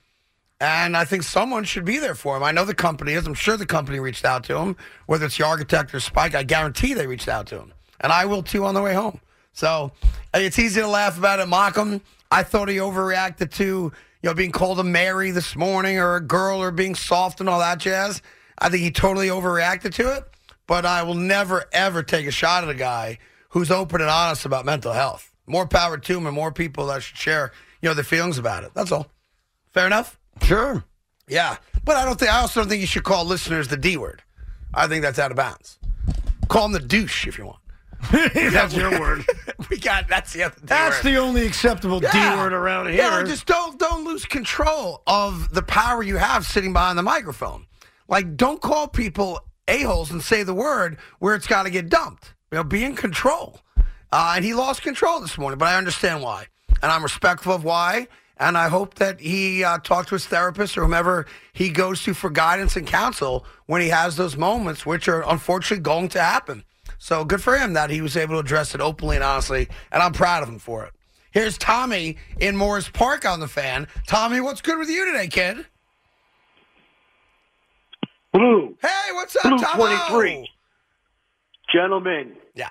And 0.60 0.96
I 0.96 1.06
think 1.06 1.24
someone 1.24 1.64
should 1.64 1.86
be 1.86 1.98
there 1.98 2.14
for 2.14 2.38
him. 2.38 2.44
I 2.44 2.52
know 2.52 2.66
the 2.66 2.76
company 2.76 3.14
is. 3.14 3.26
I'm 3.26 3.34
sure 3.34 3.58
the 3.58 3.66
company 3.66 4.00
reached 4.00 4.26
out 4.26 4.44
to 4.44 4.58
him, 4.58 4.76
whether 5.08 5.26
it's 5.26 5.38
the 5.38 5.46
architect 5.46 5.94
or 5.94 6.00
Spike. 6.00 6.36
I 6.36 6.44
guarantee 6.44 6.94
they 6.94 7.08
reached 7.08 7.28
out 7.28 7.48
to 7.48 7.58
him. 7.58 7.74
And 8.00 8.12
I 8.12 8.26
will 8.26 8.44
too 8.44 8.66
on 8.66 8.76
the 8.76 8.82
way 8.82 8.94
home. 8.94 9.20
So 9.54 9.92
it's 10.34 10.60
easy 10.60 10.82
to 10.82 10.88
laugh 10.88 11.18
about 11.18 11.40
it, 11.40 11.48
mock 11.48 11.76
him. 11.76 12.02
I 12.30 12.44
thought 12.44 12.70
he 12.70 12.78
overreacted 12.78 13.52
to, 13.56 13.64
you 13.64 13.92
know, 14.24 14.34
being 14.34 14.52
called 14.52 14.80
a 14.80 14.84
Mary 14.84 15.32
this 15.32 15.56
morning 15.56 15.98
or 15.98 16.16
a 16.16 16.22
girl 16.22 16.62
or 16.62 16.72
being 16.72 16.96
soft 16.96 17.40
and 17.40 17.50
all 17.50 17.60
that 17.60 17.80
jazz. 17.80 18.22
I 18.60 18.70
think 18.70 18.84
he 18.84 18.92
totally 18.92 19.30
overreacted 19.30 19.94
to 19.96 20.16
it. 20.16 20.26
But 20.68 20.86
I 20.86 21.04
will 21.04 21.16
never, 21.16 21.66
ever 21.74 22.04
take 22.04 22.28
a 22.28 22.32
shot 22.32 22.64
at 22.64 22.70
a 22.70 22.76
guy 22.76 23.18
who's 23.50 23.72
open 23.72 24.00
and 24.00 24.10
honest 24.10 24.46
about 24.46 24.64
mental 24.64 24.94
health. 24.94 25.31
More 25.52 25.68
power 25.68 25.98
to 25.98 26.18
him 26.18 26.26
and 26.26 26.34
more 26.34 26.52
people 26.54 26.88
that 26.88 27.04
should 27.04 27.18
share, 27.18 27.52
you 27.82 27.90
know, 27.90 27.94
their 27.94 28.06
feelings 28.06 28.38
about 28.38 28.64
it. 28.64 28.72
That's 28.74 28.92
all. 28.92 29.08
Fair 29.72 29.86
enough? 29.86 30.18
Sure. 30.44 30.84
Yeah. 31.28 31.58
But 31.84 31.98
I 31.98 32.06
don't 32.06 32.18
think 32.18 32.32
I 32.32 32.40
also 32.40 32.62
don't 32.62 32.70
think 32.70 32.80
you 32.80 32.88
should 32.88 33.04
call 33.04 33.26
listeners 33.26 33.68
the 33.68 33.76
D 33.78 33.98
word. 33.98 34.24
I 34.74 34.88
think 34.88 35.02
that's 35.02 35.20
out 35.20 35.32
of 35.32 35.38
bounds. 35.38 35.78
Call 36.48 36.64
them 36.64 36.72
the 36.72 36.80
douche 36.80 37.28
if 37.28 37.38
you 37.38 37.46
want. 37.48 37.60
That's 38.34 38.74
your 38.76 39.00
word. 39.00 39.24
we 39.70 39.78
got 39.78 40.08
that's 40.08 40.34
the 40.34 40.44
other 40.44 40.56
That's 40.64 41.04
word. 41.04 41.12
the 41.14 41.18
only 41.20 41.46
acceptable 41.46 42.02
Yeah. 42.02 42.12
D 42.36 42.42
word 42.42 42.52
around 42.52 42.88
here. 42.88 42.96
Yeah, 42.96 43.24
just 43.24 43.46
don't 43.46 43.78
don't 43.78 44.06
lose 44.06 44.26
control 44.26 45.04
of 45.06 45.54
the 45.54 45.62
power 45.62 46.02
you 46.02 46.18
have 46.18 46.46
sitting 46.46 46.74
behind 46.74 46.98
the 46.98 47.04
microphone. 47.04 47.68
Like, 48.08 48.36
don't 48.38 48.60
call 48.60 48.88
people 48.88 49.40
a 49.68 49.84
holes 49.84 50.10
and 50.10 50.22
say 50.24 50.42
the 50.44 50.54
word 50.56 50.98
where 51.20 51.36
it's 51.36 51.46
got 51.48 51.64
to 51.64 51.70
get 51.70 51.90
dumped. 51.90 52.34
You 52.52 52.58
know, 52.58 52.64
be 52.64 52.84
in 52.84 52.96
control. 52.96 53.60
Uh, 54.12 54.34
and 54.36 54.46
he 54.46 54.54
lost 54.54 54.82
control 54.82 55.20
this 55.20 55.38
morning, 55.38 55.58
but 55.58 55.68
I 55.68 55.78
understand 55.78 56.22
why, 56.22 56.48
and 56.82 56.92
I'm 56.92 57.04
respectful 57.04 57.54
of 57.54 57.64
why. 57.64 58.08
And 58.38 58.58
I 58.58 58.70
hope 58.70 58.96
that 58.96 59.20
he 59.20 59.64
uh, 59.64 59.78
talked 59.78 60.10
to 60.10 60.16
his 60.16 60.26
therapist 60.26 60.76
or 60.76 60.82
whomever 60.82 61.28
he 61.54 61.70
goes 61.70 62.02
to 62.04 62.16
for 62.16 62.32
guidance 62.32 62.76
and 62.76 62.88
counsel 62.88 63.46
when 63.68 63.82
he 63.84 63.90
has 63.90 64.16
those 64.16 64.36
moments, 64.36 64.84
which 64.84 65.08
are 65.08 65.22
unfortunately 65.30 65.84
going 65.84 66.10
to 66.10 66.20
happen. 66.22 66.64
So 66.98 67.24
good 67.24 67.44
for 67.44 67.56
him 67.56 67.74
that 67.74 67.92
he 67.92 68.02
was 68.02 68.18
able 68.18 68.34
to 68.34 68.40
address 68.40 68.74
it 68.74 68.82
openly 68.82 69.16
and 69.18 69.24
honestly, 69.24 69.68
and 69.92 70.02
I'm 70.02 70.12
proud 70.14 70.42
of 70.42 70.50
him 70.50 70.58
for 70.58 70.84
it. 70.86 70.94
Here's 71.32 71.56
Tommy 71.56 72.18
in 72.40 72.58
Morris 72.58 72.90
Park 72.90 73.26
on 73.26 73.40
the 73.42 73.48
fan. 73.48 73.88
Tommy, 74.08 74.42
what's 74.42 74.62
good 74.62 74.80
with 74.80 74.90
you 74.90 75.06
today, 75.06 75.28
kid? 75.28 75.64
Blue, 78.34 78.76
Hey, 78.82 79.12
what's 79.14 79.36
up, 79.36 79.44
Blue 79.44 79.60
Tommy? 79.60 79.78
23. 80.10 80.50
gentlemen, 81.72 82.36
Yeah. 82.56 82.70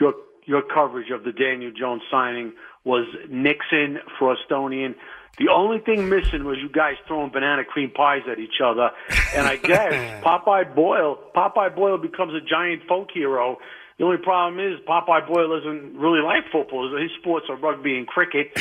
your 0.00 0.12
your 0.46 0.62
coverage 0.62 1.10
of 1.10 1.24
the 1.24 1.32
Daniel 1.32 1.72
Jones 1.72 2.02
signing 2.10 2.52
was 2.84 3.06
Nixon, 3.28 3.98
Frostonian. 4.18 4.94
The 5.38 5.48
only 5.48 5.80
thing 5.80 6.08
missing 6.08 6.44
was 6.44 6.56
you 6.58 6.70
guys 6.70 6.94
throwing 7.06 7.30
banana 7.30 7.64
cream 7.64 7.90
pies 7.90 8.22
at 8.30 8.38
each 8.38 8.60
other. 8.64 8.90
And 9.34 9.46
I 9.46 9.56
guess 9.56 9.92
Popeye 10.24 10.74
Boyle, 10.74 11.18
Popeye 11.34 11.74
Boyle 11.74 11.98
becomes 11.98 12.32
a 12.32 12.40
giant 12.40 12.82
folk 12.88 13.08
hero. 13.12 13.58
The 13.98 14.04
only 14.04 14.18
problem 14.18 14.60
is 14.60 14.78
Popeye 14.86 15.26
Boyle 15.26 15.58
doesn't 15.58 15.96
really 15.96 16.20
like 16.20 16.44
football. 16.52 16.94
His 16.98 17.10
sports 17.18 17.46
are 17.48 17.56
rugby 17.56 17.96
and 17.98 18.06
cricket. 18.06 18.52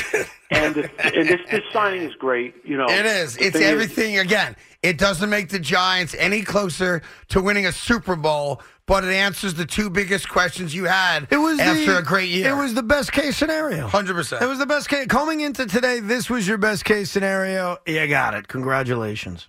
And, 0.52 0.78
and 0.78 1.28
this 1.28 1.42
this 1.50 1.64
signing 1.74 2.04
is 2.04 2.14
great. 2.16 2.56
You 2.64 2.78
know, 2.78 2.86
It 2.88 3.06
is. 3.06 3.36
It's 3.38 3.58
thing 3.58 3.64
everything. 3.64 4.20
Again, 4.20 4.56
it 4.84 4.98
doesn't 4.98 5.30
make 5.30 5.50
the 5.50 5.60
Giants 5.60 6.16
any 6.18 6.42
closer 6.42 7.02
to 7.30 7.42
winning 7.42 7.66
a 7.66 7.72
Super 7.72 8.16
Bowl, 8.16 8.62
but 8.88 9.04
it 9.04 9.14
answers 9.14 9.54
the 9.56 9.66
two 9.66 9.90
biggest 9.90 10.30
questions 10.30 10.74
you 10.74 10.86
had 10.86 11.28
It 11.32 11.38
was 11.38 11.60
after 11.60 11.94
the, 11.94 11.98
a 12.00 12.04
great 12.04 12.30
year. 12.30 12.50
It 12.50 12.56
was 12.56 12.74
the 12.74 12.84
best 12.84 13.12
case 13.12 13.38
scenario. 13.38 13.88
100%. 13.88 14.42
It 14.42 14.46
was 14.46 14.60
the 14.60 14.66
best 14.66 14.90
case. 14.90 15.08
Coming 15.08 15.42
into 15.42 15.66
today, 15.66 16.00
this 16.00 16.30
was 16.30 16.48
your 16.48 16.58
best 16.58 16.86
case 16.86 17.10
scenario. 17.10 17.78
You 17.86 18.08
got 18.08 18.34
it. 18.34 18.48
Congratulations. 18.48 19.48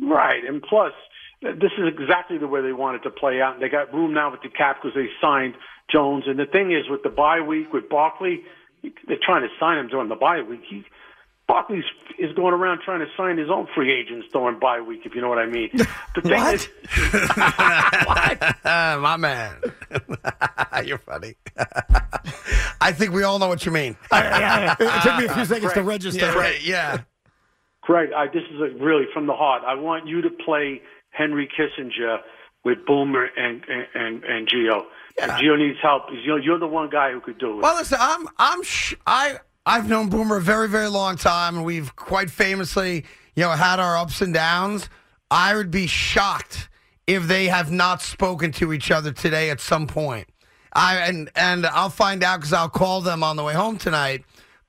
Right, 0.00 0.44
and 0.44 0.62
plus, 0.62 0.92
this 1.42 1.72
is 1.78 1.92
exactly 1.98 2.38
the 2.38 2.48
way 2.48 2.62
they 2.62 2.72
wanted 2.72 3.02
to 3.02 3.10
play 3.10 3.40
out. 3.40 3.54
And 3.54 3.62
they 3.62 3.68
got 3.68 3.92
room 3.92 4.14
now 4.14 4.30
with 4.30 4.42
the 4.42 4.48
cap 4.48 4.78
because 4.82 4.94
they 4.94 5.08
signed 5.20 5.54
Jones. 5.90 6.24
And 6.26 6.38
the 6.38 6.46
thing 6.46 6.72
is, 6.72 6.88
with 6.88 7.02
the 7.02 7.10
bye 7.10 7.40
week 7.40 7.72
with 7.72 7.88
Barkley, 7.88 8.42
they're 8.82 9.18
trying 9.22 9.42
to 9.42 9.48
sign 9.58 9.78
him 9.78 9.88
during 9.88 10.08
the 10.08 10.16
bye 10.16 10.42
week. 10.42 10.62
He, 10.68 10.84
Barkley 11.48 11.82
is 12.18 12.32
going 12.34 12.52
around 12.54 12.80
trying 12.84 13.00
to 13.00 13.06
sign 13.16 13.38
his 13.38 13.48
own 13.50 13.68
free 13.74 13.92
agents 13.92 14.26
during 14.32 14.58
bye 14.58 14.80
week, 14.80 15.02
if 15.04 15.14
you 15.14 15.20
know 15.20 15.28
what 15.28 15.38
I 15.38 15.46
mean. 15.46 15.70
The 16.14 16.22
thing 16.22 16.32
What? 16.40 16.54
is, 16.54 16.68
Ah, 18.64 18.98
my 19.00 19.16
man. 19.16 19.54
You're 20.84 20.98
funny. 20.98 21.34
I 22.80 22.92
think 22.92 23.12
we 23.12 23.22
all 23.22 23.38
know 23.38 23.48
what 23.48 23.64
you 23.66 23.72
mean. 23.72 23.96
yeah, 24.12 24.74
yeah. 24.80 24.96
it 24.98 25.02
took 25.02 25.18
me 25.18 25.24
a 25.26 25.34
few 25.34 25.44
seconds 25.44 25.72
to 25.74 25.82
register. 25.82 26.26
Yeah, 26.26 26.34
right. 26.34 26.62
Yeah. 26.62 27.00
Craig, 27.82 28.10
I, 28.16 28.26
this 28.26 28.42
is 28.52 28.60
a, 28.60 28.82
really 28.84 29.04
from 29.12 29.26
the 29.26 29.32
heart. 29.34 29.62
I 29.66 29.74
want 29.74 30.06
you 30.08 30.22
to 30.22 30.30
play 30.44 30.80
Henry 31.10 31.48
Kissinger 31.56 32.18
with 32.64 32.78
Boomer 32.86 33.26
and 33.36 33.62
and 33.68 33.86
and, 33.94 34.24
and 34.24 34.48
Gio. 34.48 34.82
Yeah. 35.18 35.38
Gio 35.38 35.56
needs 35.58 35.78
help. 35.82 36.04
You're, 36.24 36.40
you're 36.40 36.58
the 36.58 36.66
one 36.66 36.90
guy 36.90 37.12
who 37.12 37.20
could 37.20 37.38
do 37.38 37.58
it. 37.58 37.62
Well, 37.62 37.76
listen, 37.76 37.98
I'm 38.00 38.26
I'm 38.38 38.62
sh- 38.64 38.94
I 39.06 39.38
I've 39.68 39.88
known 39.88 40.08
Boomer 40.08 40.36
a 40.36 40.40
very 40.40 40.68
very 40.68 40.88
long 40.88 41.16
time, 41.16 41.56
and 41.56 41.64
we've 41.64 41.94
quite 41.96 42.30
famously, 42.30 43.04
you 43.34 43.42
know, 43.42 43.50
had 43.50 43.80
our 43.80 43.96
ups 43.96 44.22
and 44.22 44.32
downs. 44.32 44.88
I 45.28 45.56
would 45.56 45.72
be 45.72 45.88
shocked 45.88 46.68
if 47.08 47.24
they 47.24 47.46
have 47.46 47.72
not 47.72 48.00
spoken 48.00 48.52
to 48.52 48.72
each 48.72 48.92
other 48.92 49.10
today 49.10 49.50
at 49.50 49.60
some 49.60 49.88
point. 49.88 50.28
I 50.72 50.98
and 50.98 51.30
and 51.34 51.66
I'll 51.66 51.90
find 51.90 52.22
out 52.22 52.38
because 52.38 52.52
I'll 52.52 52.68
call 52.68 53.00
them 53.00 53.24
on 53.24 53.34
the 53.34 53.42
way 53.42 53.54
home 53.54 53.76
tonight, 53.76 54.24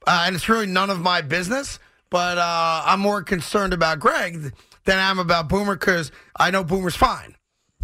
uh, 0.07 0.23
and 0.25 0.35
it's 0.35 0.49
really 0.49 0.65
none 0.65 0.89
of 0.89 0.99
my 0.99 1.21
business. 1.21 1.77
But 2.09 2.39
uh, 2.39 2.81
I'm 2.85 2.99
more 2.99 3.21
concerned 3.21 3.73
about 3.73 3.99
Gregg 3.99 4.51
than 4.85 4.97
I'm 4.97 5.19
about 5.19 5.47
Boomer 5.47 5.75
because 5.75 6.11
I 6.35 6.49
know 6.49 6.63
Boomer's 6.63 6.95
fine, 6.95 7.35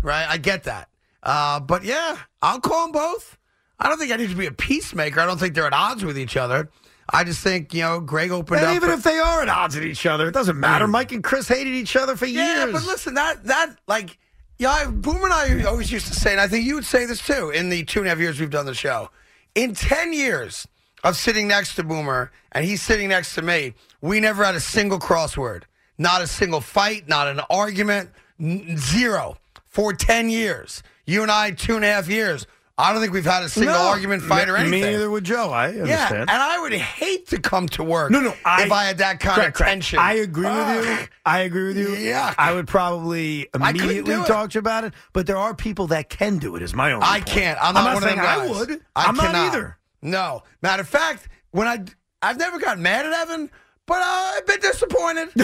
right? 0.01 0.25
I 0.27 0.37
get 0.37 0.63
that. 0.63 0.89
Uh, 1.21 1.59
but 1.59 1.83
yeah, 1.83 2.17
I'll 2.41 2.59
call 2.59 2.85
them 2.85 2.91
both. 2.93 3.37
I 3.79 3.89
don't 3.89 3.99
think 3.99 4.11
I 4.11 4.15
need 4.15 4.29
to 4.29 4.35
be 4.35 4.45
a 4.45 4.51
peacemaker. 4.51 5.19
I 5.19 5.25
don't 5.25 5.37
think 5.37 5.53
they're 5.53 5.67
at 5.67 5.73
odds 5.73 6.03
with 6.03 6.17
each 6.17 6.37
other. 6.37 6.69
I 7.09 7.23
just 7.23 7.41
think 7.41 7.73
you 7.73 7.81
know 7.81 7.99
Gregg 7.99 8.31
opened 8.31 8.61
up. 8.61 8.67
And 8.67 8.71
up. 8.71 8.75
even 8.75 8.89
for- 8.89 8.95
if 8.95 9.03
they 9.03 9.17
are 9.19 9.41
at 9.41 9.49
odds 9.49 9.75
with 9.75 9.85
each 9.85 10.05
other, 10.05 10.27
it 10.27 10.33
doesn't 10.33 10.59
matter. 10.59 10.85
Mm. 10.85 10.91
Mike 10.91 11.11
and 11.11 11.23
Chris 11.23 11.47
hated 11.47 11.73
each 11.73 11.95
other 11.95 12.15
for 12.15 12.25
yeah, 12.25 12.45
years. 12.45 12.73
Yeah, 12.73 12.79
but 12.79 12.85
listen, 12.87 13.13
that 13.15 13.43
that 13.45 13.75
like 13.87 14.17
yeah, 14.57 14.69
I, 14.71 14.85
Boomer 14.85 15.25
and 15.25 15.33
I 15.33 15.63
always 15.63 15.91
used 15.91 16.07
to 16.07 16.13
say, 16.13 16.31
and 16.31 16.39
I 16.39 16.47
think 16.47 16.65
you 16.65 16.75
would 16.75 16.85
say 16.85 17.05
this 17.05 17.25
too. 17.25 17.49
In 17.49 17.69
the 17.69 17.83
two 17.83 17.99
and 17.99 18.07
a 18.07 18.09
half 18.09 18.19
years 18.19 18.39
we've 18.39 18.49
done 18.49 18.65
the 18.65 18.73
show, 18.73 19.09
in 19.55 19.73
ten 19.73 20.13
years 20.13 20.67
of 21.03 21.17
sitting 21.17 21.47
next 21.47 21.75
to 21.75 21.83
Boomer 21.83 22.31
and 22.53 22.63
he's 22.63 22.81
sitting 22.81 23.09
next 23.09 23.35
to 23.35 23.41
me, 23.41 23.73
we 24.01 24.19
never 24.19 24.43
had 24.43 24.55
a 24.55 24.59
single 24.59 24.99
crossword, 24.99 25.63
not 25.97 26.21
a 26.21 26.27
single 26.27 26.61
fight, 26.61 27.07
not 27.09 27.27
an 27.27 27.41
argument, 27.49 28.09
n- 28.39 28.77
zero 28.77 29.37
for 29.65 29.91
ten 29.93 30.29
years. 30.29 30.81
You 31.05 31.21
and 31.23 31.31
I, 31.31 31.51
two 31.51 31.75
and 31.75 31.83
a 31.83 31.87
half 31.89 32.07
years, 32.07 32.47
I 32.75 32.91
don't 32.91 33.01
think 33.01 33.13
we've 33.13 33.23
had 33.23 33.43
a 33.43 33.49
single 33.49 33.75
No. 33.75 33.81
argument, 33.89 34.23
fight, 34.23 34.49
or 34.49 34.55
anything. 34.57 34.81
Me 34.81 34.91
neither 34.91 35.07
would 35.09 35.23
Joe. 35.23 35.51
I 35.51 35.67
Yeah, 35.69 35.81
understand. 35.83 36.21
and 36.21 36.31
I 36.31 36.59
would 36.59 36.73
hate 36.73 37.27
to 37.27 37.39
come 37.39 37.69
to 37.69 37.83
work. 37.83 38.09
No, 38.09 38.19
no. 38.19 38.29
if 38.31 38.71
I 38.71 38.85
had 38.85 38.97
that 38.97 39.19
kind 39.19 39.35
Correct, 39.35 39.49
of 39.49 39.53
correct. 39.53 39.69
tension. 39.69 39.99
I 39.99 40.13
agree 40.15 40.49
with 40.49 40.85
you. 40.99 41.07
I 41.23 41.39
agree 41.41 41.67
with 41.67 41.77
you. 41.77 41.87
Yuck. 41.89 42.33
I 42.39 42.51
would 42.51 42.67
probably 42.67 43.47
immediately 43.53 44.15
talk 44.25 44.49
to 44.51 44.53
you 44.55 44.59
about 44.59 44.85
it. 44.85 44.93
But 45.13 45.27
there 45.27 45.37
are 45.37 45.53
people 45.53 45.85
that 45.87 46.09
can 46.09 46.39
do 46.39 46.55
it. 46.55 46.63
Is 46.63 46.73
my 46.73 46.91
own. 46.93 47.03
I 47.03 47.19
can't. 47.19 47.59
I'm 47.61 47.75
not, 47.75 47.93
one 47.93 48.01
saying 48.03 48.17
of 48.17 48.25
them 48.25 48.41
I 48.41 48.47
would. 48.49 48.81
I 48.95 49.05
am 49.09 49.15
not 49.17 49.35
either. 49.35 49.77
No. 50.01 50.41
Matter 50.63 50.81
of 50.81 50.89
fact, 50.89 51.27
when 51.51 51.67
I 51.67 51.83
I've 52.23 52.37
never 52.39 52.57
got 52.57 52.79
mad 52.79 53.05
at 53.05 53.13
Evan, 53.13 53.51
but 53.85 53.97
uh, 53.97 54.33
I've 54.37 54.45
been 54.47 54.59
disappointed. 54.61 55.29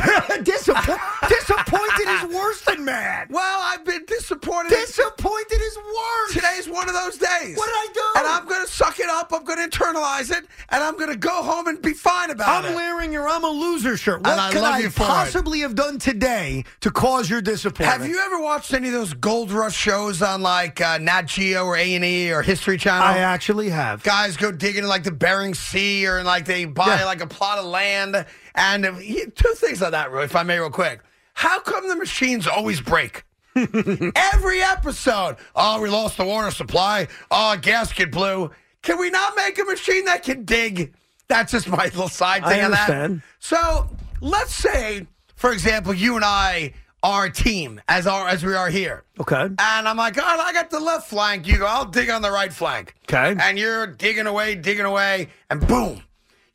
Disappo- 0.43 0.99
disappointed 1.27 2.07
is 2.07 2.35
worse 2.35 2.61
than 2.61 2.85
mad. 2.85 3.27
well, 3.29 3.59
I've 3.63 3.83
been 3.83 4.05
disappointed. 4.05 4.69
Disappointed 4.69 5.59
is 5.61 5.77
worse. 5.77 6.33
Today's 6.33 6.69
one 6.69 6.87
of 6.87 6.95
those 6.95 7.17
days. 7.17 7.57
What 7.57 7.65
did 7.65 7.75
I 7.75 7.87
do? 7.93 8.19
And 8.19 8.27
I'm 8.27 8.47
going 8.47 8.65
to 8.65 8.71
suck 8.71 8.99
it 8.99 9.09
up. 9.09 9.31
I'm 9.33 9.43
going 9.43 9.69
to 9.69 9.77
internalize 9.77 10.31
it, 10.31 10.45
and 10.69 10.83
I'm 10.83 10.95
going 10.97 11.09
to 11.09 11.17
go 11.17 11.41
home 11.43 11.67
and 11.67 11.81
be 11.81 11.93
fine 11.93 12.29
about 12.31 12.63
it. 12.65 12.69
I'm 12.69 12.75
wearing 12.75 13.11
your 13.11 13.27
"I'm 13.27 13.43
a 13.43 13.49
loser" 13.49 13.97
shirt. 13.97 14.21
What 14.21 14.31
And 14.31 14.39
I 14.41 14.51
could 14.51 14.61
love 14.61 14.75
I 14.75 14.79
you 14.79 14.89
for 14.89 15.03
it. 15.03 15.07
possibly 15.07 15.59
have 15.59 15.75
done 15.75 15.99
today 15.99 16.63
to 16.81 16.91
cause 16.91 17.29
your 17.29 17.41
disappointment? 17.41 17.99
Have 18.01 18.07
you 18.09 18.19
ever 18.19 18.39
watched 18.41 18.73
any 18.73 18.87
of 18.87 18.93
those 18.93 19.13
Gold 19.13 19.51
Rush 19.51 19.75
shows 19.75 20.21
on 20.21 20.41
like 20.41 20.79
uh, 20.79 20.97
Nat 20.97 21.23
Geo 21.23 21.65
or 21.65 21.75
A 21.75 21.95
and 21.95 22.05
E 22.05 22.31
or 22.31 22.41
History 22.41 22.77
Channel? 22.77 23.03
I 23.05 23.17
actually 23.19 23.69
have. 23.69 24.01
guys 24.03 24.37
go 24.37 24.51
digging 24.51 24.83
in 24.83 24.89
like 24.89 25.03
the 25.03 25.11
Bering 25.11 25.53
Sea 25.53 26.07
or 26.07 26.23
like 26.23 26.45
they 26.45 26.63
buy 26.65 26.99
Yeah. 26.99 27.05
like 27.05 27.21
a 27.21 27.27
plot 27.27 27.57
of 27.57 27.65
land. 27.65 28.25
And 28.55 28.85
he- 28.97 29.25
two 29.27 29.53
things 29.55 29.81
on 29.81 29.91
that, 29.91 30.09
if 30.13 30.35
I 30.35 30.43
may, 30.43 30.59
real 30.59 30.69
quick. 30.69 31.01
How 31.33 31.59
come 31.59 31.87
the 31.87 31.95
machines 31.95 32.47
always 32.47 32.81
break? 32.81 33.23
Every 33.55 34.61
episode. 34.61 35.37
Oh, 35.55 35.81
we 35.81 35.89
lost 35.89 36.17
the 36.17 36.25
water 36.25 36.51
supply. 36.51 37.07
Oh, 37.31 37.57
gasket 37.61 38.11
blew. 38.11 38.51
Can 38.81 38.99
we 38.99 39.09
not 39.09 39.35
make 39.35 39.59
a 39.59 39.63
machine 39.63 40.05
that 40.05 40.23
can 40.23 40.45
dig? 40.45 40.93
That's 41.27 41.51
just 41.51 41.67
my 41.67 41.85
little 41.85 42.09
side 42.09 42.43
I 42.43 42.49
thing 42.53 42.63
on 42.65 42.71
that. 42.71 42.89
understand. 42.89 43.21
So 43.39 43.89
let's 44.21 44.53
say, 44.53 45.07
for 45.35 45.51
example, 45.51 45.93
you 45.93 46.15
and 46.15 46.25
I 46.25 46.73
are 47.03 47.25
a 47.25 47.31
team 47.31 47.79
as 47.87 48.07
our 48.07 48.27
as 48.27 48.43
we 48.43 48.53
are 48.55 48.69
here. 48.69 49.03
Okay. 49.19 49.41
And 49.43 49.57
I'm 49.59 49.97
like, 49.97 50.17
oh, 50.17 50.21
I 50.23 50.51
got 50.53 50.69
the 50.69 50.79
left 50.79 51.09
flank. 51.09 51.47
You 51.47 51.59
go, 51.59 51.65
I'll 51.65 51.85
dig 51.85 52.09
on 52.09 52.21
the 52.21 52.31
right 52.31 52.51
flank. 52.51 52.95
Okay. 53.03 53.35
And 53.41 53.57
you're 53.59 53.87
digging 53.87 54.27
away, 54.27 54.55
digging 54.55 54.85
away, 54.85 55.29
and 55.49 55.65
boom, 55.65 56.03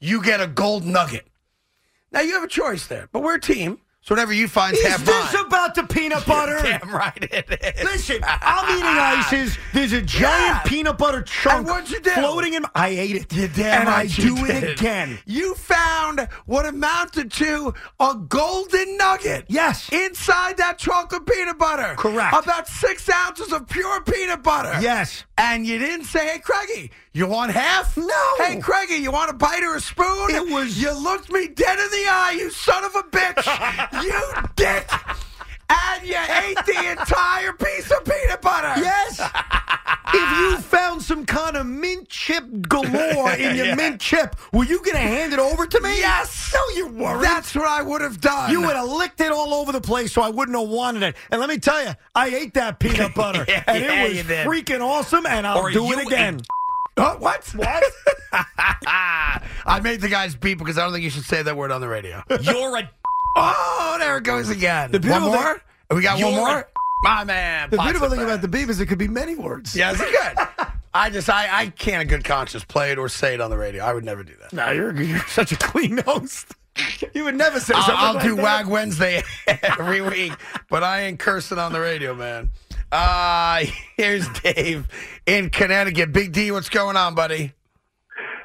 you 0.01 0.23
get 0.23 0.41
a 0.41 0.47
gold 0.47 0.85
nugget. 0.85 1.27
Now 2.15 2.21
you 2.21 2.35
have 2.35 2.45
a 2.45 2.49
choice 2.49 2.87
there, 2.87 3.09
but 3.11 3.25
we're 3.25 3.35
a 3.35 3.41
team, 3.41 3.81
so 4.05 4.15
whatever 4.15 4.33
you 4.35 4.49
find, 4.49 4.77
Is 4.77 4.83
half 4.87 5.03
this 5.05 5.33
mine. 5.35 5.47
about 5.47 5.75
the 5.75 5.83
peanut 5.85 6.27
butter? 6.27 6.59
Damn 6.63 6.95
right 6.95 7.17
it 7.23 7.77
is. 7.79 7.85
Listen, 7.85 8.19
I'm 8.23 8.71
eating 8.77 8.85
ices. 8.87 9.57
There's 9.73 9.93
a 9.93 10.03
giant 10.03 10.61
Yeah. 10.65 10.71
peanut 10.71 10.99
butter 10.99 11.23
chunk 11.23 11.67
what'd 11.67 11.91
you 11.91 12.01
do? 12.01 12.11
floating 12.11 12.53
in. 12.55 12.67
I 12.75 12.89
ate 12.89 13.17
it. 13.17 13.33
You 13.33 13.49
damn 13.49 13.81
and 13.81 13.89
I 13.89 13.93
right 14.03 14.19
you 14.19 14.37
do 14.37 14.45
it 14.45 14.79
again. 14.79 15.19
You 15.25 15.55
found 15.55 16.29
what 16.45 16.67
amounted 16.67 17.33
to 17.33 17.73
a 17.99 18.15
golden 18.29 18.97
nugget. 18.99 19.47
Yes. 19.49 19.89
Inside 19.91 20.59
that 20.59 20.77
chunk 20.79 21.13
of 21.15 21.25
peanut 21.25 21.59
butter. 21.59 21.95
Correct. 21.97 22.37
About 22.45 22.69
six 22.69 23.09
ounces 23.09 23.53
of 23.55 23.67
pure 23.69 24.03
peanut 24.03 24.43
butter. 24.43 24.79
Yes. 24.83 25.25
And 25.39 25.67
you 25.67 25.79
didn't 25.79 26.05
say, 26.05 26.27
hey, 26.29 26.39
Craigie, 26.41 26.91
you 27.13 27.27
want 27.27 27.53
half? 27.53 27.97
No. 27.97 28.07
Hey, 28.39 28.61
Craigie, 28.61 28.97
you 28.97 29.11
want 29.11 29.31
a 29.31 29.35
bite 29.35 29.63
or 29.65 29.75
a 29.77 29.81
spoon? 29.81 30.31
It 30.31 30.53
was- 30.53 30.81
You 30.81 30.93
looked 30.93 31.33
me 31.33 31.49
dead 31.49 31.79
in 31.79 31.91
the 31.91 32.07
eye, 32.09 32.37
you 32.39 32.51
son 32.51 32.85
of 32.85 32.95
a 32.95 33.03
bitch. 33.03 33.91
you 34.03 34.21
dick. 34.57 34.91
And 35.71 36.07
you 36.07 36.17
ate 36.17 36.59
the 36.67 36.91
entire 36.91 37.53
piece 37.55 37.91
of 37.91 38.05
peanut 38.05 38.43
butter. 38.43 38.81
Yes. 38.81 39.19
if 40.13 40.39
you 40.39 40.59
found 40.59 41.01
some 41.03 41.25
kind 41.25 41.57
of 41.57 41.65
mint 41.67 42.09
chip 42.09 42.45
galore 42.69 43.33
in 43.33 43.57
your 43.57 43.67
Yeah. 43.69 43.75
mint 43.75 44.01
chip, 44.01 44.37
were 44.53 44.65
you 44.65 44.79
going 44.79 44.93
to 44.93 44.99
hand 45.01 45.33
it 45.33 45.39
over 45.39 45.67
to 45.67 45.81
me? 45.81 45.97
Yes. 45.99 46.53
No, 46.55 46.77
you 46.77 46.89
weren't. 46.89 47.23
That's 47.23 47.55
what 47.55 47.67
I 47.67 47.81
would 47.83 48.03
have 48.03 48.21
done. 48.21 48.51
you 48.51 48.61
would 48.61 48.77
have 48.77 48.89
licked 48.89 49.21
it 49.23 49.33
all 49.33 49.55
over 49.55 49.73
the 49.73 49.81
place, 49.81 50.13
so 50.13 50.21
I 50.23 50.29
wouldn't 50.29 50.57
have 50.59 50.69
wanted 50.69 51.03
it. 51.03 51.17
And 51.31 51.41
let 51.41 51.49
me 51.49 51.57
tell 51.59 51.83
you, 51.83 51.93
I 52.15 52.29
ate 52.29 52.55
that 52.55 52.79
peanut 52.79 53.15
butter, 53.17 53.45
Yeah, 53.49 53.65
and 53.67 53.83
yeah, 53.83 54.05
it 54.05 54.27
was 54.27 54.37
freaking 54.47 54.81
awesome. 54.83 55.25
And 55.27 55.47
I'll 55.47 55.59
Or 55.59 55.71
do 55.71 55.91
it 55.93 56.07
again. 56.07 56.41
Oh, 56.99 57.17
what? 57.19 57.43
What? 57.57 57.83
I 58.67 59.81
made 59.83 60.01
the 60.03 60.09
guys 60.09 60.35
beep 60.37 60.59
because 60.59 60.77
I 60.79 60.83
don't 60.85 60.93
think 60.93 61.05
you 61.05 61.11
should 61.11 61.25
say 61.25 61.43
that 61.43 61.57
word 61.57 61.71
on 61.73 61.81
the 61.81 61.89
radio. 61.89 62.23
You're 62.43 62.77
a 62.77 62.91
oh, 63.37 63.97
there 63.99 64.17
it 64.19 64.25
goes 64.25 64.49
again. 64.49 64.93
The 64.93 65.01
one 65.01 65.23
more? 65.23 65.55
thing- 65.55 65.97
we 65.97 66.03
got 66.03 66.21
one 66.21 66.35
more? 66.35 66.69
My 67.03 67.25
man. 67.25 67.71
The 67.71 67.79
beautiful 67.79 68.09
thing 68.09 68.21
fat. 68.21 68.25
about 68.25 68.43
the 68.43 68.49
beep 68.49 68.69
is 68.69 68.81
it 68.81 68.87
could 68.87 68.99
be 68.99 69.09
many 69.09 69.35
words. 69.35 69.77
Yeah, 69.77 69.93
it's 69.93 70.01
good. 70.01 70.67
I 70.95 71.11
just, 71.11 71.29
I, 71.29 71.63
I 71.63 71.67
can't 71.67 72.03
in 72.03 72.09
good 72.09 72.25
conscience 72.25 72.65
play 72.65 72.93
it 72.93 72.99
or 72.99 73.09
say 73.09 73.35
it 73.35 73.41
on 73.41 73.51
the 73.51 73.59
radio. 73.59 73.85
I 73.85 73.93
would 73.93 74.05
never 74.05 74.23
do 74.23 74.33
that. 74.41 74.53
No, 74.53 74.71
you're, 74.71 74.95
you're 75.03 75.19
such 75.27 75.51
a 75.53 75.57
clean 75.57 75.99
host. 75.99 76.55
You 77.13 77.25
would 77.25 77.37
never 77.37 77.61
say 77.61 77.75
something 77.75 77.95
I'll, 77.97 78.07
I'll 78.07 78.15
like 78.15 78.25
do 78.25 78.37
that. 78.37 78.43
Wag 78.43 78.67
Wednesday 78.67 79.23
every 79.47 80.01
week, 80.01 80.33
but 80.71 80.83
I 80.83 81.03
ain't 81.03 81.19
cursing 81.19 81.59
on 81.59 81.73
the 81.73 81.81
radio, 81.81 82.15
man. 82.15 82.49
Uh, 82.91 83.65
here's 83.97 84.29
Dave 84.41 84.89
in 85.27 85.51
Connecticut. 85.51 86.13
Big 86.13 86.33
D, 86.33 86.51
what's 86.53 86.69
going 86.69 86.97
on, 86.97 87.15
buddy? 87.15 87.53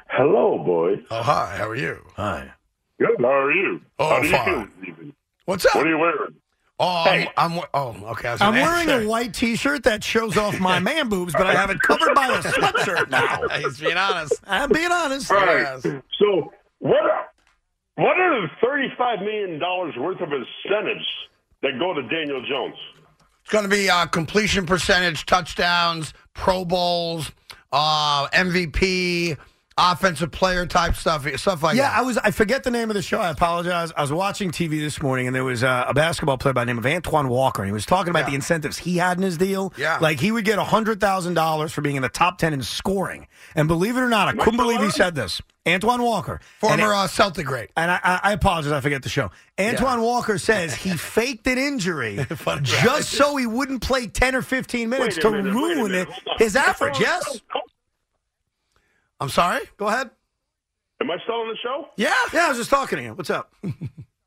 Hello, 0.08 0.58
boys. 0.58 0.98
Oh, 1.10 1.22
hi. 1.22 1.56
How 1.56 1.68
are 1.68 1.76
you? 1.76 2.04
Hi. 2.16 2.52
Good. 3.00 3.16
How 3.18 3.26
are 3.32 3.52
you? 3.52 3.80
Oh, 3.98 4.08
How 4.08 4.20
do 4.20 4.28
you 4.28 4.36
fine. 4.36 4.70
feel 4.84 4.94
this? 5.04 5.14
What's 5.46 5.66
up? 5.66 5.74
What 5.74 5.86
are 5.86 5.90
you 5.90 5.98
wearing? 5.98 6.34
Oh, 6.78 6.86
I'm, 7.06 7.28
I'm, 7.36 7.64
oh, 7.74 7.88
okay. 8.12 8.28
I 8.28 8.32
was 8.32 8.40
I'm 8.40 8.54
gonna 8.54 8.64
wearing 8.64 8.88
answer. 8.90 9.04
a 9.04 9.08
white 9.08 9.34
T-shirt 9.34 9.82
that 9.84 10.02
shows 10.04 10.36
off 10.38 10.58
my 10.60 10.78
man 10.80 11.08
boobs, 11.08 11.32
but 11.34 11.46
I 11.46 11.52
have 11.54 11.70
it 11.70 11.80
covered 11.80 12.14
by 12.14 12.28
a 12.28 12.38
sweatshirt 12.42 13.10
now. 13.10 13.46
He's 13.58 13.78
being 13.80 13.96
honest. 13.98 14.34
I'm 14.46 14.70
being 14.70 14.90
honest. 14.90 15.30
All 15.30 15.38
right. 15.38 15.60
Yes. 15.60 15.82
So, 16.18 16.52
what 16.78 17.02
are, 17.02 17.26
what 17.96 18.18
are 18.18 18.40
the 18.42 18.48
$35 18.66 19.20
million 19.24 19.60
worth 19.60 20.20
of 20.22 20.28
incentives 20.32 21.06
that 21.62 21.78
go 21.78 21.92
to 21.92 22.02
Daniel 22.02 22.42
Jones? 22.48 22.76
It's 23.42 23.50
going 23.50 23.64
to 23.64 23.70
be 23.70 23.90
uh, 23.90 24.06
completion 24.06 24.64
percentage, 24.64 25.26
touchdowns, 25.26 26.14
Pro 26.34 26.64
Bowls, 26.64 27.30
uh, 27.72 28.26
MVP, 28.28 29.36
offensive 29.80 30.30
player 30.30 30.66
type 30.66 30.94
stuff, 30.96 31.26
stuff 31.36 31.62
like 31.62 31.76
Yeah, 31.76 31.88
that. 31.90 31.98
I 31.98 32.02
was. 32.02 32.18
I 32.18 32.30
forget 32.30 32.62
the 32.64 32.70
name 32.70 32.90
of 32.90 32.94
the 32.94 33.02
show. 33.02 33.18
I 33.20 33.30
apologize. 33.30 33.92
I 33.96 34.02
was 34.02 34.12
watching 34.12 34.50
TV 34.50 34.80
this 34.80 35.00
morning, 35.02 35.26
and 35.26 35.34
there 35.34 35.44
was 35.44 35.62
uh, 35.64 35.84
a 35.88 35.94
basketball 35.94 36.38
player 36.38 36.52
by 36.52 36.62
the 36.62 36.66
name 36.66 36.78
of 36.78 36.86
Antoine 36.86 37.28
Walker, 37.28 37.62
and 37.62 37.68
he 37.68 37.72
was 37.72 37.86
talking 37.86 38.10
about 38.10 38.20
Yeah. 38.20 38.30
the 38.30 38.34
incentives 38.34 38.78
he 38.78 38.96
had 38.98 39.16
in 39.16 39.22
his 39.22 39.36
deal. 39.38 39.72
Yeah. 39.76 39.98
like 40.00 40.20
he 40.20 40.30
would 40.32 40.44
get 40.44 40.58
hundred 40.58 41.00
thousand 41.00 41.34
dollars 41.34 41.72
for 41.72 41.80
being 41.80 41.96
in 41.96 42.02
the 42.02 42.08
top 42.08 42.38
ten 42.38 42.52
in 42.52 42.62
scoring. 42.62 43.26
And 43.54 43.68
believe 43.68 43.96
it 43.96 44.00
or 44.00 44.08
not, 44.08 44.28
I 44.28 44.32
couldn't 44.32 44.56
believe 44.58 44.80
he 44.82 44.90
said 44.90 45.14
this. 45.14 45.40
Antoine 45.68 46.02
Walker, 46.02 46.40
Former 46.58 46.90
it- 46.92 46.96
uh, 46.96 47.06
Celtic 47.06 47.44
great. 47.46 47.70
and 47.76 47.90
I, 47.90 48.00
I, 48.02 48.20
I 48.22 48.32
apologize, 48.32 48.72
I 48.72 48.80
forget 48.80 49.02
the 49.02 49.10
show. 49.10 49.30
Antoine 49.58 50.00
Walker 50.00 50.38
says 50.38 50.74
he 50.74 50.90
faked 50.96 51.46
an 51.48 51.58
injury 51.58 52.18
just 52.62 53.10
so 53.10 53.36
he 53.36 53.46
wouldn't 53.46 53.82
play 53.82 54.06
10 54.06 54.34
or 54.34 54.40
15 54.42 54.88
minutes 54.88 55.18
to 55.18 55.30
minute, 55.30 55.52
ruin 55.52 55.94
it, 55.94 56.08
his 56.38 56.56
average. 56.56 56.98
Yes? 56.98 57.42
I'm 59.20 59.28
sorry? 59.28 59.60
Go 59.76 59.86
ahead. 59.88 60.10
Am 61.02 61.10
I 61.10 61.16
still 61.24 61.36
on 61.36 61.48
the 61.48 61.56
show? 61.62 61.86
Yeah. 61.96 62.14
Yeah, 62.32 62.46
I 62.46 62.48
was 62.48 62.58
just 62.58 62.70
talking 62.70 62.98
to 62.98 63.02
you. 63.04 63.14
What's 63.14 63.30
up? 63.30 63.52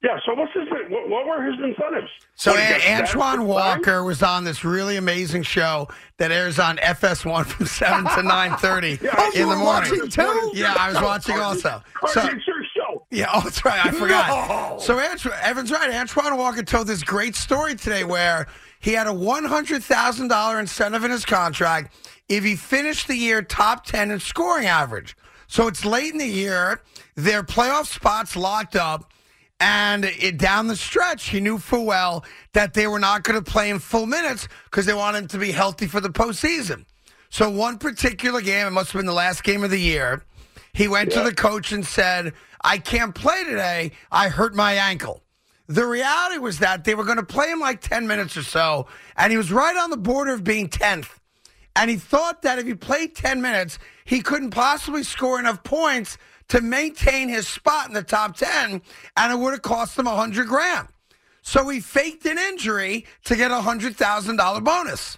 Yeah. 0.05 0.19
So, 0.25 0.33
what's 0.33 0.51
his? 0.51 0.67
What, 0.89 1.07
what 1.07 1.25
were 1.25 1.41
his 1.45 1.55
incentives? 1.63 2.09
So 2.35 2.51
What, 2.51 2.59
he 2.61 2.73
got 2.73 2.81
An- 2.81 3.01
Antoine 3.05 3.47
Walker 3.47 4.03
was 4.03 4.21
on 4.21 4.43
this 4.43 4.65
really 4.65 4.97
amazing 4.97 5.43
show 5.43 5.87
that 6.17 6.29
airs 6.29 6.59
on 6.59 6.75
FS1 6.75 7.45
from 7.45 7.65
7 7.67 8.03
to 8.03 8.09
9.30 8.09 9.09
Oh, 9.17 9.31
you 9.33 9.43
in 9.43 9.49
the 9.49 9.55
morning. 9.55 10.09
too? 10.09 10.51
Yeah, 10.53 10.75
I 10.77 10.89
was 10.91 11.01
watching 11.01 11.39
also. 11.39 11.81
So, 12.07 12.19
Cardi, 12.19 12.35
it's 12.35 12.45
your 12.45 12.57
show. 12.75 13.07
Yeah, 13.11 13.27
oh, 13.33 13.39
that's 13.45 13.63
right. 13.63 13.79
I 13.85 13.91
forgot. 13.91 14.27
No. 14.27 14.77
So 14.77 14.99
Ant- 14.99 15.25
Evan's 15.41 15.71
right. 15.71 15.89
Antoine 15.89 16.35
Walker 16.35 16.63
told 16.63 16.87
this 16.87 17.01
great 17.01 17.33
story 17.37 17.73
today 17.73 18.03
where 18.03 18.47
he 18.81 18.91
had 18.91 19.07
a 19.07 19.11
$100,000 19.11 20.59
incentive 20.59 21.03
in 21.05 21.11
his 21.11 21.23
contract 21.23 21.93
if 22.35 22.43
he 22.43 22.55
finished 22.55 23.07
the 23.07 23.15
year 23.15 23.41
top 23.41 23.85
10 23.85 24.11
in 24.11 24.19
scoring 24.19 24.65
average. 24.65 25.15
So 25.47 25.67
it's 25.67 25.85
late 25.85 26.11
in 26.11 26.17
the 26.17 26.25
year. 26.25 26.81
Their 27.15 27.43
playoff 27.43 27.85
spots 27.85 28.35
locked 28.35 28.75
up. 28.75 29.11
And 29.59 30.03
it, 30.05 30.37
down 30.37 30.67
the 30.67 30.75
stretch, 30.75 31.29
he 31.29 31.39
knew 31.39 31.57
full 31.57 31.85
well 31.85 32.25
that 32.53 32.73
they 32.73 32.87
were 32.87 32.99
not 32.99 33.23
going 33.23 33.41
to 33.41 33.51
play 33.51 33.69
him 33.69 33.79
full 33.79 34.05
minutes 34.05 34.47
because 34.65 34.85
they 34.85 34.93
wanted 34.93 35.19
him 35.19 35.27
to 35.29 35.37
be 35.37 35.51
healthy 35.51 35.87
for 35.87 36.01
the 36.01 36.09
postseason. 36.09 36.85
So 37.29 37.49
one 37.49 37.77
particular 37.77 38.41
game, 38.41 38.67
it 38.67 38.71
must 38.71 38.91
have 38.91 38.99
been 38.99 39.05
the 39.05 39.13
last 39.13 39.43
game 39.43 39.63
of 39.63 39.71
the 39.71 39.79
year, 39.79 40.23
he 40.73 40.87
went 40.87 41.11
to 41.13 41.21
the 41.21 41.33
coach 41.33 41.71
and 41.71 41.85
said, 41.85 42.33
I 42.61 42.77
can't 42.77 43.13
play 43.13 43.43
today. 43.43 43.91
I 44.11 44.29
hurt 44.29 44.55
my 44.55 44.73
ankle. 44.73 45.23
The 45.67 45.85
reality 45.85 46.39
was 46.39 46.59
that 46.59 46.83
they 46.83 46.93
were 46.93 47.05
going 47.05 47.17
to 47.17 47.23
play 47.23 47.49
him 47.49 47.59
like 47.59 47.79
10 47.79 48.05
minutes 48.05 48.35
or 48.35 48.43
so, 48.43 48.87
and 49.15 49.31
he 49.31 49.37
was 49.37 49.51
right 49.51 49.77
on 49.77 49.91
the 49.91 49.97
border 49.97 50.33
of 50.33 50.43
being 50.43 50.67
10th. 50.67 51.09
And 51.75 51.89
he 51.89 51.97
thought 51.97 52.43
that 52.43 52.59
if 52.59 52.67
he 52.67 52.75
played 52.75 53.15
10 53.15 53.41
minutes, 53.41 53.79
he 54.05 54.21
couldn't 54.21 54.51
possibly 54.51 55.03
score 55.03 55.39
enough 55.39 55.63
points 55.63 56.17
to 56.49 56.61
maintain 56.61 57.29
his 57.29 57.47
spot 57.47 57.87
in 57.87 57.93
the 57.93 58.03
top 58.03 58.35
10, 58.37 58.81
and 59.17 59.33
it 59.33 59.39
would 59.39 59.51
have 59.53 59.61
cost 59.63 59.97
him 59.97 60.05
100 60.05 60.47
grand. 60.47 60.87
So 61.41 61.67
he 61.69 61.79
faked 61.79 62.25
an 62.25 62.37
injury 62.37 63.05
to 63.25 63.35
get 63.35 63.49
a 63.51 63.55
$100,000 63.61 64.63
bonus. 64.63 65.17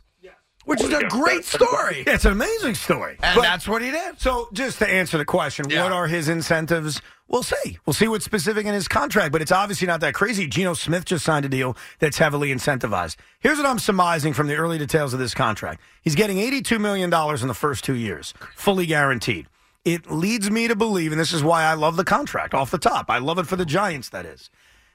which 0.66 0.82
is 0.82 0.92
a 0.92 1.04
great 1.10 1.46
story. 1.46 2.04
Yeah, 2.08 2.16
it's 2.16 2.26
an 2.26 2.32
amazing 2.32 2.74
story. 2.74 3.18
And 3.22 3.36
But- 3.36 3.44
that's 3.44 3.68
what 3.68 3.84
he 3.84 3.92
did. 3.92 4.20
So, 4.20 4.50
just 4.52 4.80
to 4.80 4.90
answer 4.90 5.16
the 5.20 5.24
question, 5.24 5.70
Yeah. 5.70 5.84
what 5.84 5.92
are 5.92 6.08
his 6.08 6.28
incentives? 6.28 7.02
We'll 7.28 7.44
see. 7.44 7.80
We'll 7.86 7.94
see 7.94 8.08
what's 8.08 8.24
specific 8.24 8.66
in 8.66 8.74
his 8.74 8.88
contract, 8.88 9.32
but 9.32 9.42
it's 9.42 9.52
obviously 9.52 9.88
not 9.88 10.00
that 10.02 10.14
crazy. 10.14 10.48
Geno 10.48 10.74
Smith 10.76 11.06
just 11.06 11.26
signed 11.26 11.46
a 11.46 11.50
deal 11.50 11.76
that's 12.00 12.20
heavily 12.20 12.54
incentivized. 12.54 13.16
Here's 13.40 13.58
what 13.58 13.66
I'm 13.66 13.80
surmising 13.80 14.34
from 14.34 14.48
the 14.48 14.56
early 14.56 14.78
details 14.78 15.14
of 15.14 15.20
this 15.20 15.34
contract 15.34 15.82
he's 16.04 16.16
getting 16.16 16.38
$82 16.38 16.80
million 16.80 17.12
in 17.12 17.48
the 17.48 17.54
first 17.54 17.84
two 17.84 17.96
years, 17.96 18.34
fully 18.56 18.86
guaranteed. 18.86 19.48
It 19.84 20.10
leads 20.10 20.50
me 20.50 20.68
to 20.68 20.76
believe, 20.76 21.12
and 21.12 21.20
this 21.22 21.34
is 21.34 21.44
why 21.44 21.64
I 21.64 21.74
love 21.74 21.96
the 21.96 22.04
contract 22.04 22.54
off 22.54 22.72
the 22.72 22.78
top. 22.78 23.10
I 23.10 23.20
love 23.20 23.38
it 23.38 23.48
for 23.48 23.56
the 23.56 23.66
Giants, 23.66 24.10
that 24.10 24.26
is. 24.26 24.50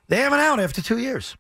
They 0.09 0.17
have 0.19 0.33
an 0.33 0.41
out 0.41 0.59
after 0.59 0.83
two 0.83 0.99
years. 0.99 1.37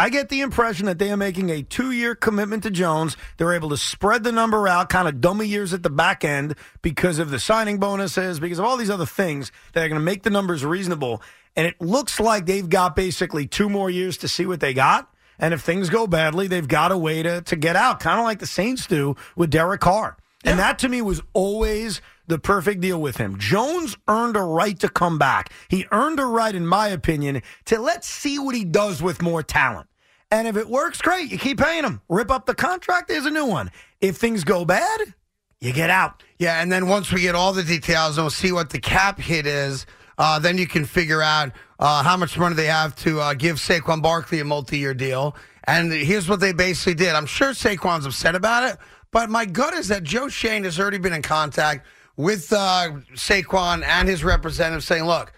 I 0.00 0.10
get 0.10 0.28
the 0.28 0.42
impression 0.42 0.86
that 0.86 1.00
they 1.00 1.10
are 1.10 1.16
making 1.16 1.50
a 1.50 1.60
two 1.60 1.90
year 1.90 2.14
commitment 2.14 2.62
to 2.62 2.70
Jones. 2.70 3.16
They're 3.36 3.52
able 3.52 3.70
to 3.70 3.76
spread 3.76 4.22
the 4.22 4.30
number 4.30 4.68
out, 4.68 4.88
kind 4.90 5.08
of 5.08 5.20
dummy 5.20 5.48
years 5.48 5.74
at 5.74 5.82
the 5.82 5.90
back 5.90 6.24
end 6.24 6.54
because 6.82 7.18
of 7.18 7.30
the 7.30 7.40
signing 7.40 7.78
bonuses, 7.78 8.38
because 8.38 8.60
of 8.60 8.64
all 8.64 8.76
these 8.76 8.90
other 8.90 9.06
things 9.06 9.50
that 9.72 9.84
are 9.84 9.88
going 9.88 10.00
to 10.00 10.04
make 10.04 10.22
the 10.22 10.30
numbers 10.30 10.64
reasonable. 10.64 11.20
And 11.56 11.66
it 11.66 11.80
looks 11.80 12.20
like 12.20 12.46
they've 12.46 12.68
got 12.68 12.94
basically 12.94 13.48
two 13.48 13.68
more 13.68 13.90
years 13.90 14.16
to 14.18 14.28
see 14.28 14.46
what 14.46 14.60
they 14.60 14.72
got. 14.72 15.12
And 15.36 15.52
if 15.52 15.62
things 15.62 15.90
go 15.90 16.06
badly, 16.06 16.46
they've 16.46 16.66
got 16.66 16.92
a 16.92 16.98
way 16.98 17.24
to, 17.24 17.42
to 17.42 17.56
get 17.56 17.74
out, 17.74 17.98
kind 17.98 18.20
of 18.20 18.24
like 18.24 18.38
the 18.38 18.46
Saints 18.46 18.86
do 18.86 19.16
with 19.34 19.50
Derek 19.50 19.80
Carr. 19.80 20.16
And 20.44 20.60
that 20.60 20.78
to 20.80 20.88
me 20.88 21.02
was 21.02 21.20
always 21.32 22.00
the 22.28 22.38
perfect 22.38 22.80
deal 22.80 23.00
with 23.00 23.16
him. 23.16 23.38
Jones 23.38 23.96
earned 24.06 24.36
a 24.36 24.42
right 24.42 24.78
to 24.80 24.88
come 24.88 25.18
back. 25.18 25.52
He 25.68 25.86
earned 25.90 26.20
a 26.20 26.26
right, 26.26 26.54
in 26.54 26.66
my 26.66 26.88
opinion, 26.88 27.42
to 27.64 27.80
let's 27.80 28.08
see 28.08 28.38
what 28.38 28.54
he 28.54 28.64
does 28.64 29.02
with 29.02 29.20
more 29.20 29.42
talent. 29.42 29.88
And 30.30 30.46
if 30.46 30.56
it 30.56 30.68
works, 30.68 31.00
great. 31.00 31.32
You 31.32 31.38
keep 31.38 31.58
paying 31.58 31.84
him. 31.84 32.02
Rip 32.08 32.30
up 32.30 32.46
the 32.46 32.54
contract, 32.54 33.08
there's 33.08 33.24
a 33.24 33.30
new 33.30 33.46
one. 33.46 33.70
If 34.00 34.18
things 34.18 34.44
go 34.44 34.64
bad, 34.64 35.14
you 35.60 35.72
get 35.72 35.90
out. 35.90 36.22
Yeah, 36.38 36.62
and 36.62 36.70
then 36.70 36.86
once 36.86 37.10
we 37.12 37.22
get 37.22 37.34
all 37.34 37.52
the 37.52 37.64
details 37.64 38.18
and 38.18 38.24
we'll 38.24 38.30
see 38.30 38.52
what 38.52 38.70
the 38.70 38.78
cap 38.78 39.18
hit 39.18 39.46
is, 39.46 39.86
uh, 40.18 40.38
then 40.38 40.58
you 40.58 40.66
can 40.66 40.84
figure 40.84 41.22
out 41.22 41.52
uh, 41.78 42.02
how 42.02 42.16
much 42.16 42.36
money 42.38 42.54
they 42.54 42.66
have 42.66 42.94
to 42.96 43.20
uh, 43.20 43.34
give 43.34 43.56
Saquon 43.56 44.02
Barkley 44.02 44.40
a 44.40 44.44
multi-year 44.44 44.94
deal. 44.94 45.34
And 45.64 45.92
here's 45.92 46.28
what 46.28 46.40
they 46.40 46.52
basically 46.52 46.94
did. 46.94 47.14
I'm 47.14 47.26
sure 47.26 47.50
Saquon's 47.50 48.04
upset 48.04 48.34
about 48.34 48.64
it, 48.70 48.78
but 49.12 49.30
my 49.30 49.44
gut 49.44 49.74
is 49.74 49.88
that 49.88 50.02
Joe 50.02 50.28
Schoen 50.28 50.64
has 50.64 50.78
already 50.78 50.98
been 50.98 51.12
in 51.12 51.22
contact 51.22 51.86
with 52.18 52.52
uh, 52.52 52.90
Saquon 53.14 53.82
and 53.86 54.06
his 54.06 54.22
representative, 54.22 54.84
saying, 54.84 55.04
"Look, 55.04 55.32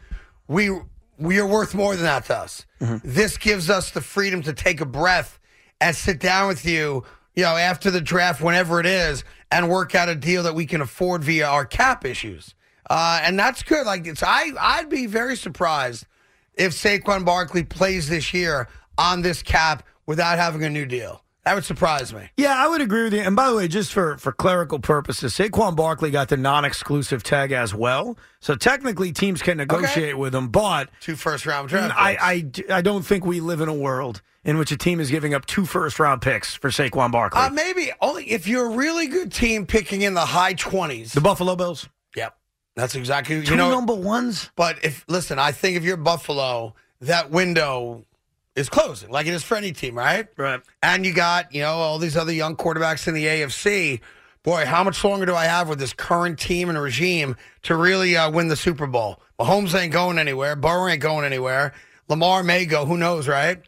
we 0.49 0.71
we 1.17 1.39
are 1.39 1.47
worth 1.47 1.75
more 1.75 1.95
than 1.95 2.05
that 2.05 2.25
to 2.25 2.37
us. 2.37 2.67
This 3.05 3.37
gives 3.37 3.71
us 3.71 3.91
the 3.93 4.01
freedom 4.01 4.43
to 4.43 4.53
take 4.53 4.81
a 4.81 4.87
breath 4.87 5.39
and 5.81 5.95
sit 5.95 6.19
down 6.19 6.49
with 6.49 6.65
you, 6.65 7.05
you 7.37 7.43
know, 7.43 7.57
after 7.57 7.91
the 7.91 8.01
draft, 8.01 8.41
whenever 8.41 8.81
it 8.81 8.87
is, 8.87 9.23
and 9.51 9.69
work 9.69 9.95
out 9.95 10.09
a 10.09 10.15
deal 10.15 10.43
that 10.43 10.55
we 10.55 10.65
can 10.65 10.81
afford 10.81 11.23
via 11.23 11.47
our 11.47 11.67
cap 11.67 12.05
issues. 12.07 12.55
Uh, 12.89 13.21
and 13.23 13.39
that's 13.39 13.63
good. 13.63 13.87
Like 13.87 14.07
it's, 14.07 14.23
I, 14.23 14.51
I'd 14.59 14.89
be 14.89 15.07
very 15.07 15.37
surprised 15.37 16.07
if 16.55 16.73
Saquon 16.73 17.25
Barkley 17.25 17.65
plays 17.65 18.09
this 18.09 18.33
year 18.33 18.69
on 18.97 19.21
this 19.23 19.43
cap 19.43 19.87
without 20.07 20.39
having 20.39 20.65
a 20.65 20.71
new 20.71 20.87
deal. 20.87 21.23
That 21.45 21.55
would 21.55 21.65
surprise 21.65 22.13
me. 22.13 22.29
Yeah, 22.37 22.55
I 22.57 22.69
would 22.69 22.83
agree 22.83 23.05
with 23.05 23.15
you. 23.15 23.21
And 23.21 23.35
by 23.35 23.49
the 23.49 23.57
way, 23.57 23.67
just 23.67 23.93
for, 23.93 24.19
for 24.19 24.31
clerical 24.31 24.79
purposes, 24.79 25.33
Saquon 25.35 25.75
Barkley 25.75 26.11
got 26.11 26.29
the 26.29 26.37
non 26.37 26.65
exclusive 26.67 27.23
tag 27.23 27.51
as 27.53 27.75
well. 27.75 28.19
So 28.41 28.55
technically, 28.55 29.11
teams 29.13 29.41
can 29.41 29.57
negotiate 29.57 30.19
with 30.19 30.35
him, 30.35 30.49
but 30.49 30.91
Two 31.01 31.17
first 31.17 31.47
round 31.47 31.69
draft. 31.71 31.95
I. 31.97 32.17
I, 32.71 32.77
I 32.79 32.83
don't 32.83 33.03
think 33.05 33.25
we 33.25 33.41
live 33.41 33.61
in 33.63 33.69
a 33.69 33.75
world 33.75 34.21
in 34.45 34.59
which 34.59 34.71
a 34.73 34.77
team 34.77 35.01
is 35.01 35.11
giving 35.11 35.33
up 35.35 35.47
two 35.47 35.65
first 35.65 35.99
round 35.99 36.21
picks 36.23 36.55
for 36.55 36.69
Saquon 36.69 37.11
Barkley. 37.11 37.41
uh, 37.41 37.51
maybe 37.51 37.91
only 38.03 38.31
if 38.31 38.47
you're 38.47 38.67
a 38.67 38.77
really 38.77 39.07
good 39.07 39.33
team 39.33 39.65
picking 39.67 40.03
in 40.03 40.13
the 40.15 40.25
high 40.27 40.53
twenties. 40.55 41.13
the 41.15 41.21
Buffalo 41.23 41.57
Bills? 41.57 41.89
Yep, 42.17 42.37
that's 42.77 42.95
exactly. 42.95 43.43
Two 43.43 43.53
You 43.53 43.57
know, 43.57 43.71
number 43.71 43.95
ones? 43.95 44.51
But 44.57 44.85
if 44.85 45.05
listen, 45.09 45.39
I 45.39 45.53
think 45.53 45.77
if 45.79 45.85
you're 45.85 45.97
Buffalo, 45.97 46.75
that 47.01 47.31
window 47.31 48.05
is 48.57 48.69
closing, 48.69 49.11
like 49.11 49.27
it 49.27 49.35
is 49.35 49.43
for 49.43 49.57
any 49.57 49.73
team, 49.73 49.97
right? 49.97 50.27
Right. 50.37 50.61
And 50.83 51.07
you 51.07 51.13
got 51.13 51.55
you 51.55 51.63
know 51.63 51.73
all 51.73 51.99
these 51.99 52.17
other 52.17 52.33
young 52.33 52.57
quarterbacks 52.57 53.07
in 53.09 53.15
the 53.15 53.25
AFC. 53.25 54.01
Boy, 54.43 54.65
how 54.65 54.83
much 54.83 55.05
longer 55.05 55.27
do 55.27 55.35
I 55.35 55.45
have 55.45 55.69
with 55.69 55.79
this 55.79 55.93
current 55.93 56.39
team 56.39 56.71
and 56.71 56.81
regime 56.81 57.37
to 57.65 57.77
really 57.77 58.17
uh, 58.17 58.31
win 58.31 58.49
the 58.49 58.57
Super 58.57 58.87
Bowl? 58.87 59.21
Mahomes 59.39 59.79
ain't 59.79 59.93
going 59.93 60.19
anywhere. 60.19 60.57
Burrow 60.57 60.89
ain't 60.89 61.03
going 61.03 61.27
anywhere. 61.27 61.75
Lamar 62.09 62.43
may 62.43 62.65
go. 62.65 62.87
Who 62.87 62.97
knows, 62.97 63.29
right? 63.29 63.63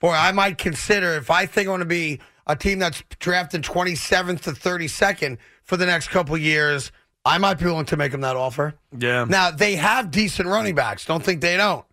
Boy, 0.00 0.10
I 0.10 0.32
might 0.32 0.58
consider 0.58 1.14
if 1.14 1.30
I 1.30 1.46
think 1.46 1.68
I'm 1.68 1.70
going 1.70 1.80
to 1.80 1.86
be 1.86 2.20
a 2.46 2.56
team 2.56 2.80
that's 2.80 3.02
drafted 3.18 3.62
27th 3.62 4.42
to 4.42 4.50
32nd 4.50 5.38
for 5.62 5.76
the 5.76 5.86
next 5.86 6.08
couple 6.08 6.36
years. 6.36 6.92
I 7.24 7.38
might 7.38 7.58
be 7.58 7.64
willing 7.64 7.86
to 7.86 7.96
make 7.96 8.12
them 8.12 8.20
that 8.20 8.36
offer. 8.36 8.74
Yeah. 8.96 9.24
Now 9.24 9.50
they 9.50 9.76
have 9.76 10.10
decent 10.10 10.48
running 10.48 10.74
backs. 10.74 11.04
Don't 11.04 11.24
think 11.24 11.40
they 11.40 11.56
don't. 11.56 11.84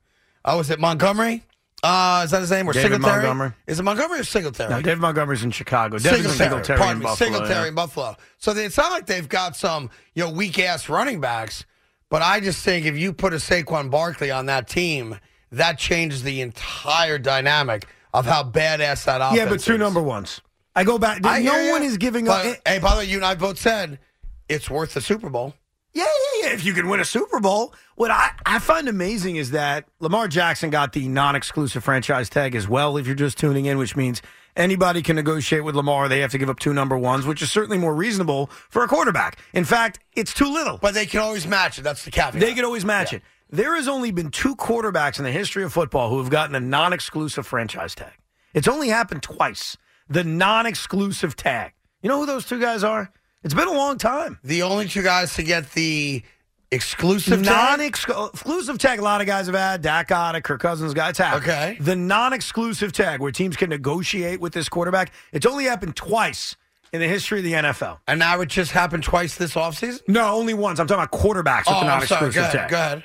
Oh, 0.45 0.59
is 0.59 0.69
it 0.69 0.79
Montgomery? 0.79 1.43
Uh, 1.83 2.21
is 2.23 2.31
that 2.31 2.39
his 2.39 2.49
name? 2.49 2.67
Or 2.67 2.71
David 2.73 2.93
Singletary? 2.93 3.15
Montgomery. 3.23 3.51
Is 3.67 3.79
it 3.79 3.83
Montgomery 3.83 4.19
or 4.21 4.23
Singletary? 4.23 4.69
No, 4.69 4.81
David 4.81 4.99
Montgomery's 4.99 5.43
in 5.43 5.51
Chicago. 5.51 5.97
Devin 5.97 6.23
Singletary, 6.23 6.37
Singletary, 6.37 6.79
pardon 6.79 6.95
in 6.95 6.99
me, 6.99 7.03
Buffalo. 7.03 7.29
Singletary 7.29 7.61
yeah. 7.61 7.67
in 7.67 7.75
Buffalo. 7.75 8.15
So 8.37 8.53
they, 8.53 8.65
it's 8.65 8.77
not 8.77 8.91
like 8.91 9.05
they've 9.05 9.27
got 9.27 9.57
some 9.57 9.89
you 10.15 10.23
know 10.23 10.31
weak 10.31 10.57
ass 10.59 10.87
running 10.87 11.19
backs, 11.19 11.65
but 12.09 12.21
I 12.21 12.39
just 12.39 12.63
think 12.63 12.85
if 12.85 12.97
you 12.97 13.11
put 13.11 13.33
a 13.33 13.37
Saquon 13.37 13.91
Barkley 13.91 14.31
on 14.31 14.45
that 14.45 14.69
team, 14.69 15.19
that 15.51 15.77
changes 15.77 16.23
the 16.23 16.39
entire 16.39 17.17
dynamic 17.19 17.85
of 18.13 18.25
how 18.25 18.43
badass 18.43 19.03
that 19.05 19.19
offense. 19.19 19.37
Yeah, 19.37 19.49
but 19.49 19.59
two 19.59 19.73
is. 19.73 19.79
number 19.79 20.01
ones. 20.01 20.39
I 20.75 20.85
go 20.85 20.97
back. 20.97 21.25
I 21.25 21.41
no 21.41 21.71
one 21.71 21.83
is 21.83 21.97
giving 21.97 22.25
But, 22.25 22.45
up. 22.45 22.57
Hey, 22.65 22.79
by 22.79 22.91
the 22.91 22.99
way, 22.99 23.05
you 23.05 23.17
and 23.17 23.25
I 23.25 23.35
both 23.35 23.59
said 23.59 23.99
it's 24.47 24.69
worth 24.69 24.93
the 24.93 25.01
Super 25.01 25.29
Bowl. 25.29 25.53
Yeah, 25.93 26.05
yeah, 26.05 26.47
yeah. 26.47 26.53
If 26.53 26.65
you 26.65 26.73
can 26.73 26.87
win 26.87 26.99
a 26.99 27.05
Super 27.05 27.39
Bowl, 27.39 27.73
what 27.95 28.09
I, 28.09 28.31
I 28.45 28.57
find 28.59 28.89
amazing 28.89 29.35
is 29.35 29.51
that 29.51 29.85
Lamar 29.99 30.27
Jackson 30.27 30.71
got 30.71 30.93
the 30.93 31.07
non 31.07 31.35
exclusive 31.35 31.83
franchise 31.83 32.29
tag 32.29 32.55
as 32.55 32.67
well, 32.67 32.97
if 32.97 33.05
you're 33.05 33.15
just 33.15 33.37
tuning 33.37 33.65
in, 33.65 33.77
which 33.77 33.95
means 33.95 34.21
anybody 34.55 35.03
can 35.03 35.15
negotiate 35.15 35.63
with 35.63 35.75
Lamar. 35.75 36.09
They 36.09 36.19
have 36.21 36.31
to 36.31 36.39
give 36.39 36.49
up 36.49 36.59
two 36.59 36.73
number 36.73 36.97
ones, 36.97 37.27
which 37.27 37.43
is 37.43 37.51
certainly 37.51 37.77
more 37.77 37.93
reasonable 37.93 38.47
for 38.47 38.83
a 38.83 38.87
quarterback. 38.87 39.37
In 39.53 39.65
fact, 39.65 39.99
it's 40.15 40.33
too 40.33 40.51
little. 40.51 40.79
But 40.79 40.95
they 40.95 41.05
can 41.05 41.19
always 41.19 41.45
match 41.45 41.77
it. 41.77 41.83
That's 41.83 42.03
the 42.03 42.11
caveat. 42.11 42.41
They 42.41 42.55
could 42.55 42.65
always 42.65 42.85
match 42.85 43.13
it. 43.13 43.21
There 43.51 43.75
has 43.75 43.87
only 43.87 44.09
been 44.09 44.31
two 44.31 44.55
quarterbacks 44.55 45.19
in 45.19 45.25
the 45.25 45.31
history 45.31 45.63
of 45.63 45.71
football 45.71 46.09
who 46.09 46.17
have 46.17 46.31
gotten 46.31 46.55
a 46.55 46.59
non 46.59 46.91
exclusive 46.91 47.45
franchise 47.45 47.93
tag. 47.93 48.13
It's 48.55 48.67
only 48.67 48.89
happened 48.89 49.21
twice. 49.21 49.77
The 50.09 50.23
non 50.23 50.65
exclusive 50.65 51.35
tag. 51.35 51.73
You 52.01 52.09
know 52.09 52.19
who 52.19 52.25
those 52.25 52.47
two 52.47 52.59
guys 52.59 52.83
are? 52.83 53.11
It's 53.43 53.53
been 53.53 53.67
a 53.67 53.73
long 53.73 53.97
time. 53.97 54.39
The 54.43 54.61
only 54.63 54.87
two 54.87 55.03
guys 55.03 55.33
to 55.35 55.43
get 55.43 55.71
the 55.73 56.23
exclusive 56.71 57.41
Non 57.41 57.77
tag? 57.79 57.87
exclusive 57.87 58.77
tag, 58.77 58.99
a 58.99 59.01
lot 59.03 59.21
of 59.21 59.27
guys 59.27 59.45
have 59.47 59.55
had. 59.55 59.81
Dak 59.81 60.07
got 60.07 60.35
it, 60.35 60.43
Kirk 60.43 60.61
Cousins 60.61 60.93
got 60.93 61.15
happened. 61.17 61.43
Okay. 61.43 61.77
The 61.79 61.95
non 61.95 62.33
exclusive 62.33 62.91
tag, 62.93 63.19
where 63.19 63.31
teams 63.31 63.55
can 63.55 63.69
negotiate 63.69 64.39
with 64.39 64.53
this 64.53 64.69
quarterback, 64.69 65.11
it's 65.31 65.45
only 65.45 65.65
happened 65.65 65.95
twice 65.95 66.55
in 66.91 66.99
the 67.01 67.07
history 67.07 67.39
of 67.39 67.43
the 67.45 67.53
NFL. 67.53 67.99
And 68.07 68.19
now 68.19 68.39
it 68.41 68.49
just 68.49 68.71
happened 68.71 69.03
twice 69.03 69.35
this 69.35 69.55
offseason? 69.55 70.01
No, 70.07 70.33
only 70.35 70.53
once. 70.53 70.79
I'm 70.79 70.87
talking 70.87 71.03
about 71.03 71.11
quarterbacks 71.11 71.65
with 71.65 71.75
Oh, 71.75 71.79
the 71.81 71.85
non 71.87 72.01
I'm 72.01 72.07
sorry. 72.07 72.27
exclusive 72.27 72.33
Go 72.35 72.41
ahead. 72.41 72.53
tag. 72.53 72.69
Go 72.69 72.77
ahead. 72.77 73.03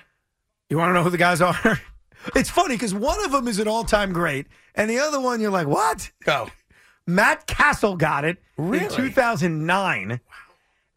You 0.70 0.76
want 0.78 0.90
to 0.90 0.92
know 0.94 1.02
who 1.02 1.10
the 1.10 1.16
guys 1.18 1.40
are? 1.40 1.80
it's 2.36 2.50
funny 2.50 2.74
because 2.74 2.92
one 2.94 3.22
of 3.24 3.32
them 3.32 3.48
is 3.48 3.58
an 3.58 3.66
all 3.68 3.84
time 3.84 4.12
great, 4.12 4.46
and 4.74 4.88
the 4.90 4.98
other 4.98 5.20
one, 5.20 5.40
you're 5.40 5.50
like, 5.50 5.66
what? 5.66 6.10
Go. 6.24 6.48
Matt 7.08 7.46
Cassel 7.46 7.96
got 7.96 8.24
it 8.24 8.36
in 8.58 8.68
Really? 8.68 8.94
2009. 8.94 10.20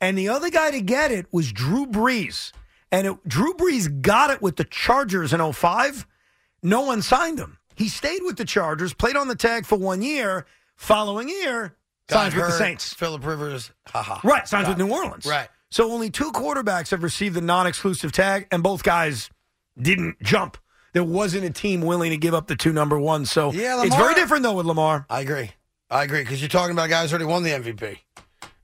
And 0.02 0.18
the 0.18 0.30
other 0.30 0.50
guy 0.50 0.72
to 0.72 0.82
get 0.82 1.12
it 1.12 1.26
was 1.32 1.52
Drew 1.52 1.86
Brees. 1.86 2.52
And 2.92 3.08
it, 3.08 3.28
Drew 3.28 3.54
Brees 3.54 4.02
got 4.02 4.30
it 4.30 4.42
with 4.42 4.58
the 4.58 4.66
Chargers 4.66 5.32
in 5.32 5.54
05. 5.54 6.06
No 6.62 6.82
one 6.82 7.02
signed 7.02 7.40
him. 7.40 7.58
He 7.76 7.88
stayed 7.88 8.22
with 8.24 8.36
the 8.38 8.46
Chargers, 8.46 8.94
played 8.94 9.16
on 9.16 9.28
the 9.30 9.36
tag 9.36 9.66
for 9.66 9.78
one 9.78 10.02
year. 10.02 10.46
Following 10.76 11.30
year, 11.30 11.78
signs 12.10 12.36
with 12.36 12.46
the. 12.46 12.52
Saints. 12.52 12.94
Philip 12.94 13.26
Rivers. 13.26 13.72
Haha. 13.88 14.20
Right, 14.28 14.48
signs 14.48 14.68
with 14.68 14.80
it. 14.80 14.84
New 14.84 14.92
Orleans. 14.92 15.26
Right. 15.26 15.48
So 15.70 15.92
only 15.92 16.10
two 16.10 16.32
quarterbacks 16.32 16.90
have 16.92 17.04
received 17.04 17.36
the 17.36 17.42
non-exclusive 17.42 18.12
tag, 18.12 18.48
and 18.52 18.62
both 18.64 18.84
guys 18.84 19.30
didn't 19.80 20.22
jump. 20.22 20.58
There 20.94 21.04
wasn't 21.04 21.46
a 21.46 21.50
team 21.52 21.82
willing 21.82 22.10
to 22.12 22.18
give 22.18 22.34
up 22.34 22.48
the 22.48 22.56
two 22.56 22.74
number 22.74 23.00
ones. 23.00 23.32
So 23.32 23.52
Yeah, 23.54 23.82
it's 23.86 23.96
very 23.96 24.14
different 24.16 24.44
though 24.44 24.54
with 24.54 24.66
Lamar. 24.66 25.06
I 25.10 25.22
agree. 25.22 25.52
I 25.92 26.04
agree 26.06 26.22
because 26.22 26.42
you're 26.42 26.50
talking 26.50 26.72
about 26.72 26.90
guys 26.90 27.12
who 27.12 27.16
already 27.16 27.26
won 27.30 27.44
the 27.44 27.52
MVP. 27.52 27.98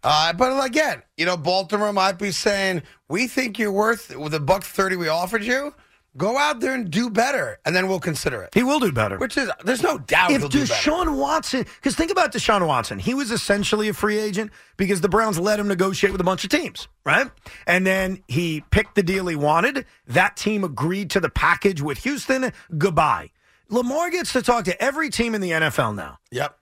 Uh, 0.02 0.32
but 0.32 0.66
again, 0.66 1.04
you 1.18 1.26
know, 1.26 1.36
Baltimore 1.36 1.92
might 1.92 2.18
be 2.18 2.32
saying, 2.32 2.84
"We 3.10 3.28
think 3.28 3.60
you're 3.60 3.72
worth 3.72 4.16
with 4.16 4.32
the 4.32 4.40
buck 4.40 4.64
thirty 4.64 4.96
we 4.96 5.10
offered 5.10 5.44
you. 5.44 5.76
Go 6.16 6.38
out 6.38 6.62
there 6.62 6.74
and 6.74 6.90
do 6.90 7.10
better, 7.10 7.60
and 7.66 7.76
then 7.76 7.90
we'll 7.90 8.00
consider 8.00 8.42
it." 8.44 8.54
He 8.54 8.64
will 8.64 8.80
do 8.80 8.94
better. 8.94 9.18
Which 9.18 9.36
is, 9.36 9.52
there's 9.66 9.84
no 9.84 9.98
doubt 9.98 10.32
if. 10.32 10.44
Deshaun 10.44 11.18
Watson, 11.18 11.64
because 11.64 11.96
think 11.96 12.12
about 12.12 12.32
Deshaun 12.32 12.66
Watson, 12.66 12.98
he 12.98 13.14
was 13.14 13.30
essentially 13.32 13.90
a 13.90 13.94
free 13.94 14.18
agent 14.18 14.52
because 14.78 15.02
the 15.02 15.10
Browns 15.10 15.38
let 15.38 15.60
him 15.60 15.68
negotiate 15.68 16.14
with 16.14 16.22
a 16.22 16.24
bunch 16.24 16.46
of 16.46 16.50
teams, 16.50 16.88
right? 17.06 17.30
And 17.66 17.86
then 17.86 18.24
he 18.30 18.64
picked 18.72 18.96
the 18.96 19.04
deal 19.04 19.28
he 19.28 19.36
wanted. 19.36 19.86
That 20.08 20.38
team 20.38 20.64
agreed 20.64 21.10
to 21.10 21.20
the 21.20 21.30
package 21.30 21.82
with 21.82 21.98
Houston. 22.00 22.54
Goodbye. 22.78 23.32
Lamar 23.70 24.10
gets 24.12 24.32
to 24.32 24.42
talk 24.42 24.64
to 24.66 24.82
every 24.82 25.10
team 25.10 25.36
in 25.36 25.42
the 25.42 25.52
NFL 25.52 25.94
now. 25.94 26.20
Yep. 26.32 26.58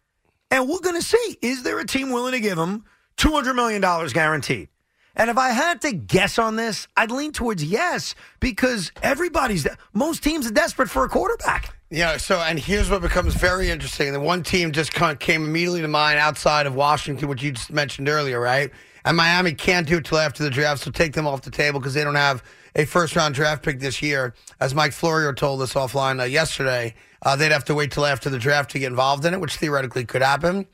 And 0.52 0.70
we're 0.70 0.80
going 0.80 0.96
to 0.96 1.06
see 1.06 1.38
is 1.42 1.64
there 1.64 1.80
a 1.80 1.86
team 1.86 2.12
willing 2.12 2.34
to 2.34 2.40
give 2.40 2.58
him 2.58 2.86
$200 3.18 3.56
million 3.56 3.82
guaranteed. 4.10 4.70
And 5.18 5.30
if 5.30 5.38
I 5.38 5.50
had 5.50 5.82
to 5.82 5.94
guess 5.94 6.38
on 6.38 6.58
this, 6.58 6.88
I'd 6.98 7.12
lean 7.12 7.32
towards 7.32 7.64
yes 7.64 8.16
because 8.40 8.92
everybody's, 9.02 9.66
most 9.94 10.24
teams 10.24 10.46
are 10.46 10.52
desperate 10.52 10.90
for 10.90 11.06
a 11.06 11.10
quarterback. 11.10 11.76
Yeah, 11.90 12.18
so 12.18 12.40
and 12.40 12.60
here's 12.60 12.90
what 12.90 13.02
becomes 13.02 13.36
very 13.36 13.70
interesting. 13.70 14.12
The 14.12 14.20
one 14.20 14.44
team 14.44 14.72
just 14.72 14.92
came 14.92 15.46
immediately 15.46 15.82
to 15.82 15.88
mind 15.88 16.20
outside 16.20 16.66
of 16.66 16.76
Washington, 16.76 17.30
which 17.30 17.44
you 17.44 17.52
just 17.52 17.72
mentioned 17.72 18.10
earlier, 18.10 18.40
right? 18.40 18.72
And 19.06 19.16
Miami 19.16 19.54
can't 19.54 19.88
do 19.88 19.98
it 19.98 20.06
till 20.06 20.18
after 20.18 20.44
the 20.44 20.50
draft, 20.50 20.82
so 20.82 20.92
take 20.92 21.14
them 21.14 21.28
off 21.28 21.44
the 21.44 21.52
table 21.52 21.80
because 21.80 21.94
they 21.94 22.04
don't 22.04 22.16
have 22.16 22.44
a 22.76 22.86
first 22.86 23.16
round 23.16 23.36
draft 23.36 23.64
pick 23.64 23.80
this 23.80 24.02
year. 24.02 24.34
As 24.60 24.74
Mike 24.76 24.92
Florio 24.92 25.32
told 25.32 25.62
us 25.62 25.74
offline 25.74 26.20
uh, 26.20 26.26
yesterday, 26.26 26.96
uh, 27.26 27.36
they'd 27.36 27.52
have 27.52 27.66
to 27.66 27.76
wait 27.76 27.92
till 27.92 28.06
after 28.06 28.30
the 28.30 28.40
draft 28.40 28.72
to 28.72 28.80
get 28.80 28.88
involved 28.88 29.26
in 29.26 29.34
it, 29.34 29.42
which 29.42 29.58
theoretically 29.58 30.06
could 30.06 30.22
happen. 30.22 30.66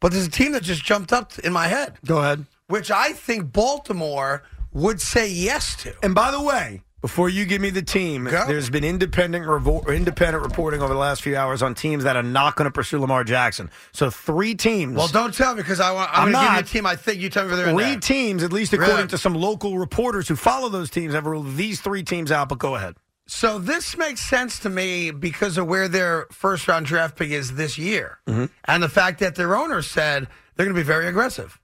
But 0.00 0.12
there's 0.12 0.26
a 0.26 0.30
team 0.30 0.52
that 0.52 0.62
just 0.62 0.84
jumped 0.84 1.12
up 1.12 1.36
in 1.40 1.52
my 1.52 1.66
head, 1.66 1.94
Go 2.06 2.18
ahead. 2.18 2.44
which 2.68 2.90
I 2.90 3.12
think 3.12 3.52
Baltimore 3.52 4.42
would 4.72 5.00
say 5.00 5.28
yes 5.30 5.74
to. 5.82 5.94
And 6.02 6.14
by 6.14 6.30
the 6.30 6.40
way, 6.42 6.82
before 7.00 7.28
you 7.28 7.44
give 7.44 7.60
me 7.60 7.68
the 7.70 7.82
team, 7.82 8.24
Go. 8.24 8.44
there's 8.46 8.70
been 8.70 8.82
independent 8.84 9.44
revo- 9.46 9.94
independent 9.94 10.42
reporting 10.42 10.80
over 10.82 10.92
the 10.94 10.98
last 10.98 11.20
few 11.22 11.36
hours 11.36 11.62
on 11.62 11.74
teams 11.74 12.04
that 12.04 12.16
are 12.16 12.22
not 12.22 12.56
going 12.56 12.64
to 12.64 12.70
pursue 12.70 12.98
Lamar 12.98 13.24
Jackson. 13.24 13.70
So 13.92 14.08
three 14.10 14.54
teams. 14.54 14.96
Well, 14.96 15.08
don't 15.08 15.34
tell 15.34 15.54
me 15.54 15.60
because 15.62 15.80
I 15.80 15.92
want. 15.92 16.10
I'm, 16.12 16.28
I'm 16.28 16.32
going 16.32 16.44
to 16.44 16.48
give 16.50 16.54
you 16.54 16.60
a 16.60 16.72
team. 16.80 16.86
I 16.86 16.96
think 16.96 17.20
you 17.20 17.28
tell 17.30 17.46
me 17.46 17.56
they're 17.56 17.72
three 17.72 17.96
teams, 17.98 18.42
at 18.42 18.52
least 18.52 18.72
according 18.72 18.96
Really? 18.96 19.08
to 19.08 19.18
some 19.18 19.34
local 19.34 19.78
reporters 19.78 20.28
who 20.28 20.36
follow 20.36 20.68
those 20.70 20.88
teams, 20.90 21.12
have 21.14 21.26
ruled 21.26 21.56
these 21.56 21.80
three 21.80 22.02
teams 22.02 22.32
out. 22.32 22.48
But 22.48 22.58
go 22.58 22.74
ahead. 22.74 22.96
So 23.26 23.58
this 23.58 23.96
makes 23.96 24.20
sense 24.20 24.58
to 24.60 24.68
me 24.70 25.10
because 25.10 25.56
of 25.56 25.66
where 25.66 25.88
their 25.88 26.26
first 26.30 26.68
round 26.68 26.86
draft 26.86 27.16
pick 27.16 27.30
is 27.30 27.54
this 27.54 27.78
year, 27.78 28.18
Mm-hmm. 28.26 28.46
and 28.66 28.82
the 28.82 28.88
fact 28.88 29.20
that 29.20 29.34
their 29.34 29.56
owner 29.56 29.80
said 29.82 30.28
they're 30.56 30.66
going 30.66 30.76
to 30.76 30.80
be 30.80 30.86
very 30.86 31.06
aggressive. 31.06 31.58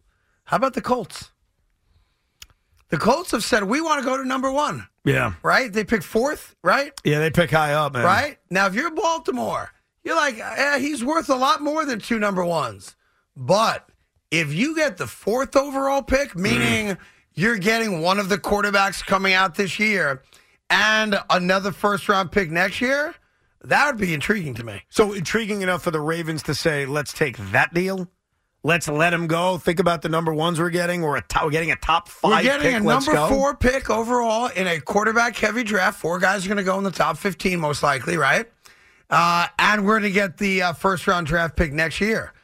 How 0.45 0.57
about 0.57 0.73
the 0.75 0.81
Colts? 0.81 1.31
The 2.89 2.97
Colts 2.99 3.31
have 3.33 3.45
said 3.45 3.65
we 3.65 3.81
want 3.81 4.01
to 4.03 4.05
go 4.07 4.17
to 4.17 4.25
number 4.27 4.51
one. 4.51 4.87
Yeah, 5.05 5.35
Right? 5.43 5.73
They 5.73 5.85
pick 5.85 6.03
fourth. 6.03 6.57
Right? 6.63 6.93
yeah, 7.05 7.21
they 7.21 7.31
pick 7.31 7.51
high 7.51 7.73
up, 7.75 7.93
man. 7.95 8.05
Right? 8.05 8.39
Now, 8.51 8.67
if 8.67 8.75
you're 8.75 8.91
Baltimore, 8.91 9.71
you're 10.03 10.17
like, 10.17 10.39
eh, 10.39 10.79
he's 10.79 11.05
worth 11.05 11.29
a 11.31 11.37
lot 11.37 11.63
more 11.63 11.85
than 11.85 12.01
two 12.01 12.19
number 12.19 12.45
ones. 12.45 12.97
But 13.37 13.89
if 14.31 14.53
you 14.53 14.75
get 14.75 14.97
the 14.97 15.07
fourth 15.07 15.57
overall 15.57 16.03
pick, 16.03 16.37
meaning 16.37 16.99
you're 17.35 17.59
getting 17.59 18.01
one 18.03 18.19
of 18.19 18.29
the 18.29 18.39
quarterbacks 18.39 19.05
coming 19.07 19.33
out 19.35 19.55
this 19.55 19.79
year 19.79 20.23
and 20.71 21.19
another 21.29 21.73
first 21.73 22.09
round 22.09 22.33
pick 22.33 22.51
next 22.51 22.81
year, 22.81 23.15
that 23.65 23.87
would 23.87 24.01
be 24.01 24.15
intriguing 24.15 24.55
to 24.55 24.65
me. 24.65 24.83
So 24.89 25.13
intriguing 25.13 25.63
enough 25.63 25.83
for 25.83 25.91
the 25.91 26.01
Ravens 26.01 26.43
to 26.45 26.55
say, 26.55 26.87
let's 26.87 27.13
take 27.13 27.37
that 27.53 27.75
deal. 27.75 28.09
Let's 28.63 28.89
let 28.89 29.15
him 29.15 29.27
go. 29.27 29.57
Think 29.57 29.81
about 29.81 30.03
the 30.03 30.11
number 30.11 30.35
ones 30.35 30.59
we're 30.61 30.69
getting. 30.71 31.01
We're, 31.01 31.17
a 31.17 31.23
top, 31.23 31.45
we're 31.45 31.51
getting 31.51 31.71
a 31.71 31.77
top 31.77 32.09
5 32.09 32.31
We're 32.31 32.43
getting 32.43 32.73
pick. 32.75 32.83
a 32.83 32.85
Let's 32.85 33.07
number 33.07 33.21
go. 33.21 33.29
four 33.35 33.57
pick 33.57 33.89
overall 33.89 34.49
in 34.49 34.67
a 34.67 34.79
quarterback 34.81 35.35
heavy 35.37 35.65
draft. 35.65 35.99
Four 35.99 36.19
guys 36.19 36.45
are 36.45 36.49
going 36.49 36.59
to 36.59 36.63
go 36.65 36.77
in 36.77 36.85
the 36.85 36.91
top 36.91 37.17
15, 37.17 37.59
most 37.59 37.83
likely, 37.83 38.19
right? 38.19 38.47
Uh, 39.09 39.47
and 39.59 39.87
we're 39.87 39.95
going 39.99 40.11
to 40.13 40.15
get 40.15 40.37
the 40.37 40.61
uh, 40.63 40.73
first 40.75 41.07
round 41.07 41.27
draft 41.27 41.57
pick 41.57 41.73
next 41.73 42.01
year. 42.03 42.35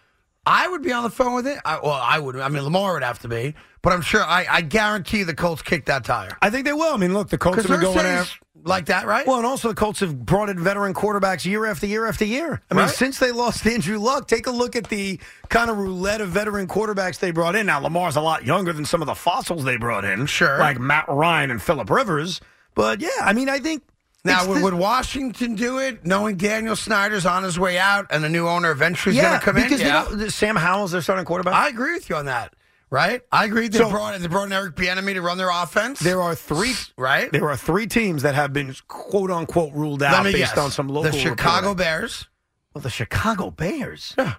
I 0.46 0.68
would 0.68 0.82
be 0.82 0.92
on 0.92 1.02
the 1.02 1.10
phone 1.10 1.34
with 1.34 1.46
it. 1.46 1.58
I, 1.64 1.80
well, 1.82 1.90
I 1.92 2.18
would. 2.18 2.36
I 2.38 2.48
mean, 2.48 2.62
Lamar 2.62 2.92
would 2.94 3.02
have 3.02 3.18
to 3.20 3.28
be, 3.28 3.54
but 3.82 3.92
I'm 3.92 4.00
sure. 4.02 4.22
I, 4.22 4.46
I 4.48 4.60
guarantee 4.60 5.24
the 5.24 5.34
Colts 5.34 5.60
kick 5.62 5.86
that 5.86 6.04
tire 6.04 6.36
I 6.40 6.50
think 6.50 6.64
they 6.66 6.72
will. 6.72 6.94
I 6.94 6.96
mean, 6.96 7.12
look, 7.14 7.28
the 7.30 7.38
Colts 7.38 7.58
have 7.58 7.66
been 7.68 7.80
going 7.80 7.98
after. 8.06 8.38
like 8.62 8.86
that, 8.86 9.06
right? 9.06 9.26
Well, 9.26 9.38
and 9.38 9.46
also 9.46 9.68
the 9.68 9.74
Colts 9.74 9.98
have 10.00 10.24
brought 10.24 10.48
in 10.48 10.58
veteran 10.62 10.94
quarterbacks 10.94 11.44
year 11.44 11.66
after 11.66 11.86
year 11.86 12.06
after 12.06 12.24
year. 12.24 12.60
I 12.70 12.74
mean, 12.74 12.84
Right. 12.84 12.94
since 12.94 13.18
they 13.18 13.32
lost 13.32 13.66
Andrew 13.66 13.98
Luck, 13.98 14.28
take 14.28 14.46
a 14.46 14.52
look 14.52 14.76
at 14.76 14.88
the 14.88 15.18
kind 15.48 15.68
of 15.68 15.78
roulette 15.78 16.20
of 16.20 16.28
veteran 16.28 16.68
quarterbacks 16.68 17.18
they 17.18 17.32
brought 17.32 17.56
in. 17.56 17.66
Now, 17.66 17.80
Lamar's 17.80 18.14
a 18.16 18.20
lot 18.20 18.44
younger 18.44 18.72
than 18.72 18.84
some 18.84 19.02
of 19.02 19.06
the 19.06 19.14
fossils 19.16 19.64
they 19.64 19.76
brought 19.76 20.04
in, 20.04 20.26
Sure. 20.26 20.58
like 20.58 20.78
Matt 20.78 21.06
Ryan 21.08 21.50
and 21.50 21.60
Philip 21.60 21.90
Rivers. 21.90 22.40
But 22.76 23.00
yeah, 23.00 23.08
I 23.20 23.32
mean, 23.32 23.48
I 23.48 23.58
think 23.58 23.82
now, 24.26 24.46
would, 24.46 24.58
the- 24.58 24.62
would 24.64 24.74
Washington 24.74 25.54
do 25.54 25.78
it, 25.78 26.04
knowing 26.04 26.36
Daniel 26.36 26.76
Snyder's 26.76 27.24
on 27.26 27.42
his 27.42 27.58
way 27.58 27.78
out 27.78 28.06
and 28.10 28.22
the 28.22 28.28
new 28.28 28.46
owner 28.48 28.70
eventually 28.70 29.16
is 29.16 29.22
yeah, 29.22 29.30
going 29.30 29.40
to 29.40 29.44
come 29.44 29.56
in? 29.56 29.62
because 29.64 29.80
they 30.18 30.24
Yeah. 30.24 30.28
Sam 30.28 30.56
Howell's 30.56 30.92
their 30.92 31.00
starting 31.02 31.24
quarterback. 31.24 31.54
I 31.54 31.68
agree 31.68 31.94
with 31.94 32.08
you 32.10 32.16
on 32.16 32.26
that. 32.26 32.54
Right? 32.88 33.22
I 33.32 33.46
agree. 33.46 33.66
They 33.66 33.78
So- 33.78 33.90
brought 33.90 34.18
they 34.20 34.28
brought 34.28 34.44
in 34.44 34.52
Eric 34.52 34.76
Bieniemy 34.76 35.14
to 35.14 35.20
run 35.20 35.38
their 35.38 35.50
offense. 35.50 35.98
there 35.98 36.22
are 36.22 36.36
three 36.36 36.72
right. 36.96 37.30
There 37.32 37.48
are 37.50 37.56
three 37.56 37.88
teams 37.88 38.22
that 38.22 38.36
have 38.36 38.52
been 38.52 38.76
quote 38.86 39.30
unquote 39.30 39.72
ruled 39.74 40.04
out 40.04 40.22
based 40.22 40.36
guess. 40.38 40.56
on 40.58 40.70
some 40.70 40.86
local 40.88 41.10
the 41.10 41.18
Chicago 41.18 41.70
reporting. 41.70 41.76
Bears. 41.78 42.28
Well, 42.72 42.82
the 42.82 42.90
Chicago 42.90 43.50
Bears. 43.50 44.14
Yeah. 44.16 44.34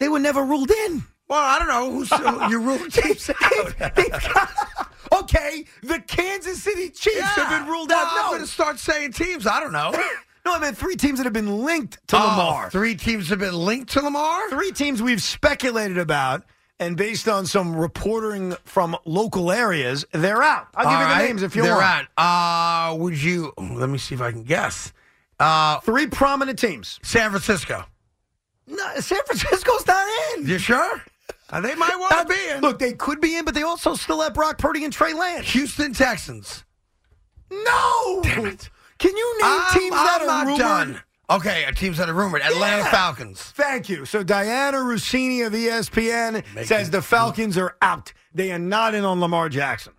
They 0.00 0.08
were 0.08 0.18
never 0.18 0.42
ruled 0.42 0.70
in. 0.70 1.04
Well, 1.28 1.40
I 1.42 1.58
don't 1.58 1.68
know 1.68 1.90
who's 1.92 2.10
you 2.50 2.58
ruled 2.58 2.90
teams 2.92 3.28
out. 3.30 3.94
They've 3.96 4.10
got- 4.10 4.50
okay, 5.22 5.64
the 5.82 6.00
Kansas 6.00 6.62
City 6.62 6.90
Chiefs 6.90 7.20
have 7.36 7.48
been 7.48 7.68
ruled 7.70 7.88
Well, 7.90 7.98
out. 8.06 8.12
I'm 8.12 8.16
No, 8.24 8.28
going 8.30 8.40
to 8.42 8.46
start 8.46 8.78
saying 8.78 9.12
teams. 9.12 9.46
I 9.46 9.60
don't 9.60 9.72
know. 9.72 9.90
no, 10.44 10.54
I 10.54 10.58
mean 10.58 10.74
three 10.74 10.96
teams 10.96 11.18
that 11.18 11.24
have 11.24 11.32
been 11.32 11.64
linked 11.64 11.98
to 12.08 12.16
Oh, 12.16 12.20
Lamar. 12.20 12.70
Three 12.70 12.94
teams 12.94 13.28
have 13.28 13.38
been 13.38 13.54
linked 13.54 13.92
to 13.92 14.00
Lamar. 14.02 14.50
Three 14.50 14.72
teams 14.72 15.02
we've 15.02 15.22
speculated 15.22 15.98
about, 15.98 16.42
and 16.80 16.96
based 16.96 17.28
on 17.28 17.46
some 17.46 17.76
reporting 17.76 18.54
from 18.64 18.96
local 19.04 19.52
areas, 19.52 20.04
they're 20.12 20.42
out. 20.42 20.68
I'll 20.74 20.84
give 20.84 20.92
All 20.92 20.98
you 21.00 21.06
the 21.08 21.12
right, 21.14 21.26
names 21.28 21.42
if 21.42 21.54
you 21.56 21.62
want. 21.62 21.74
They're 22.16 22.24
out. 22.24 22.92
Uh, 22.92 22.96
would 22.96 23.20
you? 23.22 23.52
Let 23.58 23.88
me 23.88 23.98
see 23.98 24.14
if 24.14 24.20
I 24.20 24.32
can 24.32 24.42
guess. 24.42 24.92
Uh, 25.38 25.80
Three 25.80 26.06
prominent 26.06 26.58
teams. 26.58 26.98
San 27.02 27.30
Francisco. 27.30 27.84
No, 28.68 28.94
San 29.00 29.18
Francisco's 29.26 29.86
not 29.86 30.06
in. 30.38 30.46
You 30.46 30.58
sure? 30.58 31.02
Uh, 31.52 31.60
they 31.60 31.74
might 31.74 31.94
want 31.98 32.26
to 32.28 32.34
be 32.34 32.48
in. 32.50 32.60
Look, 32.62 32.78
they 32.78 32.94
could 32.94 33.20
be 33.20 33.36
in, 33.36 33.44
but 33.44 33.54
they 33.54 33.62
also 33.62 33.94
still 33.94 34.20
have 34.22 34.32
Brock 34.34 34.56
Purdy 34.58 34.84
and 34.84 34.92
Trey 34.92 35.12
Lance. 35.12 35.50
Houston 35.50 35.92
Texans. 35.92 36.64
No. 37.50 38.20
Damn 38.22 38.46
it. 38.46 38.70
Can 38.98 39.14
you 39.16 39.38
name 39.42 39.50
I'm, 39.52 39.78
teams 39.78 39.90
that 39.94 40.18
I'm 40.22 40.22
are 40.22 40.26
not 40.26 40.46
rumored? 40.46 40.58
done. 40.60 41.02
Okay, 41.30 41.64
teams 41.76 41.98
that 41.98 42.08
are 42.08 42.14
rumored. 42.14 42.42
Atlanta 42.42 42.78
Yeah. 42.84 42.90
Falcons. 42.90 43.40
Thank 43.42 43.88
you. 43.88 44.04
So 44.06 44.24
Dianna 44.24 44.74
Russini 44.82 45.46
of 45.46 45.52
ESPN 45.52 46.42
Make 46.54 46.66
says 46.66 46.88
it- 46.88 46.92
the 46.92 47.02
Falcons 47.02 47.56
are 47.58 47.76
out. 47.82 48.12
They 48.34 48.50
are 48.52 48.58
not 48.58 48.94
in 48.94 49.04
on 49.04 49.20
Lamar 49.20 49.48
Jackson. 49.48 49.92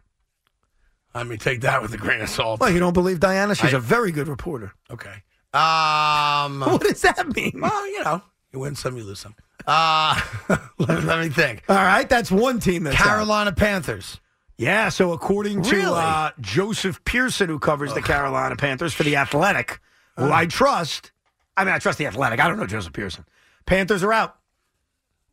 Let 1.13 1.27
me 1.27 1.37
take 1.37 1.61
that 1.61 1.81
with 1.83 1.93
a 1.93 1.97
grain 1.97 2.21
of 2.21 2.29
salt. 2.29 2.59
Well, 2.59 2.71
you 2.71 2.79
don't 2.79 2.93
believe 2.93 3.19
Diana? 3.19 3.53
She's 3.53 3.73
I- 3.73 3.77
a 3.77 3.79
very 3.79 4.11
good 4.11 4.27
reporter. 4.27 4.73
Okay. 4.89 5.21
Um. 5.53 6.61
What 6.65 6.81
does 6.81 7.01
that 7.03 7.35
mean? 7.35 7.59
Well, 7.61 7.87
you 7.87 8.03
know, 8.03 8.23
you 8.53 8.59
win 8.59 8.75
some, 8.75 8.95
you 8.97 9.03
lose 9.03 9.19
some. 9.19 9.35
Uh, 9.65 10.19
let, 10.77 11.03
let 11.03 11.19
me 11.19 11.29
think. 11.29 11.63
All 11.67 11.75
right, 11.75 12.07
that's 12.07 12.31
one 12.31 12.59
team 12.59 12.83
that's 12.83 12.99
out. 12.99 13.05
Carolina 13.07 13.51
Panthers. 13.51 14.19
Yeah, 14.57 14.89
so 14.89 15.11
according 15.13 15.63
to 15.63 15.75
Really? 15.75 15.99
uh, 15.99 16.29
Joseph 16.39 17.03
Person, 17.03 17.49
who 17.49 17.57
covers 17.59 17.93
the 17.93 18.01
Carolina 18.01 18.55
Panthers 18.55 18.93
for 18.93 19.03
the 19.03 19.15
Athletic, 19.15 19.79
who 20.17 20.31
I 20.31 20.45
trust. 20.45 21.11
I 21.57 21.65
mean, 21.65 21.73
I 21.73 21.79
trust 21.79 21.97
the 21.97 22.05
Athletic. 22.05 22.39
I 22.39 22.47
don't 22.47 22.57
know 22.57 22.67
Joseph 22.67 22.93
Person. 22.93 23.25
Panthers 23.65 24.03
are 24.03 24.13
out. 24.13 24.37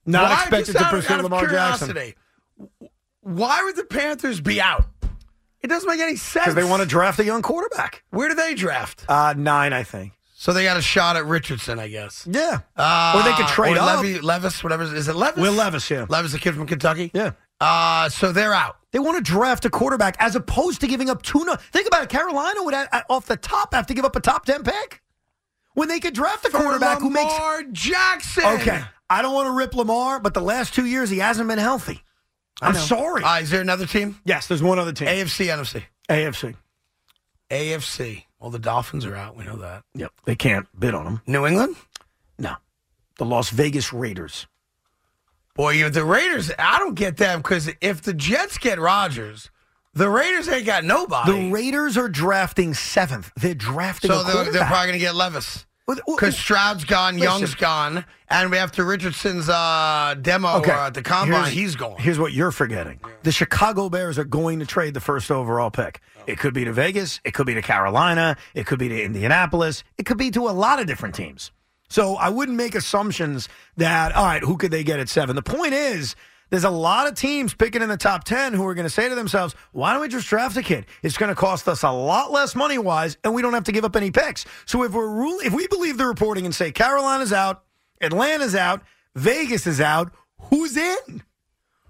Not 0.06 0.30
Why- 0.30 0.40
expected 0.40 0.72
to 0.76 0.84
out 0.84 0.90
pursue 0.90 1.12
out 1.12 1.18
of 1.20 1.24
Lamar 1.24 1.46
Jackson 1.46 2.14
Why 3.20 3.62
would 3.64 3.76
the 3.76 3.84
Panthers 3.84 4.40
be 4.40 4.60
out? 4.60 4.86
It 5.60 5.66
doesn't 5.68 5.88
make 5.88 6.00
any 6.00 6.16
sense. 6.16 6.46
because 6.46 6.54
they 6.54 6.64
want 6.64 6.82
to 6.82 6.88
draft 6.88 7.18
a 7.18 7.24
young 7.24 7.42
quarterback. 7.42 8.02
Where 8.10 8.30
do 8.30 8.34
they 8.34 8.54
draft? 8.54 9.04
Uh, 9.06 9.34
nine, 9.36 9.74
I 9.74 9.82
think. 9.82 10.12
So 10.40 10.54
they 10.54 10.64
got 10.64 10.78
a 10.78 10.80
shot 10.80 11.16
at 11.18 11.26
Richardson, 11.26 11.78
I 11.78 11.88
guess. 11.88 12.26
Yeah. 12.26 12.60
Uh, 12.74 13.12
Or 13.14 13.22
they 13.30 13.34
could 13.36 13.46
trade 13.48 13.76
or 13.76 13.80
up. 13.80 14.02
Levy, 14.02 14.20
Levis, 14.20 14.64
whatever. 14.64 14.84
Is 14.84 15.06
it 15.06 15.14
Levis? 15.14 15.38
Will 15.38 15.52
Levis, 15.52 15.90
yeah. 15.90 16.06
Levis, 16.08 16.32
the 16.32 16.38
kid 16.38 16.54
from 16.54 16.66
Kentucky. 16.66 17.10
Yeah. 17.12 17.32
Uh, 17.60 18.08
so 18.08 18.32
they're 18.32 18.54
out. 18.54 18.78
They 18.90 19.00
want 19.00 19.18
to 19.18 19.22
draft 19.22 19.66
a 19.66 19.70
quarterback 19.70 20.16
as 20.18 20.36
opposed 20.36 20.80
to 20.80 20.86
giving 20.86 21.10
up 21.10 21.20
two. 21.20 21.44
No- 21.44 21.56
Think 21.56 21.86
about 21.88 22.04
it. 22.04 22.08
Carolina 22.08 22.62
would, 22.62 22.72
off 23.10 23.26
the 23.26 23.36
top, 23.36 23.74
have 23.74 23.86
to 23.88 23.92
give 23.92 24.06
up 24.06 24.16
a 24.16 24.20
top 24.20 24.46
10 24.46 24.62
pick 24.64 25.02
when 25.74 25.88
they 25.88 26.00
could 26.00 26.14
draft 26.14 26.46
a 26.46 26.48
quarterback 26.48 27.00
who 27.00 27.10
makes. 27.10 27.30
Lamar 27.34 27.62
Jackson. 27.72 28.44
Okay. 28.46 28.80
I 29.10 29.20
don't 29.20 29.34
want 29.34 29.46
to 29.46 29.52
rip 29.52 29.74
Lamar, 29.74 30.20
but 30.20 30.32
the 30.32 30.40
last 30.40 30.72
two 30.72 30.86
years 30.86 31.10
he 31.10 31.18
hasn't 31.18 31.48
been 31.48 31.58
healthy. 31.58 32.00
I'm 32.62 32.74
sorry. 32.76 33.22
Uh, 33.24 33.40
is 33.40 33.50
there 33.50 33.60
another 33.60 33.84
team? 33.84 34.18
yes, 34.24 34.46
there's 34.46 34.62
one 34.62 34.78
other 34.78 34.92
team. 34.94 35.08
AFC, 35.08 35.48
NFC. 35.54 35.82
AFC. 36.08 36.54
AFC. 37.50 38.24
Well, 38.40 38.50
the 38.50 38.58
Dolphins 38.58 39.04
are 39.04 39.14
out. 39.14 39.36
We 39.36 39.44
know 39.44 39.56
that. 39.56 39.84
Yep. 39.94 40.12
They 40.24 40.34
can't 40.34 40.66
bid 40.78 40.94
on 40.94 41.04
them. 41.04 41.22
New 41.26 41.46
England? 41.46 41.76
No. 42.38 42.54
The 43.18 43.26
Las 43.26 43.50
Vegas 43.50 43.92
Raiders. 43.92 44.46
Boy, 45.54 45.72
you 45.72 45.90
the 45.90 46.04
Raiders, 46.04 46.50
I 46.58 46.78
don't 46.78 46.94
get 46.94 47.18
them 47.18 47.40
because 47.40 47.70
if 47.80 48.00
the 48.00 48.14
Jets 48.14 48.56
get 48.56 48.78
Rodgers, 48.78 49.50
the 49.92 50.08
Raiders 50.08 50.48
ain't 50.48 50.64
got 50.64 50.84
nobody. 50.84 51.32
The 51.32 51.50
Raiders 51.50 51.98
are 51.98 52.08
drafting 52.08 52.72
seventh. 52.72 53.30
They're 53.36 53.54
drafting 53.54 54.10
so 54.10 54.20
a 54.20 54.24
they're, 54.24 54.52
they're 54.52 54.64
probably 54.64 54.86
going 54.86 54.92
to 54.92 55.04
get 55.04 55.14
Levis. 55.14 55.66
Because 56.06 56.36
Stroud's 56.36 56.84
gone, 56.84 57.14
Listen. 57.14 57.24
Young's 57.40 57.54
gone, 57.54 58.04
and 58.28 58.50
we 58.50 58.56
have 58.56 58.72
to 58.72 58.84
Richardson's 58.84 59.48
uh, 59.48 60.14
demo 60.20 60.48
uh, 60.48 60.86
at 60.86 60.94
the 60.94 61.02
combine. 61.02 61.32
Here's- 61.44 61.48
He's 61.52 61.76
gone. 61.76 61.96
Here's 61.98 62.18
what 62.18 62.32
you're 62.32 62.52
forgetting: 62.52 63.00
the 63.22 63.32
Chicago 63.32 63.88
Bears 63.88 64.18
are 64.18 64.24
going 64.24 64.58
to 64.60 64.66
trade 64.66 64.94
the 64.94 65.00
first 65.00 65.30
overall 65.30 65.70
pick. 65.70 66.00
It 66.26 66.38
could 66.38 66.54
be 66.54 66.64
to 66.64 66.72
Vegas, 66.72 67.20
it 67.24 67.32
could 67.34 67.46
be 67.46 67.54
to 67.54 67.62
Carolina, 67.62 68.36
it 68.54 68.66
could 68.66 68.78
be 68.78 68.88
to 68.88 69.02
Indianapolis, 69.02 69.82
it 69.98 70.04
could 70.06 70.18
be 70.18 70.30
to 70.32 70.48
a 70.48 70.52
lot 70.52 70.78
of 70.80 70.86
different 70.86 71.14
teams. 71.14 71.50
So 71.88 72.14
I 72.16 72.28
wouldn't 72.28 72.56
make 72.56 72.74
assumptions 72.76 73.48
that 73.76 74.14
all 74.14 74.24
right, 74.26 74.42
who 74.42 74.56
could 74.56 74.70
they 74.70 74.84
get 74.84 75.00
at 75.00 75.08
seven? 75.08 75.34
The 75.34 75.42
point 75.42 75.72
is 75.72 76.14
There's 76.50 76.64
a 76.64 76.70
lot 76.70 77.06
of 77.06 77.14
teams 77.14 77.54
picking 77.54 77.80
in 77.80 77.88
the 77.88 77.96
top 77.96 78.24
10 78.24 78.54
who 78.54 78.66
are 78.66 78.74
going 78.74 78.84
to 78.86 78.90
say 78.90 79.08
to 79.08 79.14
themselves, 79.14 79.54
why 79.72 79.92
don't 79.92 80.02
we 80.02 80.08
just 80.08 80.26
draft 80.26 80.56
a 80.56 80.62
kid? 80.62 80.86
It's 81.02 81.16
going 81.16 81.28
to 81.28 81.36
cost 81.36 81.68
us 81.68 81.84
a 81.84 81.90
lot 81.90 82.32
less 82.32 82.56
money 82.56 82.76
wise, 82.76 83.16
and 83.22 83.32
we 83.32 83.40
don't 83.40 83.54
have 83.54 83.64
to 83.64 83.72
give 83.72 83.84
up 83.84 83.94
any 83.94 84.10
picks. 84.10 84.44
So 84.66 84.82
if 84.82 84.92
we're 84.92 85.08
rule, 85.08 85.38
if 85.44 85.52
we 85.52 85.68
believe 85.68 85.96
the 85.96 86.06
reporting 86.06 86.44
and 86.44 86.54
say 86.54 86.72
Carolina's 86.72 87.32
out, 87.32 87.62
Atlanta's 88.00 88.56
out, 88.56 88.82
Vegas 89.14 89.66
is 89.66 89.80
out, 89.80 90.12
who's 90.50 90.76
in? 90.76 91.22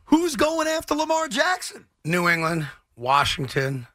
Who's 0.05 0.37
going 0.37 0.69
after 0.69 0.95
Lamar 0.95 1.29
Jackson? 1.29 1.87
New 2.05 2.29
England, 2.29 2.67
Washington, 2.97 3.87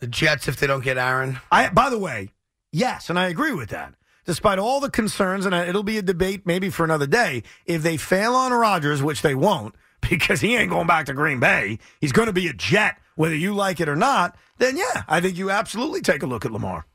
the 0.00 0.06
Jets 0.06 0.48
if 0.48 0.56
they 0.56 0.66
don't 0.66 0.84
get 0.84 0.96
Aaron. 0.96 1.38
I, 1.50 1.68
by 1.68 1.90
the 1.90 1.98
way, 1.98 2.30
yes, 2.70 3.10
and 3.10 3.18
I 3.18 3.28
agree 3.28 3.52
with 3.52 3.70
that. 3.70 3.94
Despite 4.24 4.58
all 4.60 4.78
the 4.78 4.90
concerns, 4.90 5.44
and 5.44 5.54
it'll 5.54 5.82
be 5.82 5.98
a 5.98 6.02
debate 6.02 6.46
maybe 6.46 6.70
for 6.70 6.84
another 6.84 7.08
day, 7.08 7.42
if 7.66 7.82
they 7.82 7.96
fail 7.96 8.34
on 8.34 8.52
Rodgers, 8.52 9.02
which 9.02 9.20
they 9.20 9.34
won't, 9.34 9.74
because 10.10 10.40
he 10.40 10.56
ain't 10.56 10.70
going 10.70 10.86
back 10.86 11.06
to 11.06 11.14
Green 11.14 11.40
Bay, 11.40 11.78
he's 12.00 12.12
going 12.12 12.26
to 12.26 12.32
be 12.32 12.48
a 12.48 12.52
Jet, 12.52 12.98
whether 13.16 13.34
you 13.34 13.54
like 13.54 13.80
it 13.80 13.88
or 13.88 13.96
not, 13.96 14.36
then 14.58 14.76
yeah, 14.76 15.04
I 15.08 15.20
think 15.20 15.36
you 15.36 15.50
absolutely 15.50 16.00
take 16.00 16.22
a 16.22 16.26
look 16.26 16.44
at 16.44 16.52
Lamar. 16.52 16.86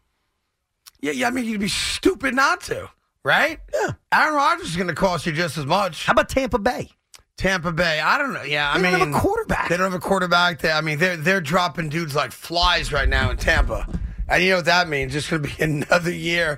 Yeah, 1.01 1.12
yeah. 1.12 1.28
I 1.28 1.32
mean, 1.32 1.45
you'd 1.45 1.60
be 1.60 1.68
stupid 1.68 2.34
not 2.34 2.62
to, 2.62 2.89
right? 3.24 3.60
Yeah. 3.74 3.91
Aaron 4.12 4.36
Rodgers 4.36 4.70
is 4.70 4.76
going 4.76 4.88
to 4.88 4.95
cost 4.95 5.26
you 5.26 5.32
just 5.32 5.58
as 5.58 5.66
much. 5.66 6.05
How 6.05 6.14
about 6.14 6.30
Tampa 6.30 6.58
Bay? 6.60 6.89
Tampa 7.38 7.72
Bay. 7.72 7.99
I 7.99 8.18
don't 8.18 8.34
know. 8.34 8.41
Yeah, 8.41 8.72
I 8.72 8.78
They 8.78 8.84
mean, 8.84 8.91
don't 8.93 9.14
have 9.14 9.16
a 9.16 9.20
quarterback. 9.20 9.70
They 9.70 9.78
don't 9.78 9.91
have 9.91 10.01
a 10.01 10.03
quarterback. 10.03 10.60
They, 10.60 10.72
I 10.72 10.82
mean, 10.82 10.97
they're 10.97 11.18
they're 11.18 11.41
dropping 11.41 11.89
dudes 11.89 12.16
like 12.16 12.32
flies 12.32 12.91
right 12.91 13.08
now 13.08 13.30
in 13.30 13.38
Tampa, 13.38 13.88
and 14.28 14.43
you 14.43 14.49
know 14.49 14.55
what 14.58 14.66
that 14.66 14.89
means? 14.89 15.16
It's 15.16 15.30
going 15.30 15.43
to 15.43 15.49
be 15.49 15.64
another 15.64 16.12
year 16.12 16.58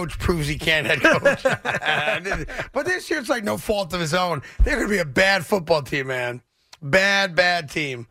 coach 0.00 0.18
proves 0.18 0.48
he 0.48 0.56
can't 0.56 0.86
head 0.86 1.00
coach. 1.00 1.42
but 2.72 2.86
this 2.86 3.10
year 3.10 3.18
it's 3.18 3.28
like 3.28 3.44
no 3.44 3.58
fault 3.58 3.92
of 3.92 4.00
his 4.00 4.14
own. 4.14 4.40
They're 4.64 4.76
going 4.76 4.88
to 4.88 4.94
be 4.94 4.98
a 4.98 5.04
bad 5.04 5.44
football 5.44 5.82
team, 5.82 6.06
man. 6.06 6.40
Bad, 6.80 7.34
bad 7.34 7.68
team. 7.68 8.06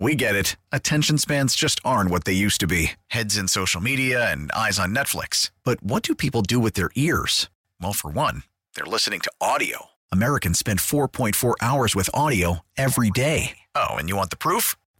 We 0.00 0.14
get 0.14 0.34
it. 0.34 0.56
Attention 0.72 1.18
spans 1.18 1.54
just 1.54 1.80
aren't 1.84 2.10
what 2.10 2.24
they 2.24 2.32
used 2.32 2.60
to 2.60 2.66
be 2.66 2.92
heads 3.08 3.36
in 3.36 3.48
social 3.48 3.80
media 3.80 4.30
and 4.30 4.50
eyes 4.52 4.78
on 4.78 4.94
Netflix. 4.94 5.50
But 5.64 5.82
what 5.82 6.02
do 6.02 6.14
people 6.14 6.42
do 6.42 6.58
with 6.58 6.74
their 6.74 6.90
ears? 6.94 7.50
Well, 7.80 7.92
for 7.92 8.10
one, 8.10 8.42
they're 8.74 8.84
listening 8.86 9.20
to 9.20 9.32
audio. 9.40 9.86
Americans 10.12 10.58
spend 10.58 10.78
4.4 10.78 11.54
hours 11.60 11.94
with 11.94 12.08
audio 12.14 12.60
every 12.78 13.10
day. 13.10 13.58
Oh, 13.74 13.96
and 13.96 14.08
you 14.08 14.16
want 14.16 14.30
the 14.30 14.36
proof? 14.36 14.76